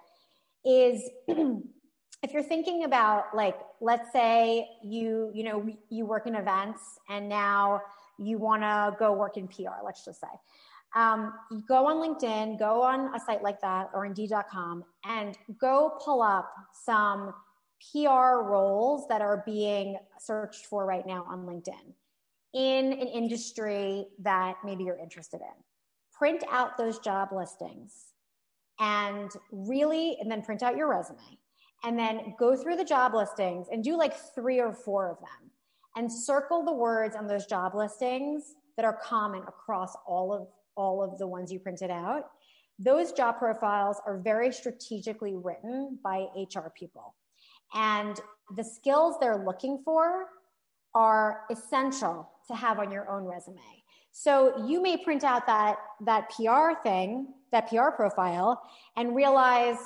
is 0.65 1.11
if 1.29 2.33
you're 2.33 2.43
thinking 2.43 2.85
about 2.85 3.25
like 3.35 3.59
let's 3.81 4.13
say 4.13 4.67
you 4.83 5.31
you 5.35 5.43
know 5.43 5.67
you 5.91 6.07
work 6.07 6.27
in 6.27 6.37
events 6.37 6.81
and 7.11 7.29
now 7.29 7.81
you 8.19 8.39
want 8.39 8.63
to 8.63 8.97
go 8.97 9.13
work 9.13 9.37
in 9.37 9.49
pr 9.49 9.63
let's 9.85 10.05
just 10.05 10.21
say 10.21 10.29
um, 10.95 11.33
go 11.67 11.87
on 11.87 11.97
linkedin 11.97 12.57
go 12.61 12.81
on 12.81 13.13
a 13.17 13.19
site 13.19 13.43
like 13.43 13.61
that 13.61 13.91
or 13.93 14.07
indeed.com 14.07 14.85
and 15.05 15.37
go 15.61 15.99
pull 16.05 16.23
up 16.23 16.49
some 16.73 17.35
pr 17.91 18.43
roles 18.45 19.07
that 19.09 19.23
are 19.23 19.43
being 19.45 19.97
searched 20.19 20.67
for 20.67 20.87
right 20.87 21.07
now 21.07 21.25
on 21.29 21.47
linkedin 21.47 21.95
in 22.55 22.93
an 22.93 23.09
industry 23.09 24.07
that 24.21 24.57
maybe 24.65 24.85
you're 24.85 24.99
interested 24.99 25.41
in. 25.41 25.63
Print 26.13 26.45
out 26.51 26.77
those 26.77 26.99
job 26.99 27.31
listings 27.33 28.13
and 28.79 29.31
really 29.51 30.17
and 30.21 30.31
then 30.31 30.43
print 30.43 30.63
out 30.63 30.77
your 30.77 30.89
resume 30.89 31.39
and 31.85 31.99
then 31.99 32.35
go 32.39 32.55
through 32.55 32.77
the 32.77 32.85
job 32.85 33.15
listings 33.15 33.67
and 33.73 33.83
do 33.83 33.97
like 33.97 34.15
three 34.35 34.61
or 34.61 34.73
four 34.73 35.11
of 35.11 35.19
them 35.19 35.51
and 35.97 36.13
circle 36.13 36.65
the 36.65 36.73
words 36.73 37.17
on 37.17 37.27
those 37.27 37.47
job 37.47 37.75
listings 37.75 38.55
that 38.77 38.85
are 38.85 38.99
common 39.03 39.43
across 39.49 39.97
all 40.07 40.33
of 40.33 40.49
all 40.77 41.03
of 41.03 41.19
the 41.19 41.27
ones 41.27 41.53
you 41.53 41.59
printed 41.59 41.91
out. 41.91 42.31
Those 42.79 43.13
job 43.13 43.39
profiles 43.39 44.01
are 44.07 44.19
very 44.19 44.53
strategically 44.53 45.35
written 45.35 45.99
by 46.03 46.27
hr 46.35 46.71
people 46.75 47.15
and 47.75 48.21
the 48.57 48.65
skills 48.65 49.17
they're 49.21 49.45
looking 49.45 49.81
for 49.85 50.27
are 50.95 51.43
essential 51.51 52.29
to 52.49 52.55
have 52.55 52.79
on 52.79 52.91
your 52.91 53.11
own 53.11 53.25
resume 53.25 53.61
so 54.11 54.67
you 54.67 54.83
may 54.83 54.97
print 54.97 55.25
out 55.25 55.47
that 55.47 55.77
that 56.05 56.31
pr 56.31 56.81
thing 56.83 57.29
that 57.51 57.69
pr 57.69 57.91
profile 57.97 58.61
and 58.97 59.17
realize 59.17 59.79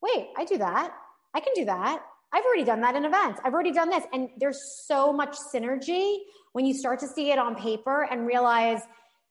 wait 0.00 0.28
i 0.38 0.44
do 0.44 0.56
that 0.56 0.92
I 1.34 1.40
can 1.40 1.52
do 1.54 1.64
that. 1.66 2.02
I've 2.32 2.44
already 2.44 2.64
done 2.64 2.80
that 2.82 2.94
in 2.94 3.04
events. 3.04 3.40
I've 3.44 3.54
already 3.54 3.72
done 3.72 3.90
this. 3.90 4.04
And 4.12 4.28
there's 4.38 4.60
so 4.86 5.12
much 5.12 5.36
synergy 5.54 6.18
when 6.52 6.66
you 6.66 6.74
start 6.74 7.00
to 7.00 7.06
see 7.06 7.30
it 7.30 7.38
on 7.38 7.54
paper 7.54 8.06
and 8.10 8.26
realize, 8.26 8.80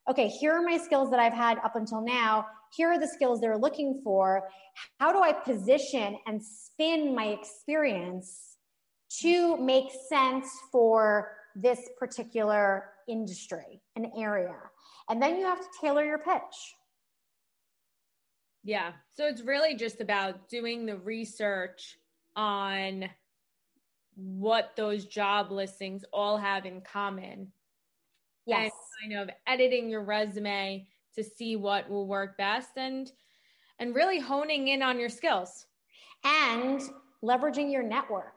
okay, 0.09 0.27
here 0.27 0.53
are 0.53 0.61
my 0.61 0.77
skills 0.77 1.11
that 1.11 1.19
I've 1.19 1.33
had 1.33 1.57
up 1.59 1.75
until 1.75 2.01
now. 2.01 2.45
Here 2.75 2.89
are 2.89 2.99
the 2.99 3.07
skills 3.07 3.41
they're 3.41 3.57
looking 3.57 4.01
for. 4.03 4.49
How 4.99 5.11
do 5.11 5.21
I 5.21 5.33
position 5.33 6.17
and 6.27 6.43
spin 6.43 7.15
my 7.15 7.27
experience 7.27 8.57
to 9.21 9.57
make 9.57 9.85
sense 10.09 10.47
for 10.71 11.33
this 11.55 11.89
particular 11.97 12.89
industry, 13.07 13.81
and 13.95 14.07
area? 14.17 14.55
And 15.09 15.21
then 15.21 15.37
you 15.37 15.45
have 15.45 15.59
to 15.59 15.67
tailor 15.81 16.03
your 16.03 16.19
pitch. 16.19 16.75
Yeah. 18.63 18.91
So 19.13 19.25
it's 19.25 19.41
really 19.41 19.75
just 19.75 20.01
about 20.01 20.49
doing 20.49 20.85
the 20.85 20.97
research 20.97 21.97
on 22.35 23.09
what 24.15 24.75
those 24.75 25.05
job 25.05 25.51
listings 25.51 26.03
all 26.11 26.37
have 26.37 26.65
in 26.65 26.81
common. 26.81 27.51
Yes. 28.45 28.71
And 29.03 29.13
kind 29.13 29.29
of 29.29 29.35
editing 29.45 29.89
your 29.89 30.03
resume 30.03 30.87
to 31.17 31.23
see 31.23 31.55
what 31.55 31.89
will 31.89 32.07
work 32.07 32.37
best 32.37 32.71
and 32.77 33.11
and 33.79 33.93
really 33.93 34.19
honing 34.19 34.69
in 34.69 34.81
on 34.81 34.99
your 34.99 35.09
skills. 35.09 35.65
And 36.23 36.81
leveraging 37.23 37.71
your 37.71 37.83
network. 37.83 38.33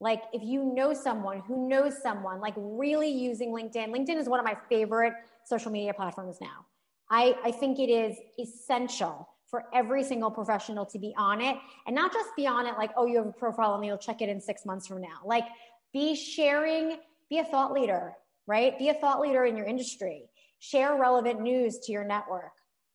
Like 0.00 0.22
if 0.32 0.42
you 0.42 0.72
know 0.74 0.92
someone 0.92 1.40
who 1.40 1.68
knows 1.68 2.00
someone, 2.02 2.40
like 2.40 2.54
really 2.56 3.08
using 3.08 3.50
LinkedIn. 3.50 3.88
LinkedIn 3.88 4.16
is 4.16 4.28
one 4.28 4.38
of 4.38 4.44
my 4.44 4.56
favorite 4.68 5.14
social 5.44 5.70
media 5.70 5.94
platforms 5.94 6.38
now. 6.40 6.66
I, 7.10 7.36
I 7.44 7.50
think 7.50 7.78
it 7.78 7.90
is 7.90 8.16
essential 8.38 9.28
for 9.46 9.64
every 9.72 10.02
single 10.02 10.30
professional 10.30 10.84
to 10.86 10.98
be 10.98 11.14
on 11.16 11.40
it 11.40 11.56
and 11.86 11.94
not 11.94 12.12
just 12.12 12.30
be 12.36 12.46
on 12.46 12.66
it 12.66 12.74
like, 12.76 12.90
oh, 12.96 13.06
you 13.06 13.18
have 13.18 13.26
a 13.26 13.32
profile 13.32 13.74
and 13.74 13.84
you'll 13.84 13.98
check 13.98 14.20
it 14.20 14.28
in 14.28 14.40
six 14.40 14.66
months 14.66 14.86
from 14.86 15.00
now. 15.00 15.20
Like, 15.24 15.44
be 15.92 16.16
sharing, 16.16 16.98
be 17.30 17.38
a 17.38 17.44
thought 17.44 17.72
leader, 17.72 18.14
right? 18.46 18.76
Be 18.78 18.88
a 18.88 18.94
thought 18.94 19.20
leader 19.20 19.44
in 19.44 19.56
your 19.56 19.66
industry. 19.66 20.24
Share 20.70 20.96
relevant 20.98 21.42
news 21.42 21.78
to 21.80 21.92
your 21.92 22.04
network. 22.04 22.52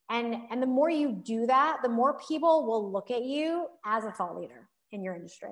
And, 0.10 0.36
and 0.50 0.60
the 0.60 0.68
more 0.68 0.90
you 0.90 1.22
do 1.24 1.46
that, 1.46 1.78
the 1.84 1.90
more 1.90 2.18
people 2.28 2.66
will 2.66 2.92
look 2.92 3.12
at 3.12 3.24
you 3.24 3.68
as 3.86 4.06
a 4.06 4.12
thought 4.12 4.36
leader 4.36 4.68
in 4.92 5.04
your 5.04 5.14
industry. 5.14 5.52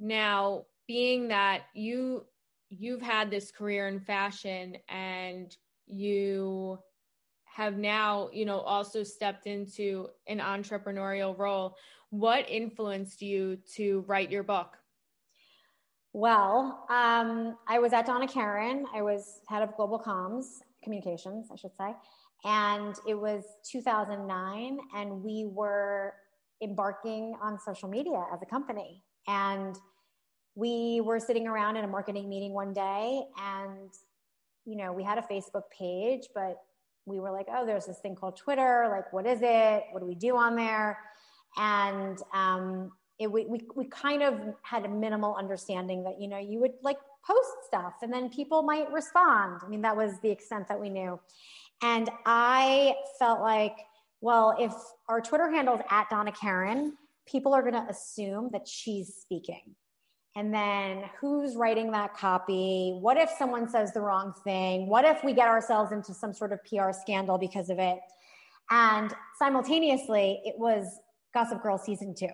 Now, 0.00 0.64
being 0.88 1.28
that 1.28 1.62
you 1.72 2.26
you've 2.68 3.00
had 3.00 3.30
this 3.30 3.52
career 3.52 3.86
in 3.86 4.00
fashion 4.00 4.76
and 4.88 5.56
you 5.86 6.80
have 7.44 7.76
now, 7.76 8.28
you 8.32 8.44
know, 8.44 8.58
also 8.58 9.04
stepped 9.04 9.46
into 9.46 10.08
an 10.26 10.40
entrepreneurial 10.40 11.38
role. 11.38 11.76
What 12.10 12.50
influenced 12.50 13.22
you 13.22 13.58
to 13.76 14.04
write 14.08 14.32
your 14.32 14.42
book? 14.42 14.76
Well, 16.16 16.86
um, 16.88 17.58
I 17.68 17.78
was 17.78 17.92
at 17.92 18.06
Donna 18.06 18.26
Karan. 18.26 18.86
I 18.94 19.02
was 19.02 19.42
head 19.50 19.62
of 19.62 19.76
global 19.76 19.98
comms, 19.98 20.46
communications, 20.82 21.48
I 21.52 21.56
should 21.56 21.76
say. 21.76 21.94
And 22.42 22.94
it 23.06 23.12
was 23.12 23.44
2009, 23.70 24.78
and 24.94 25.22
we 25.22 25.44
were 25.44 26.14
embarking 26.62 27.34
on 27.42 27.60
social 27.60 27.90
media 27.90 28.24
as 28.32 28.40
a 28.40 28.46
company. 28.46 29.02
And 29.28 29.76
we 30.54 31.02
were 31.04 31.20
sitting 31.20 31.46
around 31.46 31.76
in 31.76 31.84
a 31.84 31.88
marketing 31.88 32.30
meeting 32.30 32.54
one 32.54 32.72
day, 32.72 33.24
and 33.38 33.90
you 34.64 34.76
know, 34.76 34.94
we 34.94 35.04
had 35.04 35.18
a 35.18 35.22
Facebook 35.30 35.64
page, 35.70 36.28
but 36.34 36.56
we 37.04 37.20
were 37.20 37.30
like, 37.30 37.48
oh, 37.52 37.66
there's 37.66 37.84
this 37.84 37.98
thing 37.98 38.14
called 38.14 38.38
Twitter. 38.38 38.88
Like, 38.90 39.12
what 39.12 39.26
is 39.26 39.40
it? 39.42 39.84
What 39.92 40.00
do 40.00 40.06
we 40.06 40.14
do 40.14 40.34
on 40.34 40.56
there? 40.56 40.98
And 41.58 42.18
um, 42.32 42.92
it, 43.18 43.30
we, 43.30 43.46
we, 43.46 43.60
we 43.74 43.86
kind 43.86 44.22
of 44.22 44.34
had 44.62 44.84
a 44.84 44.88
minimal 44.88 45.34
understanding 45.36 46.04
that, 46.04 46.20
you 46.20 46.28
know, 46.28 46.38
you 46.38 46.60
would 46.60 46.74
like 46.82 46.98
post 47.26 47.50
stuff 47.66 47.94
and 48.02 48.12
then 48.12 48.28
people 48.28 48.62
might 48.62 48.90
respond. 48.92 49.60
I 49.64 49.68
mean, 49.68 49.82
that 49.82 49.96
was 49.96 50.18
the 50.22 50.30
extent 50.30 50.68
that 50.68 50.80
we 50.80 50.90
knew. 50.90 51.18
And 51.82 52.10
I 52.24 52.94
felt 53.18 53.40
like, 53.40 53.76
well, 54.20 54.56
if 54.58 54.72
our 55.08 55.20
Twitter 55.20 55.50
handle 55.50 55.76
is 55.76 55.82
at 55.90 56.08
Donna 56.10 56.32
Karan 56.32 56.94
people 57.26 57.52
are 57.52 57.62
going 57.62 57.74
to 57.74 57.86
assume 57.90 58.50
that 58.52 58.66
she's 58.66 59.14
speaking. 59.14 59.74
And 60.36 60.52
then 60.52 61.04
who's 61.18 61.56
writing 61.56 61.90
that 61.92 62.14
copy? 62.14 62.96
What 63.00 63.16
if 63.16 63.30
someone 63.38 63.68
says 63.68 63.92
the 63.92 64.00
wrong 64.00 64.34
thing? 64.44 64.86
What 64.86 65.04
if 65.04 65.24
we 65.24 65.32
get 65.32 65.48
ourselves 65.48 65.92
into 65.92 66.12
some 66.12 66.32
sort 66.32 66.52
of 66.52 66.60
pr 66.64 66.92
scandal 66.92 67.38
because 67.38 67.70
of 67.70 67.78
it? 67.78 67.98
And 68.70 69.12
simultaneously 69.38 70.42
it 70.44 70.56
was 70.58 71.00
gossip 71.32 71.62
girl 71.62 71.78
season 71.78 72.14
two 72.14 72.28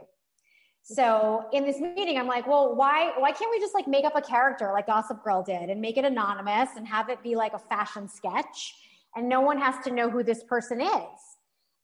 so 0.83 1.45
in 1.53 1.64
this 1.64 1.80
meeting 1.80 2.18
i'm 2.18 2.26
like 2.26 2.47
well 2.47 2.74
why 2.74 3.12
why 3.18 3.30
can't 3.30 3.51
we 3.51 3.61
just 3.61 3.74
like 3.74 3.87
make 3.87 4.05
up 4.05 4.16
a 4.16 4.20
character 4.20 4.70
like 4.72 4.87
gossip 4.87 5.22
girl 5.22 5.43
did 5.43 5.70
and 5.70 5.80
make 5.80 5.97
it 5.97 6.05
anonymous 6.05 6.70
and 6.76 6.87
have 6.87 7.09
it 7.09 7.22
be 7.22 7.35
like 7.37 7.53
a 7.55 7.59
fashion 7.59 8.09
sketch 8.09 8.74
and 9.14 9.28
no 9.28 9.41
one 9.41 9.59
has 9.59 9.74
to 9.85 9.93
know 9.93 10.11
who 10.11 10.22
this 10.22 10.43
person 10.45 10.80
is 10.80 11.20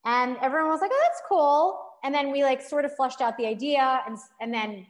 and 0.05 0.36
everyone 0.42 0.70
was 0.70 0.80
like 0.80 0.90
oh 0.92 1.01
that's 1.07 1.22
cool 1.28 1.80
and 2.03 2.14
then 2.14 2.32
we 2.32 2.42
like 2.42 2.61
sort 2.61 2.84
of 2.84 2.94
flushed 2.96 3.20
out 3.20 3.36
the 3.38 3.46
idea 3.46 4.01
and 4.07 4.18
and 4.40 4.53
then 4.53 4.86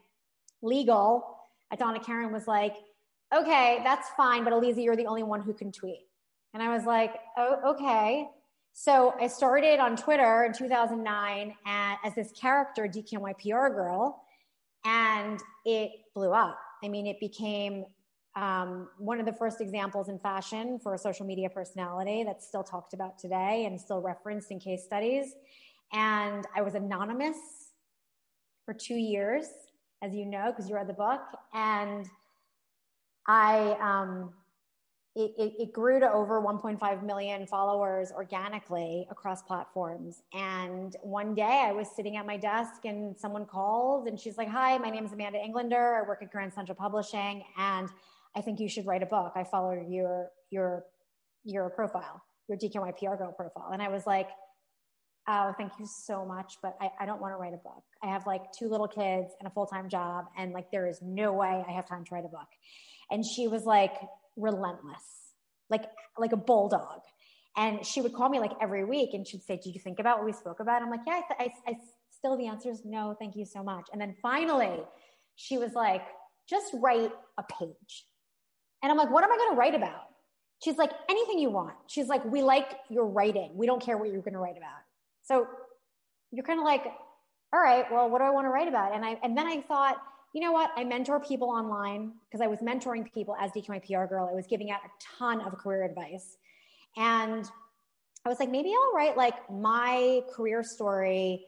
legal 0.63 1.39
Donna 1.77 2.01
Karan 2.01 2.33
was 2.33 2.47
like, 2.47 2.77
okay, 3.35 3.81
that's 3.85 4.09
fine, 4.17 4.45
but 4.45 4.53
Aliza, 4.53 4.83
you're 4.83 4.97
the 4.97 5.07
only 5.07 5.23
one 5.23 5.43
who 5.43 5.53
can 5.53 5.71
tweet. 5.71 6.07
And 6.55 6.63
I 6.63 6.75
was 6.75 6.85
like, 6.87 7.15
oh, 7.37 7.75
okay. 7.75 8.27
So 8.81 9.13
I 9.21 9.27
started 9.27 9.81
on 9.81 9.97
Twitter 9.97 10.45
in 10.45 10.53
2009 10.53 11.53
at, 11.67 11.97
as 12.05 12.15
this 12.15 12.31
character, 12.31 12.87
DKNY 12.87 13.35
PR 13.41 13.75
girl, 13.75 14.23
and 14.85 15.41
it 15.65 15.91
blew 16.15 16.31
up. 16.31 16.57
I 16.85 16.87
mean, 16.87 17.05
it 17.09 17.19
became 17.19 17.87
um, 18.37 18.89
one 18.97 19.19
of 19.19 19.27
the 19.27 19.33
first 19.33 19.61
examples 19.61 20.09
in 20.09 20.21
fashion 20.21 20.79
for 20.79 20.95
a 20.95 20.99
social 20.99 21.27
media 21.27 21.51
personality 21.51 22.23
that's 22.23 22.47
still 22.47 22.63
talked 22.63 22.95
about 22.95 23.19
today 23.19 23.65
and 23.67 23.81
still 23.81 24.01
referenced 24.01 24.53
in 24.53 24.61
case 24.61 24.85
studies. 24.85 25.33
And 25.93 26.47
I 26.55 26.63
was 26.63 26.77
anonymous 26.77 27.37
for 28.65 28.75
two 28.75 28.95
years 28.95 29.49
as 30.03 30.15
you 30.15 30.25
know, 30.25 30.53
because 30.53 30.69
you 30.69 30.77
read 30.77 30.87
the 30.87 30.93
book. 30.93 31.23
And 31.53 32.09
I, 33.27 33.77
um, 33.81 34.35
it, 35.15 35.33
it, 35.39 35.53
it, 35.59 35.73
grew 35.73 35.99
to 35.99 36.11
over 36.11 36.41
1.5 36.41 37.03
million 37.03 37.47
followers 37.47 38.13
organically 38.13 39.07
across 39.11 39.43
platforms. 39.43 40.23
And 40.33 40.95
one 41.03 41.35
day 41.35 41.65
I 41.67 41.73
was 41.73 41.89
sitting 41.97 42.17
at 42.17 42.27
my 42.27 42.37
desk 42.37 42.85
and 42.85 43.17
someone 43.17 43.47
called 43.47 44.07
and 44.07 44.21
she's 44.21 44.37
like, 44.37 44.49
Hi, 44.49 44.77
my 44.79 44.91
name 44.91 45.05
is 45.05 45.13
Amanda 45.13 45.39
Englander. 45.39 45.97
I 45.97 46.07
work 46.07 46.23
at 46.23 46.31
Grand 46.31 46.53
Central 46.53 46.77
Publishing 46.77 47.43
and 47.57 47.89
I 48.37 48.43
think 48.43 48.61
you 48.61 48.69
should 48.69 48.87
write 48.87 49.03
a 49.03 49.07
book. 49.07 49.33
I 49.35 49.45
follow 49.45 49.73
your 49.89 50.29
your 50.51 50.85
your 51.45 51.71
profile, 51.71 52.23
your 52.49 52.59
DKNY 52.59 52.99
PR 52.99 53.17
girl 53.17 53.33
profile. 53.33 53.71
And 53.73 53.83
I 53.83 53.89
was 53.89 54.07
like, 54.07 54.29
Oh, 55.27 55.53
thank 55.59 55.73
you 55.79 55.87
so 55.87 56.25
much. 56.25 56.55
But 56.63 56.77
I, 56.81 56.91
I 57.01 57.07
don't 57.07 57.21
want 57.21 57.33
to 57.33 57.37
write 57.37 57.55
a 57.55 57.59
book. 57.59 57.83
I 58.03 58.07
have 58.07 58.27
like 58.27 58.53
two 58.53 58.69
little 58.69 58.89
kids 58.89 59.35
and 59.41 59.47
a 59.47 59.51
full-time 59.51 59.89
job. 59.89 60.27
And 60.37 60.53
like 60.53 60.71
there 60.71 60.87
is 60.87 61.01
no 61.03 61.33
way 61.33 61.65
I 61.67 61.73
have 61.73 61.89
time 61.89 62.05
to 62.05 62.15
write 62.15 62.25
a 62.25 62.29
book. 62.29 62.49
And 63.11 63.25
she 63.25 63.49
was 63.49 63.65
like 63.65 63.95
relentless, 64.39 65.35
like 65.69 65.85
like 66.19 66.33
a 66.33 66.37
bulldog. 66.37 67.01
And 67.57 67.85
she 67.85 68.01
would 68.01 68.13
call 68.13 68.29
me 68.29 68.39
like 68.39 68.53
every 68.61 68.85
week 68.85 69.15
and 69.15 69.27
she'd 69.27 69.43
say, 69.43 69.57
Did 69.57 69.75
you 69.75 69.81
think 69.81 69.99
about 69.99 70.19
what 70.19 70.27
we 70.27 70.33
spoke 70.33 70.61
about? 70.61 70.81
I'm 70.81 70.91
like, 70.91 71.01
Yeah, 71.07 71.21
I, 71.39 71.45
I, 71.45 71.53
I 71.67 71.77
still 72.17 72.37
the 72.37 72.47
answer 72.47 72.71
is 72.71 72.83
no, 72.85 73.17
thank 73.19 73.37
you 73.37 73.45
so 73.45 73.63
much. 73.63 73.89
And 73.93 74.01
then 74.01 74.15
finally, 74.23 74.81
she 75.35 75.59
was 75.59 75.73
like, 75.73 76.03
Just 76.49 76.73
write 76.75 77.11
a 77.37 77.43
page. 77.43 78.07
And 78.83 78.93
I'm 78.93 78.99
like, 78.99 79.11
What 79.11 79.25
am 79.25 79.33
I 79.33 79.37
going 79.37 79.51
to 79.51 79.57
write 79.57 79.75
about? 79.75 80.07
She's 80.63 80.77
like, 80.77 80.93
Anything 81.09 81.41
you 81.41 81.51
want. 81.51 81.75
She's 81.89 82.07
like, 82.07 82.25
We 82.25 82.43
like 82.43 82.79
your 82.89 83.07
writing. 83.07 83.51
We 83.55 83.67
don't 83.67 83.83
care 83.83 83.99
what 83.99 84.11
you're 84.11 84.23
going 84.23 84.35
to 84.35 84.41
write 84.41 84.57
about. 84.57 84.79
So 85.25 85.49
you're 86.31 86.45
kind 86.45 86.61
of 86.61 86.65
like, 86.65 86.85
All 87.53 87.61
right, 87.61 87.91
well, 87.91 88.09
what 88.09 88.19
do 88.19 88.25
I 88.25 88.31
want 88.31 88.45
to 88.45 88.51
write 88.51 88.69
about? 88.69 88.95
And 88.95 89.05
I 89.05 89.19
and 89.25 89.37
then 89.37 89.49
I 89.49 89.63
thought, 89.63 89.97
you 90.39 90.45
know 90.45 90.53
what? 90.53 90.71
I 90.77 90.85
mentor 90.85 91.19
people 91.19 91.49
online 91.49 92.13
because 92.29 92.41
I 92.41 92.47
was 92.47 92.61
mentoring 92.61 93.13
people 93.13 93.35
as 93.41 93.51
DKNY 93.51 93.85
PR 93.85 94.05
girl. 94.05 94.29
I 94.31 94.37
was 94.37 94.47
giving 94.47 94.71
out 94.71 94.79
a 94.85 94.89
ton 95.19 95.41
of 95.41 95.59
career 95.59 95.83
advice. 95.83 96.37
And 96.97 97.45
I 98.25 98.29
was 98.29 98.39
like, 98.39 98.49
maybe 98.49 98.73
I'll 98.73 98.95
write 98.95 99.17
like 99.17 99.35
my 99.51 100.23
career 100.33 100.63
story, 100.63 101.45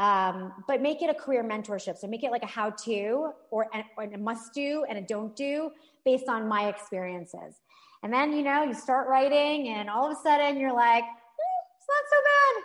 um, 0.00 0.52
but 0.66 0.82
make 0.82 1.00
it 1.00 1.10
a 1.10 1.14
career 1.14 1.44
mentorship. 1.44 1.96
So 1.96 2.08
make 2.08 2.24
it 2.24 2.32
like 2.32 2.42
a 2.42 2.48
how 2.48 2.70
to 2.70 3.30
or, 3.52 3.68
or 3.96 4.02
a 4.02 4.18
must 4.18 4.52
do 4.52 4.84
and 4.88 4.98
a 4.98 5.02
don't 5.02 5.36
do 5.36 5.70
based 6.04 6.28
on 6.28 6.48
my 6.48 6.66
experiences. 6.66 7.60
And 8.02 8.12
then, 8.12 8.32
you 8.32 8.42
know, 8.42 8.64
you 8.64 8.74
start 8.74 9.06
writing 9.06 9.68
and 9.68 9.88
all 9.88 10.10
of 10.10 10.10
a 10.10 10.20
sudden 10.20 10.58
you're 10.58 10.74
like, 10.74 11.04
eh, 11.04 11.60
it's 11.78 11.86
not 11.88 12.04
so 12.10 12.16
bad. 12.24 12.62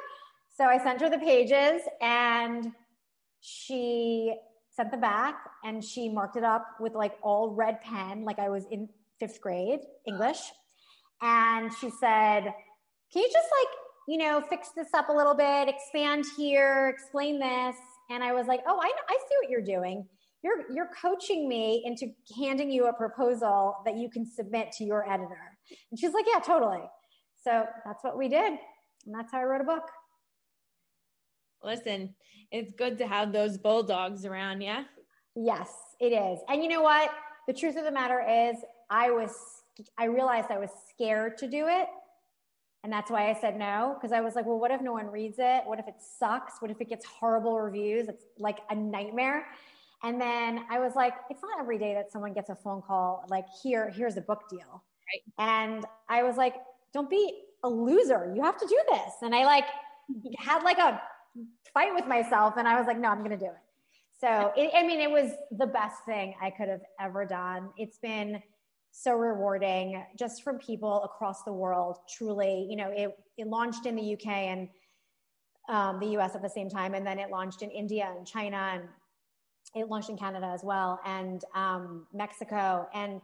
So 0.57 0.65
I 0.65 0.83
sent 0.83 1.01
her 1.01 1.11
the 1.11 1.23
pages 1.23 1.83
and 2.01 2.71
she 3.39 4.33
sent 4.71 4.89
them 4.89 5.01
back 5.01 5.35
and 5.63 5.83
she 5.83 6.09
marked 6.09 6.35
it 6.35 6.43
up 6.43 6.65
with 6.79 6.93
like 6.93 7.13
all 7.21 7.53
red 7.53 7.81
pen, 7.81 8.23
like 8.23 8.39
I 8.39 8.49
was 8.49 8.65
in 8.71 8.89
fifth 9.19 9.41
grade 9.41 9.79
English. 10.07 10.39
And 11.21 11.71
she 11.79 11.89
said, 11.89 12.43
Can 13.11 13.23
you 13.23 13.29
just 13.31 13.47
like, 13.59 13.75
you 14.07 14.17
know, 14.17 14.41
fix 14.49 14.69
this 14.75 14.93
up 14.93 15.09
a 15.09 15.11
little 15.11 15.35
bit, 15.35 15.67
expand 15.67 16.25
here, 16.37 16.87
explain 16.87 17.39
this? 17.39 17.75
And 18.09 18.23
I 18.23 18.33
was 18.33 18.47
like, 18.47 18.61
Oh, 18.67 18.79
I, 18.81 18.91
I 19.09 19.17
see 19.17 19.35
what 19.41 19.49
you're 19.49 19.61
doing. 19.61 20.07
You're, 20.41 20.71
you're 20.73 20.89
coaching 21.01 21.49
me 21.49 21.83
into 21.85 22.13
handing 22.41 22.71
you 22.71 22.87
a 22.87 22.93
proposal 22.93 23.75
that 23.85 23.97
you 23.97 24.09
can 24.09 24.25
submit 24.25 24.71
to 24.73 24.85
your 24.85 25.09
editor. 25.09 25.57
And 25.91 25.99
she's 25.99 26.13
like, 26.13 26.25
Yeah, 26.33 26.39
totally. 26.39 26.83
So 27.43 27.65
that's 27.85 28.03
what 28.03 28.17
we 28.17 28.29
did. 28.29 28.53
And 29.05 29.15
that's 29.15 29.31
how 29.31 29.39
I 29.39 29.43
wrote 29.43 29.61
a 29.61 29.65
book. 29.65 29.83
Listen, 31.63 32.15
it's 32.51 32.73
good 32.73 32.97
to 32.99 33.07
have 33.07 33.33
those 33.33 33.57
bulldogs 33.57 34.25
around, 34.25 34.61
yeah? 34.61 34.83
Yes, 35.41 35.71
it 36.01 36.11
is. 36.11 36.39
And 36.49 36.61
you 36.61 36.69
know 36.69 36.81
what? 36.81 37.11
The 37.47 37.53
truth 37.53 37.77
of 37.77 37.85
the 37.85 37.91
matter 37.91 38.21
is, 38.21 38.57
I 38.89 39.11
was, 39.11 39.31
I 39.97 40.05
realized 40.05 40.47
I 40.49 40.57
was 40.57 40.69
scared 40.89 41.37
to 41.37 41.47
do 41.47 41.67
it. 41.67 41.87
And 42.83 42.91
that's 42.91 43.09
why 43.11 43.29
I 43.29 43.33
said 43.33 43.57
no, 43.57 43.95
because 43.95 44.11
I 44.11 44.21
was 44.21 44.35
like, 44.35 44.45
well, 44.45 44.59
what 44.59 44.71
if 44.71 44.81
no 44.81 44.93
one 44.93 45.07
reads 45.07 45.37
it? 45.39 45.63
What 45.65 45.79
if 45.79 45.87
it 45.87 45.95
sucks? 45.99 46.55
What 46.59 46.71
if 46.71 46.79
it 46.81 46.89
gets 46.89 47.05
horrible 47.05 47.59
reviews? 47.59 48.07
It's 48.07 48.23
like 48.37 48.59
a 48.69 48.75
nightmare. 48.75 49.45
And 50.03 50.19
then 50.19 50.65
I 50.69 50.79
was 50.79 50.95
like, 50.95 51.13
it's 51.29 51.41
not 51.41 51.59
every 51.59 51.77
day 51.77 51.93
that 51.93 52.11
someone 52.11 52.33
gets 52.33 52.49
a 52.49 52.55
phone 52.55 52.81
call 52.81 53.25
like, 53.29 53.45
here, 53.61 53.89
here's 53.89 54.17
a 54.17 54.21
book 54.21 54.43
deal. 54.49 54.83
Right. 55.07 55.21
And 55.37 55.85
I 56.07 56.23
was 56.23 56.37
like, 56.37 56.55
don't 56.93 57.09
be 57.09 57.43
a 57.63 57.69
loser. 57.69 58.31
You 58.33 58.41
have 58.43 58.57
to 58.57 58.67
do 58.67 58.79
this. 58.91 59.13
And 59.21 59.35
I 59.35 59.43
like 59.43 59.65
had 60.37 60.63
like 60.63 60.77
a 60.77 61.01
fight 61.73 61.93
with 61.93 62.07
myself. 62.07 62.55
And 62.57 62.67
I 62.67 62.77
was 62.77 62.87
like, 62.87 62.97
no, 62.97 63.09
I'm 63.09 63.19
going 63.19 63.31
to 63.31 63.37
do 63.37 63.45
it. 63.45 63.57
So, 64.19 64.51
it, 64.57 64.71
I 64.75 64.85
mean, 64.85 64.99
it 64.99 65.09
was 65.09 65.31
the 65.51 65.67
best 65.67 66.03
thing 66.05 66.35
I 66.41 66.49
could 66.49 66.67
have 66.67 66.81
ever 66.99 67.25
done. 67.25 67.69
It's 67.77 67.97
been 67.99 68.41
so 68.91 69.13
rewarding 69.13 70.03
just 70.17 70.43
from 70.43 70.57
people 70.57 71.03
across 71.03 71.43
the 71.43 71.53
world. 71.53 71.99
Truly, 72.09 72.67
you 72.69 72.75
know, 72.75 72.91
it, 72.91 73.11
it 73.37 73.47
launched 73.47 73.85
in 73.85 73.95
the 73.95 74.13
UK 74.13 74.27
and 74.27 74.69
um, 75.69 75.99
the 75.99 76.17
US 76.17 76.35
at 76.35 76.41
the 76.41 76.49
same 76.49 76.69
time. 76.69 76.95
And 76.95 77.05
then 77.07 77.17
it 77.17 77.29
launched 77.29 77.61
in 77.61 77.69
India 77.71 78.11
and 78.15 78.27
China 78.27 78.57
and 78.73 78.83
it 79.75 79.87
launched 79.87 80.09
in 80.09 80.17
Canada 80.17 80.47
as 80.47 80.63
well 80.63 80.99
and 81.05 81.45
um, 81.55 82.07
Mexico. 82.13 82.87
And 82.93 83.21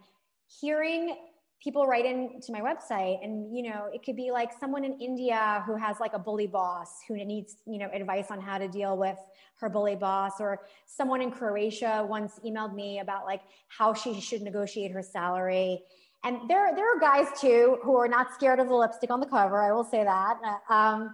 hearing 0.61 1.17
people 1.63 1.87
write 1.87 2.05
into 2.05 2.51
my 2.51 2.61
website 2.61 3.23
and 3.23 3.55
you 3.55 3.63
know 3.63 3.89
it 3.93 4.03
could 4.03 4.15
be 4.15 4.29
like 4.31 4.51
someone 4.59 4.83
in 4.83 4.93
india 4.99 5.63
who 5.65 5.75
has 5.75 5.99
like 5.99 6.13
a 6.13 6.19
bully 6.19 6.47
boss 6.47 6.99
who 7.07 7.15
needs 7.15 7.57
you 7.65 7.79
know 7.79 7.89
advice 7.93 8.27
on 8.29 8.39
how 8.39 8.57
to 8.57 8.67
deal 8.67 8.97
with 8.97 9.17
her 9.57 9.69
bully 9.69 9.95
boss 9.95 10.33
or 10.39 10.61
someone 10.85 11.21
in 11.21 11.31
croatia 11.31 12.05
once 12.07 12.39
emailed 12.45 12.73
me 12.73 12.99
about 12.99 13.25
like 13.25 13.41
how 13.67 13.93
she 13.93 14.19
should 14.19 14.41
negotiate 14.41 14.91
her 14.91 15.01
salary. 15.01 15.81
And 16.23 16.49
there, 16.49 16.73
there 16.75 16.95
are 16.95 16.99
guys 16.99 17.27
too 17.39 17.77
who 17.83 17.95
are 17.95 18.07
not 18.07 18.33
scared 18.33 18.59
of 18.59 18.67
the 18.67 18.75
lipstick 18.75 19.11
on 19.11 19.19
the 19.19 19.27
cover 19.27 19.61
i 19.61 19.71
will 19.71 19.83
say 19.83 20.03
that. 20.03 20.37
Um, 20.69 21.13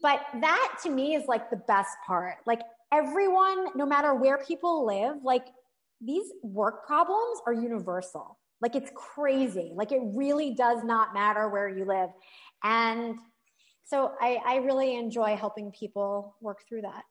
but 0.00 0.20
that 0.40 0.78
to 0.82 0.90
me 0.90 1.14
is 1.14 1.26
like 1.28 1.50
the 1.50 1.56
best 1.56 1.96
part. 2.06 2.36
Like 2.46 2.60
everyone 2.92 3.76
no 3.76 3.86
matter 3.86 4.14
where 4.14 4.38
people 4.38 4.86
live 4.86 5.16
like 5.22 5.46
these 6.00 6.32
work 6.42 6.86
problems 6.86 7.40
are 7.46 7.52
universal 7.52 8.38
like 8.62 8.76
it's 8.76 8.92
crazy. 8.94 9.72
Like 9.74 9.90
it 9.92 10.00
really 10.02 10.54
does 10.54 10.84
not 10.84 11.12
matter 11.12 11.48
where 11.48 11.68
you 11.68 11.84
live. 11.84 12.10
And 12.62 13.18
so 13.82 14.12
I, 14.20 14.38
I 14.46 14.56
really 14.58 14.96
enjoy 14.96 15.36
helping 15.36 15.72
people 15.72 16.36
work 16.40 16.60
through 16.66 16.82
that. 16.82 17.02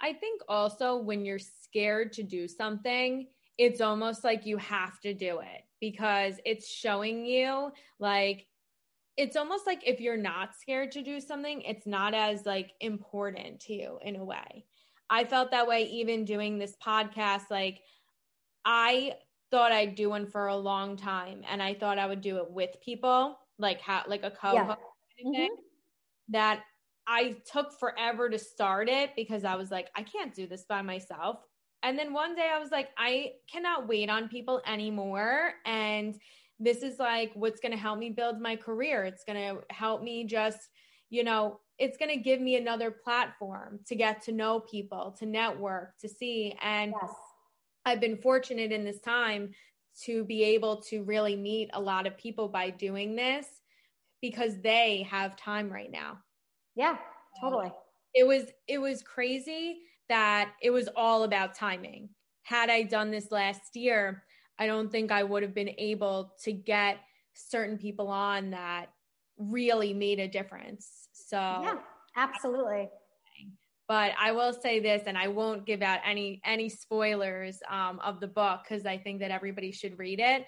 I 0.00 0.12
think 0.12 0.42
also 0.48 0.96
when 0.96 1.24
you're 1.24 1.38
scared 1.38 2.12
to 2.14 2.24
do 2.24 2.48
something, 2.48 3.28
it's 3.56 3.80
almost 3.80 4.24
like 4.24 4.46
you 4.46 4.56
have 4.58 5.00
to 5.00 5.14
do 5.14 5.40
it 5.40 5.62
because 5.80 6.34
it's 6.44 6.68
showing 6.68 7.24
you 7.24 7.70
like 7.98 8.46
it's 9.16 9.36
almost 9.36 9.66
like 9.66 9.82
if 9.84 10.00
you're 10.00 10.16
not 10.16 10.54
scared 10.54 10.92
to 10.92 11.02
do 11.02 11.20
something, 11.20 11.60
it's 11.62 11.86
not 11.86 12.14
as 12.14 12.46
like 12.46 12.70
important 12.80 13.58
to 13.60 13.72
you 13.72 13.98
in 14.02 14.14
a 14.14 14.24
way. 14.24 14.64
I 15.10 15.24
felt 15.24 15.50
that 15.50 15.66
way 15.66 15.84
even 15.84 16.24
doing 16.24 16.58
this 16.58 16.76
podcast 16.84 17.50
like 17.50 17.80
I 18.64 19.14
thought 19.50 19.72
I'd 19.72 19.94
do 19.94 20.10
one 20.10 20.26
for 20.26 20.48
a 20.48 20.56
long 20.56 20.96
time, 20.96 21.42
and 21.48 21.62
I 21.62 21.74
thought 21.74 21.98
I 21.98 22.06
would 22.06 22.20
do 22.20 22.38
it 22.38 22.50
with 22.50 22.70
people, 22.84 23.38
like 23.58 23.80
how 23.80 24.04
like 24.06 24.24
a 24.24 24.30
co-host 24.30 24.78
yeah. 25.18 25.30
mm-hmm. 25.30 25.54
that 26.28 26.62
I 27.06 27.36
took 27.50 27.72
forever 27.78 28.28
to 28.28 28.38
start 28.38 28.88
it 28.88 29.10
because 29.16 29.44
I 29.44 29.56
was 29.56 29.70
like, 29.70 29.88
I 29.96 30.02
can't 30.02 30.34
do 30.34 30.46
this 30.46 30.64
by 30.68 30.82
myself. 30.82 31.38
And 31.82 31.98
then 31.98 32.12
one 32.12 32.34
day 32.34 32.50
I 32.52 32.58
was 32.58 32.70
like, 32.70 32.90
I 32.98 33.32
cannot 33.50 33.88
wait 33.88 34.10
on 34.10 34.28
people 34.28 34.60
anymore. 34.66 35.54
And 35.64 36.14
this 36.60 36.82
is 36.82 36.98
like 36.98 37.30
what's 37.34 37.60
going 37.60 37.72
to 37.72 37.78
help 37.78 37.98
me 37.98 38.10
build 38.10 38.40
my 38.40 38.56
career. 38.56 39.04
It's 39.04 39.24
going 39.24 39.38
to 39.38 39.62
help 39.70 40.02
me 40.02 40.24
just, 40.24 40.58
you 41.08 41.24
know, 41.24 41.60
it's 41.78 41.96
going 41.96 42.10
to 42.10 42.20
give 42.20 42.40
me 42.40 42.56
another 42.56 42.90
platform 42.90 43.78
to 43.86 43.94
get 43.94 44.22
to 44.24 44.32
know 44.32 44.60
people, 44.60 45.14
to 45.20 45.26
network, 45.26 45.96
to 46.00 46.08
see. 46.08 46.56
And 46.60 46.92
yes. 47.00 47.10
I've 47.88 48.00
been 48.00 48.18
fortunate 48.18 48.70
in 48.70 48.84
this 48.84 49.00
time 49.00 49.52
to 50.02 50.24
be 50.24 50.44
able 50.44 50.82
to 50.82 51.02
really 51.02 51.34
meet 51.34 51.70
a 51.72 51.80
lot 51.80 52.06
of 52.06 52.18
people 52.18 52.48
by 52.48 52.70
doing 52.70 53.16
this 53.16 53.46
because 54.20 54.60
they 54.60 55.02
have 55.10 55.36
time 55.36 55.70
right 55.70 55.90
now. 55.90 56.18
Yeah, 56.76 56.98
totally. 57.40 57.72
It 58.14 58.26
was 58.26 58.44
it 58.66 58.78
was 58.78 59.02
crazy 59.02 59.80
that 60.08 60.52
it 60.62 60.70
was 60.70 60.88
all 60.96 61.24
about 61.24 61.54
timing. 61.54 62.10
Had 62.42 62.70
I 62.70 62.82
done 62.82 63.10
this 63.10 63.30
last 63.30 63.74
year, 63.74 64.24
I 64.58 64.66
don't 64.66 64.90
think 64.90 65.10
I 65.10 65.22
would 65.22 65.42
have 65.42 65.54
been 65.54 65.74
able 65.78 66.34
to 66.44 66.52
get 66.52 66.98
certain 67.34 67.78
people 67.78 68.08
on 68.08 68.50
that 68.50 68.90
really 69.38 69.94
made 69.94 70.20
a 70.20 70.28
difference. 70.28 71.08
So 71.12 71.38
Yeah, 71.38 71.78
absolutely 72.16 72.90
but 73.88 74.12
I 74.20 74.32
will 74.32 74.52
say 74.52 74.80
this, 74.80 75.04
and 75.06 75.16
I 75.16 75.28
won't 75.28 75.64
give 75.64 75.80
out 75.80 76.00
any 76.04 76.40
any 76.44 76.68
spoilers 76.68 77.58
um, 77.70 77.98
of 78.00 78.20
the 78.20 78.28
book 78.28 78.60
because 78.68 78.84
I 78.84 78.98
think 78.98 79.20
that 79.20 79.30
everybody 79.30 79.72
should 79.72 79.98
read 79.98 80.20
it. 80.20 80.44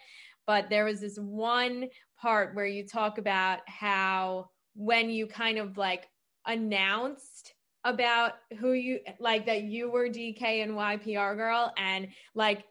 But 0.47 0.69
there 0.69 0.85
was 0.85 1.01
this 1.01 1.17
one 1.17 1.89
part 2.21 2.55
where 2.55 2.67
you 2.67 2.87
talk 2.87 3.17
about 3.17 3.61
how 3.67 4.51
when 4.75 5.11
you 5.11 5.27
kind 5.27 5.59
of 5.59 5.79
like 5.79 6.07
announced 6.47 7.55
about 7.85 8.35
who 8.59 8.73
you 8.73 9.01
like 9.19 9.47
that 9.47 9.63
you 9.63 9.91
were 9.91 10.09
DKNY 10.09 11.03
PR 11.03 11.35
girl, 11.35 11.73
and 11.79 12.09
like 12.35 12.65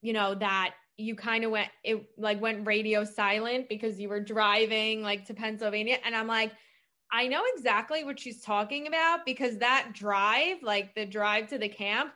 you 0.00 0.14
know 0.14 0.34
that 0.36 0.74
you 0.96 1.14
kind 1.14 1.44
of 1.44 1.50
went 1.50 1.68
it 1.84 2.02
like 2.16 2.40
went 2.40 2.66
radio 2.66 3.04
silent 3.04 3.68
because 3.68 4.00
you 4.00 4.08
were 4.08 4.20
driving 4.20 5.02
like 5.02 5.26
to 5.26 5.34
Pennsylvania 5.34 5.98
and 6.04 6.14
I'm 6.14 6.26
like 6.26 6.52
I 7.12 7.26
know 7.26 7.42
exactly 7.56 8.04
what 8.04 8.18
she's 8.18 8.40
talking 8.40 8.86
about 8.86 9.26
because 9.26 9.58
that 9.58 9.90
drive 9.92 10.62
like 10.62 10.94
the 10.94 11.04
drive 11.04 11.48
to 11.48 11.58
the 11.58 11.68
camp 11.68 12.12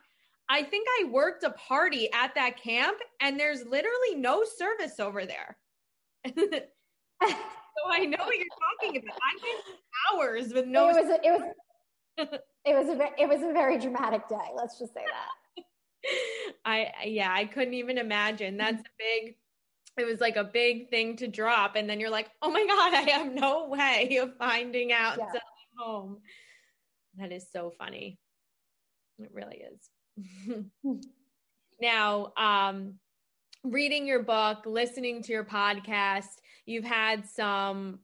I 0.49 0.63
think 0.63 0.87
I 1.01 1.05
worked 1.05 1.43
a 1.45 1.51
party 1.51 2.13
at 2.13 2.35
that 2.35 2.61
camp 2.61 2.99
and 3.21 3.39
there's 3.39 3.65
literally 3.65 4.15
no 4.17 4.45
service 4.45 5.01
over 5.01 5.25
there. 5.25 5.57
so 6.27 6.33
I 7.91 8.05
know 8.05 8.19
what 8.19 8.37
you're 8.37 8.47
talking 8.81 9.03
about. 9.03 9.19
I 9.23 9.39
went 9.43 9.63
hours 10.13 10.53
with 10.53 10.67
no 10.67 10.89
It 10.89 10.95
was 10.95 11.11
a, 11.11 11.27
it 11.27 11.31
was 11.31 11.55
it 12.65 12.75
was 12.75 12.89
a 12.89 13.23
it 13.23 13.29
was 13.29 13.43
a 13.43 13.53
very 13.53 13.79
dramatic 13.79 14.29
day, 14.29 14.37
let's 14.55 14.79
just 14.79 14.93
say 14.93 15.05
that. 15.05 15.65
I 16.65 16.93
yeah, 17.07 17.33
I 17.33 17.47
couldn't 17.47 17.75
even 17.75 17.99
imagine. 17.99 18.57
That's 18.57 18.75
mm-hmm. 18.75 18.81
a 18.83 19.23
big 19.23 19.37
it 19.97 20.05
was 20.05 20.21
like 20.21 20.37
a 20.37 20.45
big 20.45 20.91
thing 20.91 21.17
to 21.17 21.29
drop 21.29 21.77
and 21.77 21.89
then 21.89 22.01
you're 22.01 22.11
like, 22.11 22.31
"Oh 22.43 22.51
my 22.51 22.65
god, 22.67 22.95
I 22.95 23.11
have 23.11 23.33
no 23.33 23.69
way 23.69 24.19
of 24.21 24.37
finding 24.37 24.93
out 24.93 25.19
yeah. 25.19 25.41
home." 25.79 26.19
That 27.19 27.33
is 27.33 27.47
so 27.53 27.73
funny. 27.79 28.19
It 29.19 29.31
really 29.33 29.63
is. 29.63 30.65
now, 31.81 32.33
um 32.37 32.95
reading 33.65 34.07
your 34.07 34.23
book, 34.23 34.59
listening 34.67 35.23
to 35.23 35.33
your 35.33 35.45
podcast, 35.45 36.41
you've 36.67 36.85
had 36.85 37.27
some 37.27 37.99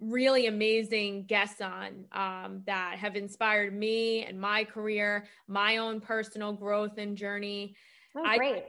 really 0.00 0.46
amazing 0.46 1.24
guests 1.24 1.60
on 1.60 2.04
um, 2.12 2.62
that 2.66 2.96
have 2.98 3.16
inspired 3.16 3.74
me 3.74 4.24
and 4.24 4.38
my 4.38 4.64
career, 4.64 5.26
my 5.48 5.78
own 5.78 6.00
personal 6.00 6.52
growth 6.52 6.98
and 6.98 7.16
journey. 7.16 7.74
Oh, 8.16 8.22
great. 8.36 8.56
I, 8.56 8.64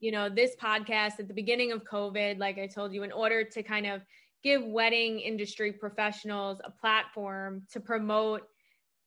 you 0.00 0.12
know, 0.12 0.28
this 0.28 0.54
podcast 0.56 1.18
at 1.18 1.28
the 1.28 1.34
beginning 1.34 1.72
of 1.72 1.84
COVID, 1.84 2.38
like 2.38 2.58
I 2.58 2.66
told 2.66 2.92
you, 2.92 3.02
in 3.02 3.12
order 3.12 3.44
to 3.44 3.62
kind 3.62 3.86
of 3.86 4.02
give 4.42 4.64
wedding 4.64 5.20
industry 5.20 5.72
professionals 5.72 6.60
a 6.64 6.70
platform 6.70 7.62
to 7.72 7.80
promote 7.80 8.42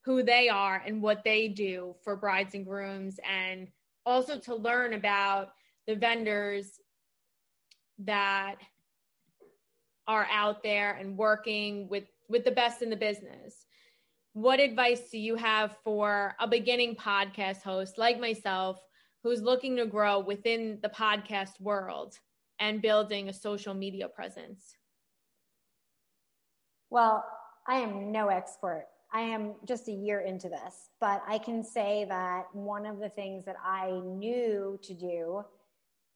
who 0.04 0.24
they 0.24 0.50
are 0.50 0.82
and 0.86 1.02
what 1.02 1.24
they 1.24 1.48
do 1.48 1.96
for 2.04 2.16
brides 2.16 2.56
and 2.56 2.66
grooms, 2.66 3.20
and 3.30 3.68
also 4.06 4.40
to 4.40 4.56
learn 4.56 4.94
about 4.94 5.50
the 5.88 5.96
vendors 5.96 6.80
that 8.00 8.56
are 10.08 10.28
out 10.32 10.64
there 10.64 10.94
and 10.94 11.18
working 11.18 11.88
with 11.88 12.06
with 12.30 12.44
the 12.44 12.52
best 12.52 12.82
in 12.82 12.90
the 12.90 12.96
business. 12.96 13.66
What 14.34 14.60
advice 14.60 15.10
do 15.12 15.20
you 15.20 15.36
have 15.36 15.76
for 15.84 16.36
a 16.40 16.48
beginning 16.48 16.96
podcast 16.96 17.62
host 17.62 17.98
like 17.98 18.20
myself 18.20 18.80
who's 19.24 19.42
looking 19.42 19.76
to 19.78 19.86
grow 19.86 20.20
within 20.20 20.80
the 20.82 20.90
podcast 20.90 21.60
world 21.60 22.20
and 22.60 22.82
building 22.82 23.30
a 23.30 23.34
social 23.34 23.74
media 23.74 24.08
presence? 24.08 24.76
Well 26.90 27.24
i 27.68 27.76
am 27.76 28.12
no 28.12 28.30
expert. 28.30 28.88
I 29.12 29.22
am 29.22 29.56
just 29.68 29.88
a 29.88 29.92
year 29.92 30.22
into 30.22 30.50
this 30.50 30.90
but 31.02 31.24
i 31.28 31.38
can 31.40 31.64
say 31.64 32.06
that 32.10 32.44
one 32.54 32.86
of 32.86 33.00
the 33.00 33.10
things 33.10 33.44
that 33.46 33.56
i 33.64 33.90
knew 34.04 34.80
to 34.84 34.94
do 34.94 35.44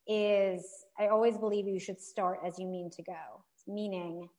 is 0.07 0.85
i 0.99 1.07
always 1.07 1.37
believe 1.37 1.67
you 1.67 1.79
should 1.79 1.99
start 1.99 2.39
as 2.45 2.59
you 2.59 2.67
mean 2.67 2.91
to 2.91 3.01
go 3.01 3.43
meaning 3.67 4.29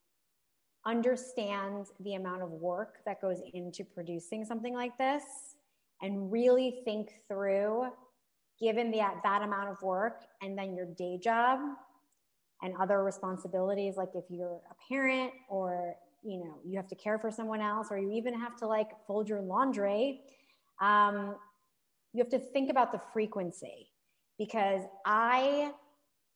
understand 0.87 1.87
the 2.01 2.15
amount 2.15 2.43
of 2.43 2.51
work 2.51 2.99
that 3.07 3.21
goes 3.21 3.41
into 3.55 3.85
producing 3.85 4.45
something 4.45 4.75
like 4.75 4.97
this 4.99 5.25
and 6.03 6.31
really 6.31 6.83
think 6.85 7.11
through 7.27 7.87
given 8.61 8.91
the, 8.91 9.01
that 9.23 9.43
amount 9.43 9.71
of 9.71 9.81
work 9.83 10.23
and 10.43 10.57
then 10.57 10.75
your 10.75 10.87
day 10.87 11.19
job 11.23 11.59
and 12.63 12.75
other 12.81 13.03
responsibilities 13.03 13.97
like 13.97 14.11
if 14.15 14.25
you're 14.29 14.61
a 14.71 14.93
parent 14.93 15.33
or 15.49 15.95
you 16.23 16.39
know 16.39 16.59
you 16.65 16.77
have 16.77 16.87
to 16.89 16.95
care 16.95 17.19
for 17.19 17.31
someone 17.31 17.61
else 17.61 17.89
or 17.91 17.99
you 17.99 18.11
even 18.13 18.39
have 18.39 18.57
to 18.57 18.67
like 18.67 18.89
fold 19.07 19.29
your 19.29 19.41
laundry 19.41 20.21
um, 20.81 21.37
you 22.13 22.23
have 22.23 22.31
to 22.31 22.39
think 22.39 22.71
about 22.71 22.93
the 22.93 23.01
frequency 23.13 23.91
because 24.39 24.83
i 25.05 25.73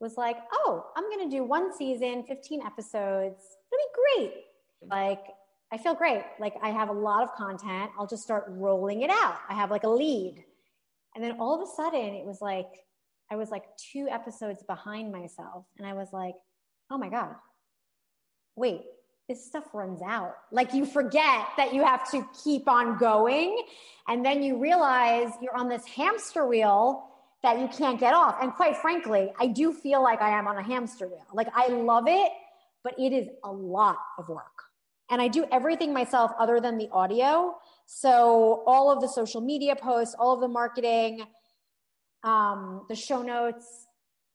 was 0.01 0.17
like, 0.17 0.37
oh, 0.53 0.87
I'm 0.97 1.05
going 1.05 1.29
to 1.29 1.37
do 1.37 1.43
one 1.45 1.77
season, 1.77 2.25
15 2.29 2.63
episodes. 2.63 3.57
It'll 3.73 3.79
be 3.79 4.29
great. 4.31 4.45
Like, 4.89 5.25
I 5.73 5.79
feel 5.79 5.95
great. 5.95 6.23
Like, 6.39 6.55
I 6.63 6.71
have 6.71 6.89
a 6.89 6.93
lot 6.93 7.23
of 7.23 7.33
content. 7.35 7.91
I'll 7.99 8.07
just 8.07 8.23
start 8.23 8.45
rolling 8.49 9.03
it 9.03 9.11
out. 9.11 9.39
I 9.49 9.55
have 9.55 9.71
like 9.71 9.85
a 9.85 9.89
lead. 9.89 10.45
And 11.15 11.25
then 11.25 11.37
all 11.41 11.55
of 11.55 11.67
a 11.67 11.71
sudden, 11.71 12.15
it 12.15 12.25
was 12.25 12.41
like, 12.41 12.69
I 13.31 13.37
was 13.37 13.51
like 13.51 13.65
two 13.77 14.09
episodes 14.11 14.63
behind 14.63 15.13
myself. 15.13 15.67
And 15.79 15.87
I 15.87 15.93
was 15.93 16.09
like, 16.13 16.35
oh 16.91 16.99
my 16.99 17.09
God, 17.09 17.35
wait, 18.57 18.83
this 19.29 19.45
stuff 19.45 19.65
runs 19.75 20.01
out. 20.01 20.35
Like, 20.51 20.73
you 20.73 20.87
forget 20.87 21.47
that 21.57 21.75
you 21.75 21.85
have 21.85 22.11
to 22.13 22.27
keep 22.43 22.69
on 22.69 22.97
going. 22.97 23.63
And 24.09 24.25
then 24.25 24.43
you 24.43 24.59
realize 24.59 25.31
you're 25.43 25.57
on 25.57 25.69
this 25.69 25.85
hamster 25.85 26.47
wheel 26.47 27.05
that 27.43 27.61
you 27.61 27.69
can't 27.69 28.01
get 28.01 28.15
off. 28.15 28.37
And 28.41 28.53
quite 28.53 28.77
frankly, 28.77 29.33
I 29.39 29.47
do 29.49 29.73
feel 29.73 30.03
like 30.03 30.23
I 30.23 30.31
am 30.31 30.49
on 30.49 30.57
a 30.57 30.63
hamster 30.63 31.07
wheel. 31.07 31.27
Like 31.33 31.49
I 31.55 31.69
love 31.69 32.05
it, 32.09 32.33
but 32.83 32.99
it 32.99 33.13
is 33.13 33.29
a 33.45 33.53
lot 33.53 33.99
of 34.19 34.29
work. 34.29 34.68
And 35.11 35.23
I 35.23 35.29
do 35.29 35.47
everything 35.51 35.93
myself 35.93 36.33
other 36.39 36.61
than 36.61 36.77
the 36.79 36.89
audio. 36.93 37.57
So 37.87 38.63
all 38.67 38.91
of 38.91 39.01
the 39.01 39.09
social 39.09 39.41
media 39.41 39.75
posts, 39.75 40.15
all 40.19 40.35
of 40.35 40.41
the 40.41 40.49
marketing, 40.49 41.25
um, 42.25 42.85
the 42.89 42.95
show 42.95 43.23
notes, 43.23 43.87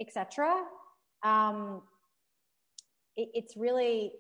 etc. 0.01 0.63
Um, 1.24 1.82
it, 3.15 3.30
it's 3.34 3.55
really, 3.55 4.13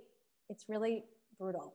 it's 0.49 0.65
really 0.69 1.05
brutal. 1.39 1.73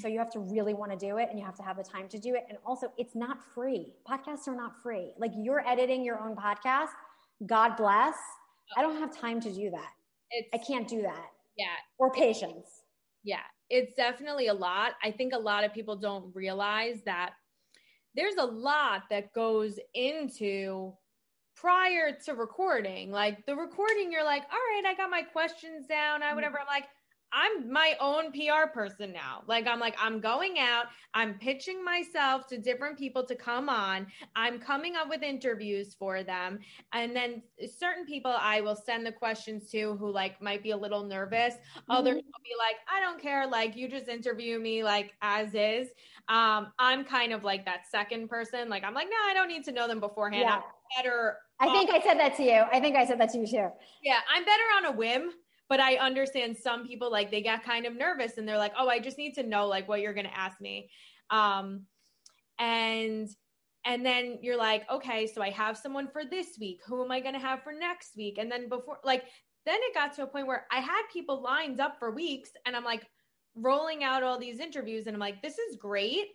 So 0.00 0.06
you 0.06 0.18
have 0.18 0.30
to 0.32 0.38
really 0.38 0.74
want 0.74 0.92
to 0.92 0.98
do 0.98 1.18
it 1.18 1.28
and 1.30 1.38
you 1.38 1.44
have 1.44 1.56
to 1.56 1.62
have 1.62 1.76
the 1.76 1.82
time 1.82 2.08
to 2.10 2.18
do 2.18 2.34
it. 2.34 2.44
And 2.48 2.58
also, 2.64 2.92
it's 2.96 3.16
not 3.16 3.38
free. 3.54 3.92
Podcasts 4.08 4.46
are 4.46 4.54
not 4.54 4.80
free. 4.82 5.12
Like 5.18 5.32
you're 5.34 5.66
editing 5.66 6.04
your 6.04 6.20
own 6.20 6.36
podcast. 6.36 6.90
God 7.46 7.76
bless. 7.76 8.14
I 8.76 8.82
don't 8.82 8.98
have 8.98 9.16
time 9.16 9.40
to 9.40 9.52
do 9.52 9.70
that. 9.70 9.90
It's, 10.30 10.48
I 10.54 10.58
can't 10.58 10.86
do 10.86 11.02
that. 11.02 11.26
Yeah. 11.56 11.66
Or 11.98 12.12
patience. 12.12 12.68
Yeah. 13.24 13.40
It's 13.70 13.94
definitely 13.94 14.48
a 14.48 14.54
lot. 14.54 14.92
I 15.02 15.10
think 15.10 15.32
a 15.32 15.38
lot 15.38 15.64
of 15.64 15.72
people 15.72 15.96
don't 15.96 16.34
realize 16.34 17.00
that 17.06 17.32
there's 18.14 18.36
a 18.36 18.44
lot 18.44 19.02
that 19.10 19.32
goes 19.32 19.78
into 19.94 20.92
prior 21.54 22.16
to 22.24 22.34
recording. 22.34 23.10
Like 23.10 23.44
the 23.46 23.54
recording, 23.54 24.10
you're 24.10 24.24
like, 24.24 24.42
all 24.42 24.58
right, 24.74 24.82
I 24.86 24.94
got 24.94 25.10
my 25.10 25.22
questions 25.22 25.86
down. 25.86 26.22
I 26.22 26.26
mm-hmm. 26.26 26.36
whatever. 26.36 26.58
I'm 26.60 26.66
like, 26.66 26.86
I'm 27.32 27.72
my 27.72 27.96
own 28.00 28.32
PR 28.32 28.68
person 28.72 29.12
now. 29.12 29.42
Like 29.46 29.66
I'm 29.66 29.78
like 29.78 29.96
I'm 29.98 30.20
going 30.20 30.58
out, 30.58 30.86
I'm 31.14 31.34
pitching 31.34 31.84
myself 31.84 32.46
to 32.48 32.58
different 32.58 32.98
people 32.98 33.24
to 33.26 33.34
come 33.34 33.68
on. 33.68 34.06
I'm 34.36 34.58
coming 34.58 34.96
up 34.96 35.08
with 35.08 35.22
interviews 35.22 35.94
for 35.98 36.22
them. 36.22 36.58
And 36.92 37.14
then 37.14 37.42
certain 37.78 38.04
people 38.04 38.34
I 38.38 38.60
will 38.60 38.76
send 38.76 39.06
the 39.06 39.12
questions 39.12 39.70
to 39.70 39.96
who 39.96 40.10
like 40.10 40.40
might 40.42 40.62
be 40.62 40.72
a 40.72 40.76
little 40.76 41.04
nervous. 41.04 41.54
Mm-hmm. 41.54 41.92
Others 41.92 42.14
will 42.16 42.42
be 42.42 42.54
like, 42.58 42.76
"I 42.92 43.00
don't 43.00 43.20
care, 43.20 43.46
like 43.46 43.76
you 43.76 43.88
just 43.88 44.08
interview 44.08 44.58
me 44.58 44.82
like 44.82 45.14
as 45.22 45.54
is." 45.54 45.88
Um 46.28 46.72
I'm 46.78 47.04
kind 47.04 47.32
of 47.32 47.44
like 47.44 47.64
that 47.66 47.88
second 47.90 48.28
person. 48.28 48.68
Like 48.68 48.84
I'm 48.84 48.94
like, 48.94 49.08
"No, 49.08 49.30
I 49.30 49.34
don't 49.34 49.48
need 49.48 49.64
to 49.64 49.72
know 49.72 49.86
them 49.86 50.00
beforehand." 50.00 50.44
Yeah. 50.48 50.56
I'm 50.56 50.62
better 50.96 51.36
I 51.60 51.70
think 51.72 51.90
I 51.90 52.00
said 52.00 52.18
that 52.18 52.36
to 52.38 52.42
you. 52.42 52.64
I 52.72 52.80
think 52.80 52.96
I 52.96 53.04
said 53.04 53.20
that 53.20 53.30
to 53.32 53.38
you 53.38 53.46
too. 53.46 53.68
Yeah, 54.02 54.20
I'm 54.34 54.44
better 54.44 54.62
on 54.78 54.84
a 54.86 54.92
whim 54.92 55.32
but 55.70 55.80
I 55.80 55.94
understand 55.96 56.56
some 56.56 56.84
people 56.86 57.10
like 57.10 57.30
they 57.30 57.40
get 57.40 57.64
kind 57.64 57.86
of 57.86 57.96
nervous 57.96 58.36
and 58.36 58.46
they're 58.46 58.58
like, 58.58 58.74
"Oh, 58.76 58.88
I 58.88 58.98
just 58.98 59.16
need 59.16 59.34
to 59.36 59.44
know 59.44 59.68
like 59.68 59.88
what 59.88 60.00
you're 60.00 60.12
going 60.12 60.26
to 60.26 60.38
ask 60.38 60.60
me." 60.60 60.90
Um 61.30 61.86
and 62.58 63.28
and 63.86 64.04
then 64.04 64.40
you're 64.42 64.58
like, 64.58 64.90
"Okay, 64.90 65.28
so 65.28 65.40
I 65.40 65.50
have 65.50 65.78
someone 65.78 66.08
for 66.08 66.24
this 66.24 66.58
week. 66.60 66.80
Who 66.86 67.02
am 67.02 67.12
I 67.12 67.20
going 67.20 67.34
to 67.34 67.40
have 67.40 67.62
for 67.62 67.72
next 67.72 68.16
week?" 68.16 68.36
And 68.38 68.50
then 68.50 68.68
before 68.68 68.98
like 69.04 69.24
then 69.64 69.78
it 69.80 69.94
got 69.94 70.14
to 70.16 70.24
a 70.24 70.26
point 70.26 70.48
where 70.48 70.66
I 70.72 70.80
had 70.80 71.02
people 71.12 71.40
lined 71.40 71.80
up 71.80 71.98
for 71.98 72.10
weeks 72.10 72.50
and 72.66 72.74
I'm 72.76 72.84
like 72.84 73.06
rolling 73.54 74.02
out 74.04 74.24
all 74.24 74.38
these 74.38 74.58
interviews 74.58 75.06
and 75.06 75.14
I'm 75.14 75.20
like, 75.20 75.40
"This 75.40 75.56
is 75.58 75.76
great." 75.76 76.26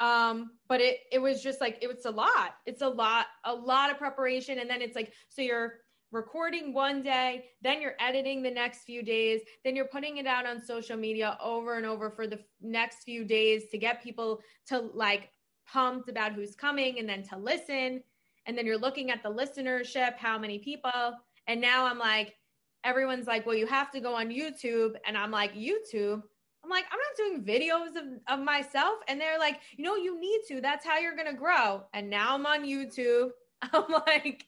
um 0.00 0.50
but 0.68 0.78
it 0.82 0.98
it 1.10 1.18
was 1.18 1.42
just 1.42 1.58
like 1.58 1.78
it 1.80 1.86
was 1.86 2.04
a 2.04 2.10
lot 2.10 2.56
it's 2.66 2.82
a 2.82 2.88
lot 2.88 3.24
a 3.46 3.54
lot 3.54 3.90
of 3.90 3.96
preparation 3.96 4.58
and 4.58 4.68
then 4.68 4.82
it's 4.82 4.94
like 4.94 5.14
so 5.30 5.40
you're 5.40 5.78
recording 6.16 6.72
one 6.72 7.02
day, 7.02 7.44
then 7.62 7.80
you're 7.80 7.94
editing 8.00 8.42
the 8.42 8.50
next 8.50 8.84
few 8.84 9.02
days, 9.02 9.42
then 9.64 9.76
you're 9.76 9.84
putting 9.84 10.16
it 10.16 10.26
out 10.26 10.46
on 10.46 10.60
social 10.60 10.96
media 10.96 11.36
over 11.42 11.76
and 11.76 11.84
over 11.84 12.10
for 12.10 12.26
the 12.26 12.38
next 12.60 13.04
few 13.04 13.24
days 13.24 13.64
to 13.70 13.78
get 13.78 14.02
people 14.02 14.40
to 14.66 14.90
like 14.94 15.30
pumped 15.66 16.08
about 16.08 16.32
who's 16.32 16.56
coming 16.56 16.98
and 16.98 17.08
then 17.08 17.22
to 17.22 17.36
listen. 17.36 18.02
And 18.46 18.56
then 18.56 18.64
you're 18.64 18.78
looking 18.78 19.10
at 19.10 19.22
the 19.22 19.28
listenership, 19.30 20.16
how 20.16 20.38
many 20.38 20.58
people. 20.58 21.12
And 21.46 21.60
now 21.60 21.84
I'm 21.84 21.98
like, 21.98 22.34
everyone's 22.82 23.26
like, 23.26 23.44
well, 23.44 23.56
you 23.56 23.66
have 23.66 23.90
to 23.92 24.00
go 24.00 24.14
on 24.14 24.28
YouTube. 24.28 24.94
And 25.06 25.18
I'm 25.18 25.30
like, 25.30 25.54
YouTube? 25.54 26.22
I'm 26.64 26.70
like, 26.70 26.84
I'm 26.90 26.98
not 26.98 27.44
doing 27.44 27.44
videos 27.44 27.90
of, 27.90 28.38
of 28.38 28.44
myself. 28.44 28.94
And 29.08 29.20
they're 29.20 29.38
like, 29.38 29.60
you 29.76 29.84
know, 29.84 29.96
you 29.96 30.20
need 30.20 30.40
to. 30.48 30.60
That's 30.60 30.86
how 30.86 30.98
you're 30.98 31.14
going 31.14 31.30
to 31.30 31.34
grow. 31.34 31.84
And 31.92 32.08
now 32.08 32.34
I'm 32.34 32.46
on 32.46 32.64
YouTube. 32.64 33.30
I'm 33.72 33.84
like, 34.06 34.44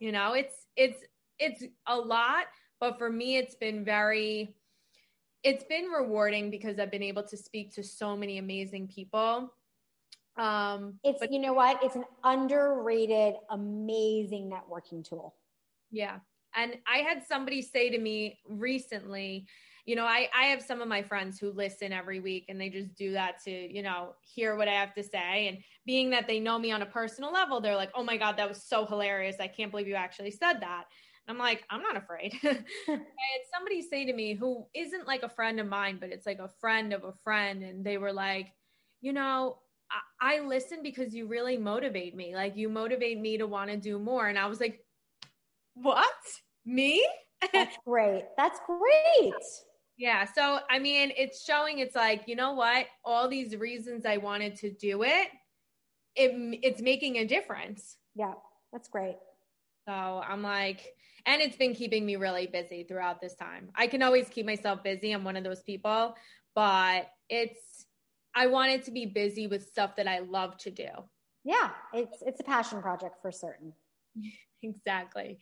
you 0.00 0.10
know, 0.10 0.32
it's 0.32 0.54
it's 0.76 1.04
it's 1.38 1.64
a 1.86 1.96
lot, 1.96 2.46
but 2.80 2.98
for 2.98 3.10
me, 3.10 3.36
it's 3.36 3.54
been 3.54 3.84
very, 3.84 4.56
it's 5.42 5.64
been 5.64 5.84
rewarding 5.86 6.50
because 6.50 6.78
I've 6.78 6.90
been 6.90 7.02
able 7.02 7.22
to 7.24 7.36
speak 7.36 7.74
to 7.74 7.82
so 7.82 8.16
many 8.16 8.38
amazing 8.38 8.88
people. 8.88 9.52
Um, 10.36 10.94
it's, 11.04 11.20
but, 11.20 11.32
you 11.32 11.38
know 11.38 11.52
what? 11.52 11.82
It's 11.82 11.96
an 11.96 12.04
underrated, 12.24 13.34
amazing 13.50 14.50
networking 14.50 15.06
tool. 15.06 15.34
Yeah. 15.90 16.18
And 16.54 16.76
I 16.86 16.98
had 16.98 17.26
somebody 17.26 17.62
say 17.62 17.90
to 17.90 17.98
me 17.98 18.40
recently, 18.48 19.46
you 19.90 19.96
know, 19.96 20.04
I, 20.04 20.28
I 20.32 20.44
have 20.44 20.62
some 20.62 20.80
of 20.80 20.86
my 20.86 21.02
friends 21.02 21.40
who 21.40 21.50
listen 21.50 21.92
every 21.92 22.20
week 22.20 22.44
and 22.48 22.60
they 22.60 22.68
just 22.68 22.94
do 22.94 23.10
that 23.14 23.42
to, 23.42 23.50
you 23.50 23.82
know, 23.82 24.14
hear 24.20 24.54
what 24.54 24.68
I 24.68 24.74
have 24.74 24.94
to 24.94 25.02
say. 25.02 25.48
And 25.48 25.58
being 25.84 26.10
that 26.10 26.28
they 26.28 26.38
know 26.38 26.60
me 26.60 26.70
on 26.70 26.82
a 26.82 26.86
personal 26.86 27.32
level, 27.32 27.60
they're 27.60 27.74
like, 27.74 27.90
oh 27.96 28.04
my 28.04 28.16
God, 28.16 28.36
that 28.36 28.48
was 28.48 28.62
so 28.62 28.86
hilarious. 28.86 29.38
I 29.40 29.48
can't 29.48 29.72
believe 29.72 29.88
you 29.88 29.96
actually 29.96 30.30
said 30.30 30.60
that. 30.60 30.84
I'm 31.26 31.38
like, 31.38 31.64
I'm 31.70 31.82
not 31.82 31.96
afraid. 31.96 32.34
I 32.44 32.50
had 32.88 33.42
somebody 33.52 33.82
say 33.82 34.04
to 34.04 34.12
me 34.12 34.34
who 34.34 34.64
isn't 34.76 35.08
like 35.08 35.24
a 35.24 35.28
friend 35.28 35.58
of 35.58 35.66
mine, 35.66 35.98
but 35.98 36.10
it's 36.10 36.24
like 36.24 36.38
a 36.38 36.50
friend 36.60 36.92
of 36.92 37.02
a 37.02 37.14
friend. 37.24 37.64
And 37.64 37.84
they 37.84 37.98
were 37.98 38.12
like, 38.12 38.52
you 39.00 39.12
know, 39.12 39.58
I, 40.20 40.36
I 40.36 40.40
listen 40.46 40.84
because 40.84 41.12
you 41.16 41.26
really 41.26 41.56
motivate 41.56 42.14
me. 42.14 42.36
Like 42.36 42.56
you 42.56 42.68
motivate 42.68 43.18
me 43.18 43.38
to 43.38 43.48
want 43.48 43.70
to 43.70 43.76
do 43.76 43.98
more. 43.98 44.28
And 44.28 44.38
I 44.38 44.46
was 44.46 44.60
like, 44.60 44.84
what? 45.74 46.06
Me? 46.64 47.04
That's 47.52 47.76
great. 47.84 48.22
That's 48.36 48.60
great. 48.64 49.34
Yeah. 50.00 50.24
So, 50.24 50.60
I 50.70 50.78
mean, 50.78 51.12
it's 51.14 51.44
showing 51.44 51.80
it's 51.80 51.94
like, 51.94 52.22
you 52.26 52.34
know 52.34 52.54
what? 52.54 52.86
All 53.04 53.28
these 53.28 53.54
reasons 53.54 54.06
I 54.06 54.16
wanted 54.16 54.56
to 54.56 54.70
do 54.70 55.02
it, 55.02 55.28
it 56.16 56.58
it's 56.62 56.80
making 56.80 57.18
a 57.18 57.26
difference. 57.26 57.98
Yeah. 58.14 58.32
That's 58.72 58.88
great. 58.88 59.18
So 59.86 59.92
I'm 59.92 60.42
like, 60.42 60.80
and 61.26 61.42
it's 61.42 61.56
been 61.56 61.74
keeping 61.74 62.06
me 62.06 62.16
really 62.16 62.46
busy 62.46 62.82
throughout 62.82 63.20
this 63.20 63.34
time. 63.34 63.68
I 63.74 63.88
can 63.88 64.02
always 64.02 64.30
keep 64.30 64.46
myself 64.46 64.82
busy. 64.82 65.12
I'm 65.12 65.22
one 65.22 65.36
of 65.36 65.44
those 65.44 65.62
people, 65.62 66.14
but 66.54 67.10
it's, 67.28 67.84
I 68.34 68.46
wanted 68.46 68.84
to 68.84 68.92
be 68.92 69.04
busy 69.04 69.48
with 69.48 69.66
stuff 69.66 69.96
that 69.96 70.08
I 70.08 70.20
love 70.20 70.56
to 70.58 70.70
do. 70.70 70.88
Yeah. 71.44 71.72
It's, 71.92 72.22
it's 72.22 72.40
a 72.40 72.44
passion 72.44 72.80
project 72.80 73.16
for 73.20 73.30
certain. 73.30 73.74
exactly. 74.62 75.40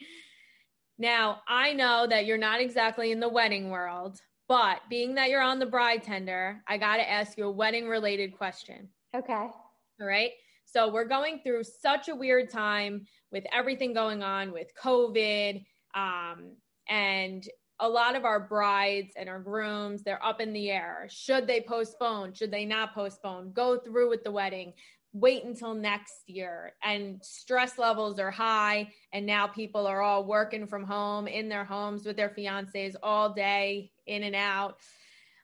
Now, 0.99 1.43
I 1.47 1.75
know 1.75 2.09
that 2.09 2.27
you're 2.27 2.39
not 2.39 2.61
exactly 2.61 3.13
in 3.13 3.21
the 3.21 3.29
wedding 3.29 3.71
world, 3.71 4.21
but 4.49 4.81
being 4.89 5.15
that 5.17 5.29
you're 5.29 5.43
on 5.43 5.59
the 5.59 5.67
bride 5.67 6.03
tender, 6.03 6.63
I 6.67 6.79
got 6.79 6.97
to 6.97 7.09
ask 7.09 7.37
you 7.37 7.45
a 7.45 7.51
wedding 7.51 7.87
related 7.87 8.37
question. 8.37 8.89
Okay. 9.15 9.33
All 9.33 10.07
right. 10.07 10.33
So 10.65 10.91
we're 10.91 11.07
going 11.07 11.41
through 11.45 11.65
such 11.65 12.09
a 12.09 12.15
weird 12.15 12.51
time 12.51 13.07
with 13.31 13.45
everything 13.53 13.93
going 13.93 14.23
on 14.23 14.53
with 14.53 14.69
COVID. 14.83 15.65
Um, 15.95 16.57
and 16.89 17.47
a 17.81 17.89
lot 17.89 18.17
of 18.17 18.25
our 18.25 18.41
brides 18.41 19.13
and 19.17 19.29
our 19.29 19.39
grooms, 19.39 20.03
they're 20.03 20.25
up 20.25 20.41
in 20.41 20.53
the 20.53 20.71
air. 20.71 21.07
Should 21.11 21.47
they 21.47 21.61
postpone? 21.61 22.33
Should 22.33 22.51
they 22.51 22.65
not 22.65 22.95
postpone? 22.95 23.53
Go 23.53 23.79
through 23.79 24.09
with 24.09 24.25
the 24.25 24.33
wedding 24.33 24.73
wait 25.13 25.45
until 25.45 25.75
next 25.75 26.29
year 26.29 26.75
and 26.83 27.19
stress 27.25 27.79
levels 27.79 28.19
are 28.19 28.31
high 28.31 28.89
and 29.13 29.25
now 29.25 29.47
people 29.47 29.87
are 29.87 30.03
all 30.03 30.25
working 30.25 30.67
from 30.67 30.85
home 30.85 31.27
in 31.27 31.49
their 31.49 31.65
homes 31.65 32.05
with 32.05 32.17
their 32.17 32.29
fiancés 32.29 32.95
all 33.03 33.33
day 33.33 33.91
in 34.09 34.23
and 34.25 34.35
out. 34.35 34.79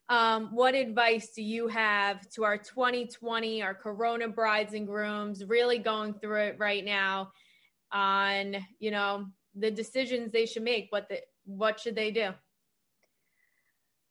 Um, 0.08 0.50
what 0.52 0.74
advice 0.74 1.30
do 1.34 1.42
you 1.42 1.68
have 1.68 2.28
to 2.30 2.44
our 2.44 2.58
2020 2.58 3.62
our 3.62 3.74
corona 3.74 4.28
brides 4.28 4.74
and 4.74 4.86
grooms 4.86 5.44
really 5.46 5.78
going 5.78 6.12
through 6.14 6.42
it 6.42 6.56
right 6.58 6.84
now 6.84 7.32
on 7.90 8.56
you 8.78 8.90
know 8.90 9.26
the 9.54 9.70
decisions 9.70 10.30
they 10.30 10.44
should 10.44 10.62
make 10.62 10.88
what 10.90 11.08
the 11.08 11.20
what 11.46 11.80
should 11.80 11.94
they 11.94 12.10
do? 12.10 12.30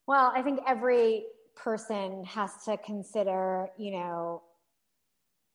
Well 0.08 0.32
i 0.36 0.41
think 0.41 0.62
every 0.68 1.26
person 1.56 2.24
has 2.26 2.51
to 2.66 2.78
consider 2.78 3.68
you 3.78 3.91
know 3.91 4.41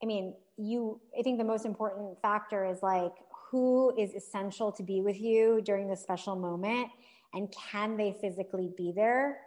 I 0.02 0.06
mean, 0.06 0.34
you, 0.56 1.00
I 1.18 1.22
think 1.22 1.38
the 1.38 1.44
most 1.44 1.64
important 1.64 2.20
factor 2.22 2.64
is 2.64 2.82
like 2.82 3.12
who 3.50 3.96
is 3.98 4.14
essential 4.14 4.70
to 4.72 4.82
be 4.82 5.00
with 5.00 5.20
you 5.20 5.60
during 5.64 5.88
this 5.88 6.02
special 6.02 6.36
moment 6.36 6.88
and 7.34 7.52
can 7.70 7.96
they 7.96 8.16
physically 8.20 8.70
be 8.76 8.92
there 8.94 9.38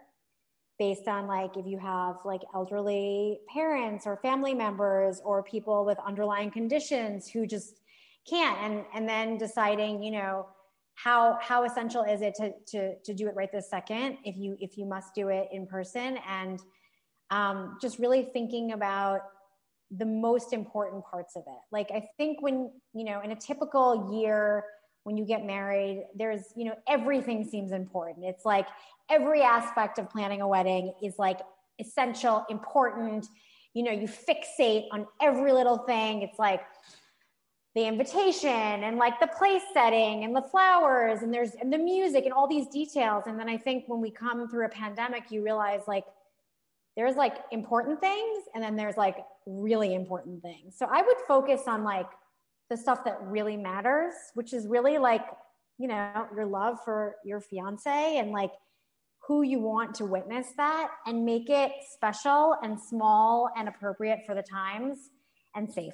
based 0.78 1.06
on 1.06 1.26
like 1.26 1.56
if 1.56 1.66
you 1.66 1.78
have 1.78 2.16
like 2.24 2.40
elderly 2.54 3.40
parents 3.52 4.06
or 4.06 4.16
family 4.18 4.54
members 4.54 5.20
or 5.24 5.42
people 5.42 5.84
with 5.84 5.98
underlying 6.06 6.50
conditions 6.50 7.28
who 7.28 7.46
just 7.46 7.80
can't 8.28 8.58
and 8.62 8.84
and 8.94 9.08
then 9.08 9.36
deciding 9.36 10.02
you 10.02 10.12
know 10.12 10.46
how 10.94 11.38
how 11.40 11.64
essential 11.64 12.02
is 12.04 12.22
it 12.22 12.34
to 12.34 12.52
to 12.66 12.94
to 13.04 13.14
do 13.14 13.28
it 13.28 13.34
right 13.34 13.50
this 13.52 13.68
second 13.68 14.16
if 14.24 14.36
you 14.36 14.56
if 14.60 14.78
you 14.78 14.86
must 14.86 15.14
do 15.14 15.28
it 15.28 15.48
in 15.52 15.66
person 15.66 16.18
and 16.28 16.60
um, 17.32 17.78
just 17.80 17.98
really 17.98 18.28
thinking 18.32 18.72
about 18.72 19.22
the 19.90 20.04
most 20.04 20.52
important 20.52 21.04
parts 21.04 21.34
of 21.34 21.42
it. 21.46 21.60
Like 21.72 21.90
I 21.90 22.08
think 22.18 22.42
when, 22.42 22.70
you 22.94 23.04
know, 23.04 23.20
in 23.22 23.32
a 23.32 23.36
typical 23.36 24.12
year 24.14 24.64
when 25.04 25.16
you 25.16 25.24
get 25.24 25.44
married, 25.44 26.04
there's, 26.14 26.42
you 26.56 26.64
know, 26.64 26.74
everything 26.88 27.44
seems 27.44 27.72
important. 27.72 28.24
It's 28.24 28.44
like 28.44 28.66
every 29.10 29.42
aspect 29.42 29.98
of 29.98 30.08
planning 30.08 30.40
a 30.40 30.48
wedding 30.48 30.94
is 31.02 31.14
like 31.18 31.40
essential, 31.80 32.44
important. 32.48 33.26
You 33.74 33.82
know, 33.84 33.90
you 33.90 34.06
fixate 34.06 34.86
on 34.92 35.06
every 35.20 35.52
little 35.52 35.78
thing. 35.78 36.22
It's 36.22 36.38
like 36.38 36.62
the 37.74 37.86
invitation 37.86 38.50
and 38.50 38.98
like 38.98 39.18
the 39.18 39.26
place 39.26 39.62
setting 39.72 40.24
and 40.24 40.36
the 40.36 40.42
flowers 40.42 41.22
and 41.22 41.32
there's 41.32 41.52
and 41.60 41.72
the 41.72 41.78
music 41.78 42.24
and 42.24 42.32
all 42.32 42.46
these 42.46 42.68
details. 42.68 43.24
And 43.26 43.38
then 43.38 43.48
I 43.48 43.56
think 43.56 43.84
when 43.86 44.00
we 44.00 44.10
come 44.10 44.48
through 44.48 44.66
a 44.66 44.68
pandemic, 44.68 45.30
you 45.30 45.42
realize 45.42 45.80
like 45.88 46.04
there's 46.96 47.16
like 47.16 47.36
important 47.50 48.00
things 48.00 48.44
and 48.54 48.62
then 48.62 48.76
there's 48.76 48.96
like 48.96 49.16
really 49.46 49.94
important 49.94 50.42
things. 50.42 50.76
So 50.76 50.86
I 50.90 51.00
would 51.00 51.16
focus 51.26 51.62
on 51.66 51.82
like 51.82 52.06
the 52.72 52.76
stuff 52.78 53.04
that 53.04 53.18
really 53.20 53.54
matters, 53.54 54.14
which 54.32 54.54
is 54.54 54.66
really 54.66 54.96
like, 54.96 55.26
you 55.76 55.86
know, 55.86 56.26
your 56.34 56.46
love 56.46 56.78
for 56.82 57.16
your 57.22 57.38
fiance 57.38 58.16
and 58.16 58.30
like 58.30 58.52
who 59.28 59.42
you 59.42 59.60
want 59.60 59.94
to 59.96 60.06
witness 60.06 60.46
that 60.56 60.88
and 61.06 61.22
make 61.22 61.50
it 61.50 61.70
special 61.92 62.56
and 62.62 62.80
small 62.80 63.50
and 63.58 63.68
appropriate 63.68 64.20
for 64.24 64.34
the 64.34 64.42
times 64.42 65.10
and 65.54 65.70
safe. 65.70 65.92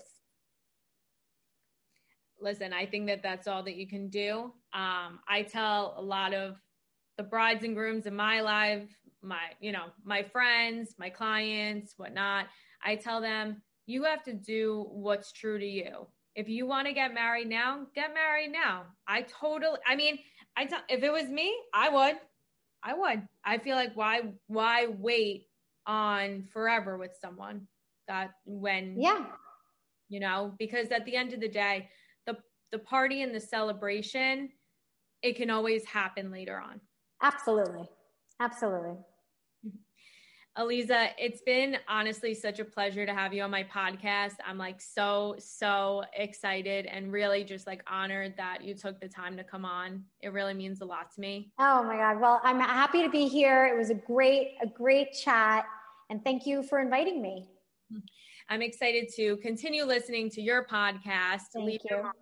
Listen, 2.41 2.73
I 2.73 2.87
think 2.87 3.09
that 3.09 3.25
that's 3.25 3.49
all 3.49 3.65
that 3.65 3.75
you 3.75 3.89
can 3.89 4.09
do. 4.09 4.53
Um, 4.73 5.19
I 5.29 5.45
tell 5.51 5.97
a 5.99 6.03
lot 6.03 6.33
of 6.33 6.55
the 7.17 7.25
brides 7.25 7.65
and 7.65 7.75
grooms 7.75 8.07
in 8.07 8.15
my 8.15 8.41
life 8.41 8.89
my 9.21 9.41
you 9.59 9.73
know 9.73 9.87
my 10.05 10.23
friends 10.23 10.95
my 10.97 11.11
clients 11.11 11.95
whatnot 11.97 12.47
i 12.85 12.95
tell 12.95 13.21
them 13.21 13.61
you 13.87 14.05
have 14.05 14.23
to 14.23 14.33
do 14.33 14.87
what's 14.93 15.33
true 15.33 15.59
to 15.59 15.67
you 15.67 16.07
if 16.39 16.49
you 16.49 16.67
want 16.67 16.87
to 16.87 16.95
get 16.95 17.13
married 17.13 17.49
now 17.49 17.85
get 17.97 18.15
married 18.15 18.53
now. 18.53 18.85
I 19.07 19.23
totally 19.23 19.79
i 19.87 19.97
mean 19.97 20.19
i 20.57 20.65
tell 20.65 20.81
if 20.89 21.03
it 21.03 21.13
was 21.13 21.29
me 21.29 21.55
i 21.75 21.89
would 21.89 22.17
i 22.83 22.95
would. 22.95 23.27
I 23.45 23.59
feel 23.59 23.77
like 23.77 23.95
why 23.95 24.23
why 24.47 24.87
wait 24.87 25.49
on 25.87 26.45
forever 26.53 26.97
with 26.97 27.11
someone 27.21 27.67
that 28.07 28.31
when 28.47 28.95
yeah. 28.97 29.27
you 30.09 30.21
know 30.21 30.55
because 30.59 30.89
at 30.89 31.05
the 31.05 31.17
end 31.17 31.33
of 31.33 31.41
the 31.41 31.49
day 31.49 31.89
the 32.25 32.37
the 32.71 32.79
party 32.79 33.23
and 33.23 33.35
the 33.35 33.41
celebration 33.41 34.51
it 35.23 35.37
can 35.37 35.51
always 35.51 35.85
happen 35.85 36.31
later 36.31 36.61
on. 36.61 36.81
Absolutely. 37.21 37.89
Absolutely. 38.39 38.97
Aliza, 40.59 41.11
it's 41.17 41.41
been 41.41 41.77
honestly 41.87 42.35
such 42.35 42.59
a 42.59 42.65
pleasure 42.65 43.07
to 43.07 43.15
have 43.15 43.33
you 43.33 43.45
on 43.45 43.51
my 43.51 43.63
podcast. 43.63 44.35
I'm 44.45 44.59
like 44.59 44.81
so, 44.81 45.37
so 45.39 46.03
excited 46.15 46.87
and 46.87 47.13
really 47.13 47.45
just 47.45 47.65
like 47.69 47.85
honored 47.87 48.37
that 48.39 48.65
you 48.65 48.75
took 48.75 49.01
the 49.01 49.07
time 49.07 49.37
to 49.37 49.45
come 49.45 49.65
on. 49.65 50.03
It 50.21 50.33
really 50.33 50.55
means 50.55 50.81
a 50.81 50.85
lot 50.85 51.15
to 51.15 51.21
me. 51.21 51.53
Oh 51.61 51.85
my 51.85 51.95
God. 51.95 52.21
Well, 52.21 52.41
I'm 52.43 52.59
happy 52.59 53.05
to 53.05 53.09
be 53.09 53.29
here. 53.29 53.67
It 53.67 53.79
was 53.79 53.91
a 53.91 53.95
great, 53.95 54.55
a 54.61 54.67
great 54.67 55.13
chat. 55.13 55.65
And 56.11 56.25
thank 56.25 56.45
you 56.45 56.65
for 56.65 56.81
inviting 56.81 57.23
me. 57.23 57.47
I'm 58.49 58.63
excited 58.63 59.11
to 59.15 59.37
continue 59.37 59.85
listening 59.85 60.29
to 60.31 60.43
your 60.43 60.67
podcast, 60.67 61.43
thank 61.55 61.67
Leave 61.67 61.81
you. 61.85 61.97
Your 61.97 62.03
Mark, 62.03 62.17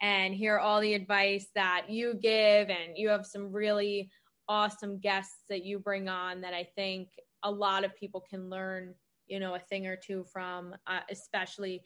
and 0.00 0.32
hear 0.32 0.58
all 0.58 0.80
the 0.80 0.94
advice 0.94 1.48
that 1.56 1.86
you 1.88 2.14
give. 2.14 2.68
And 2.70 2.96
you 2.96 3.08
have 3.08 3.26
some 3.26 3.50
really 3.50 4.10
awesome 4.48 4.98
guests 4.98 5.38
that 5.48 5.64
you 5.64 5.80
bring 5.80 6.08
on 6.08 6.42
that 6.42 6.54
I 6.54 6.68
think 6.76 7.08
a 7.44 7.50
lot 7.50 7.84
of 7.84 7.94
people 7.96 8.24
can 8.28 8.50
learn, 8.50 8.94
you 9.26 9.38
know, 9.38 9.54
a 9.54 9.58
thing 9.58 9.86
or 9.86 9.96
two 9.96 10.24
from, 10.32 10.74
uh, 10.86 11.00
especially 11.10 11.82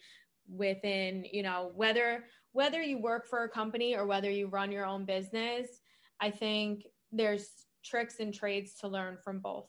within, 0.49 1.25
you 1.31 1.43
know, 1.43 1.73
whether 1.75 2.25
whether 2.53 2.83
you 2.83 2.99
work 2.99 3.27
for 3.27 3.45
a 3.45 3.49
company 3.49 3.95
or 3.95 4.07
whether 4.07 4.31
you 4.31 4.49
run 4.49 4.73
your 4.73 4.87
own 4.87 5.05
business. 5.05 5.69
I 6.21 6.31
think 6.31 6.87
there's 7.13 7.47
tricks 7.85 8.17
and 8.21 8.33
trades 8.33 8.75
to 8.81 8.89
learn 8.89 9.19
from 9.23 9.41
both, 9.41 9.69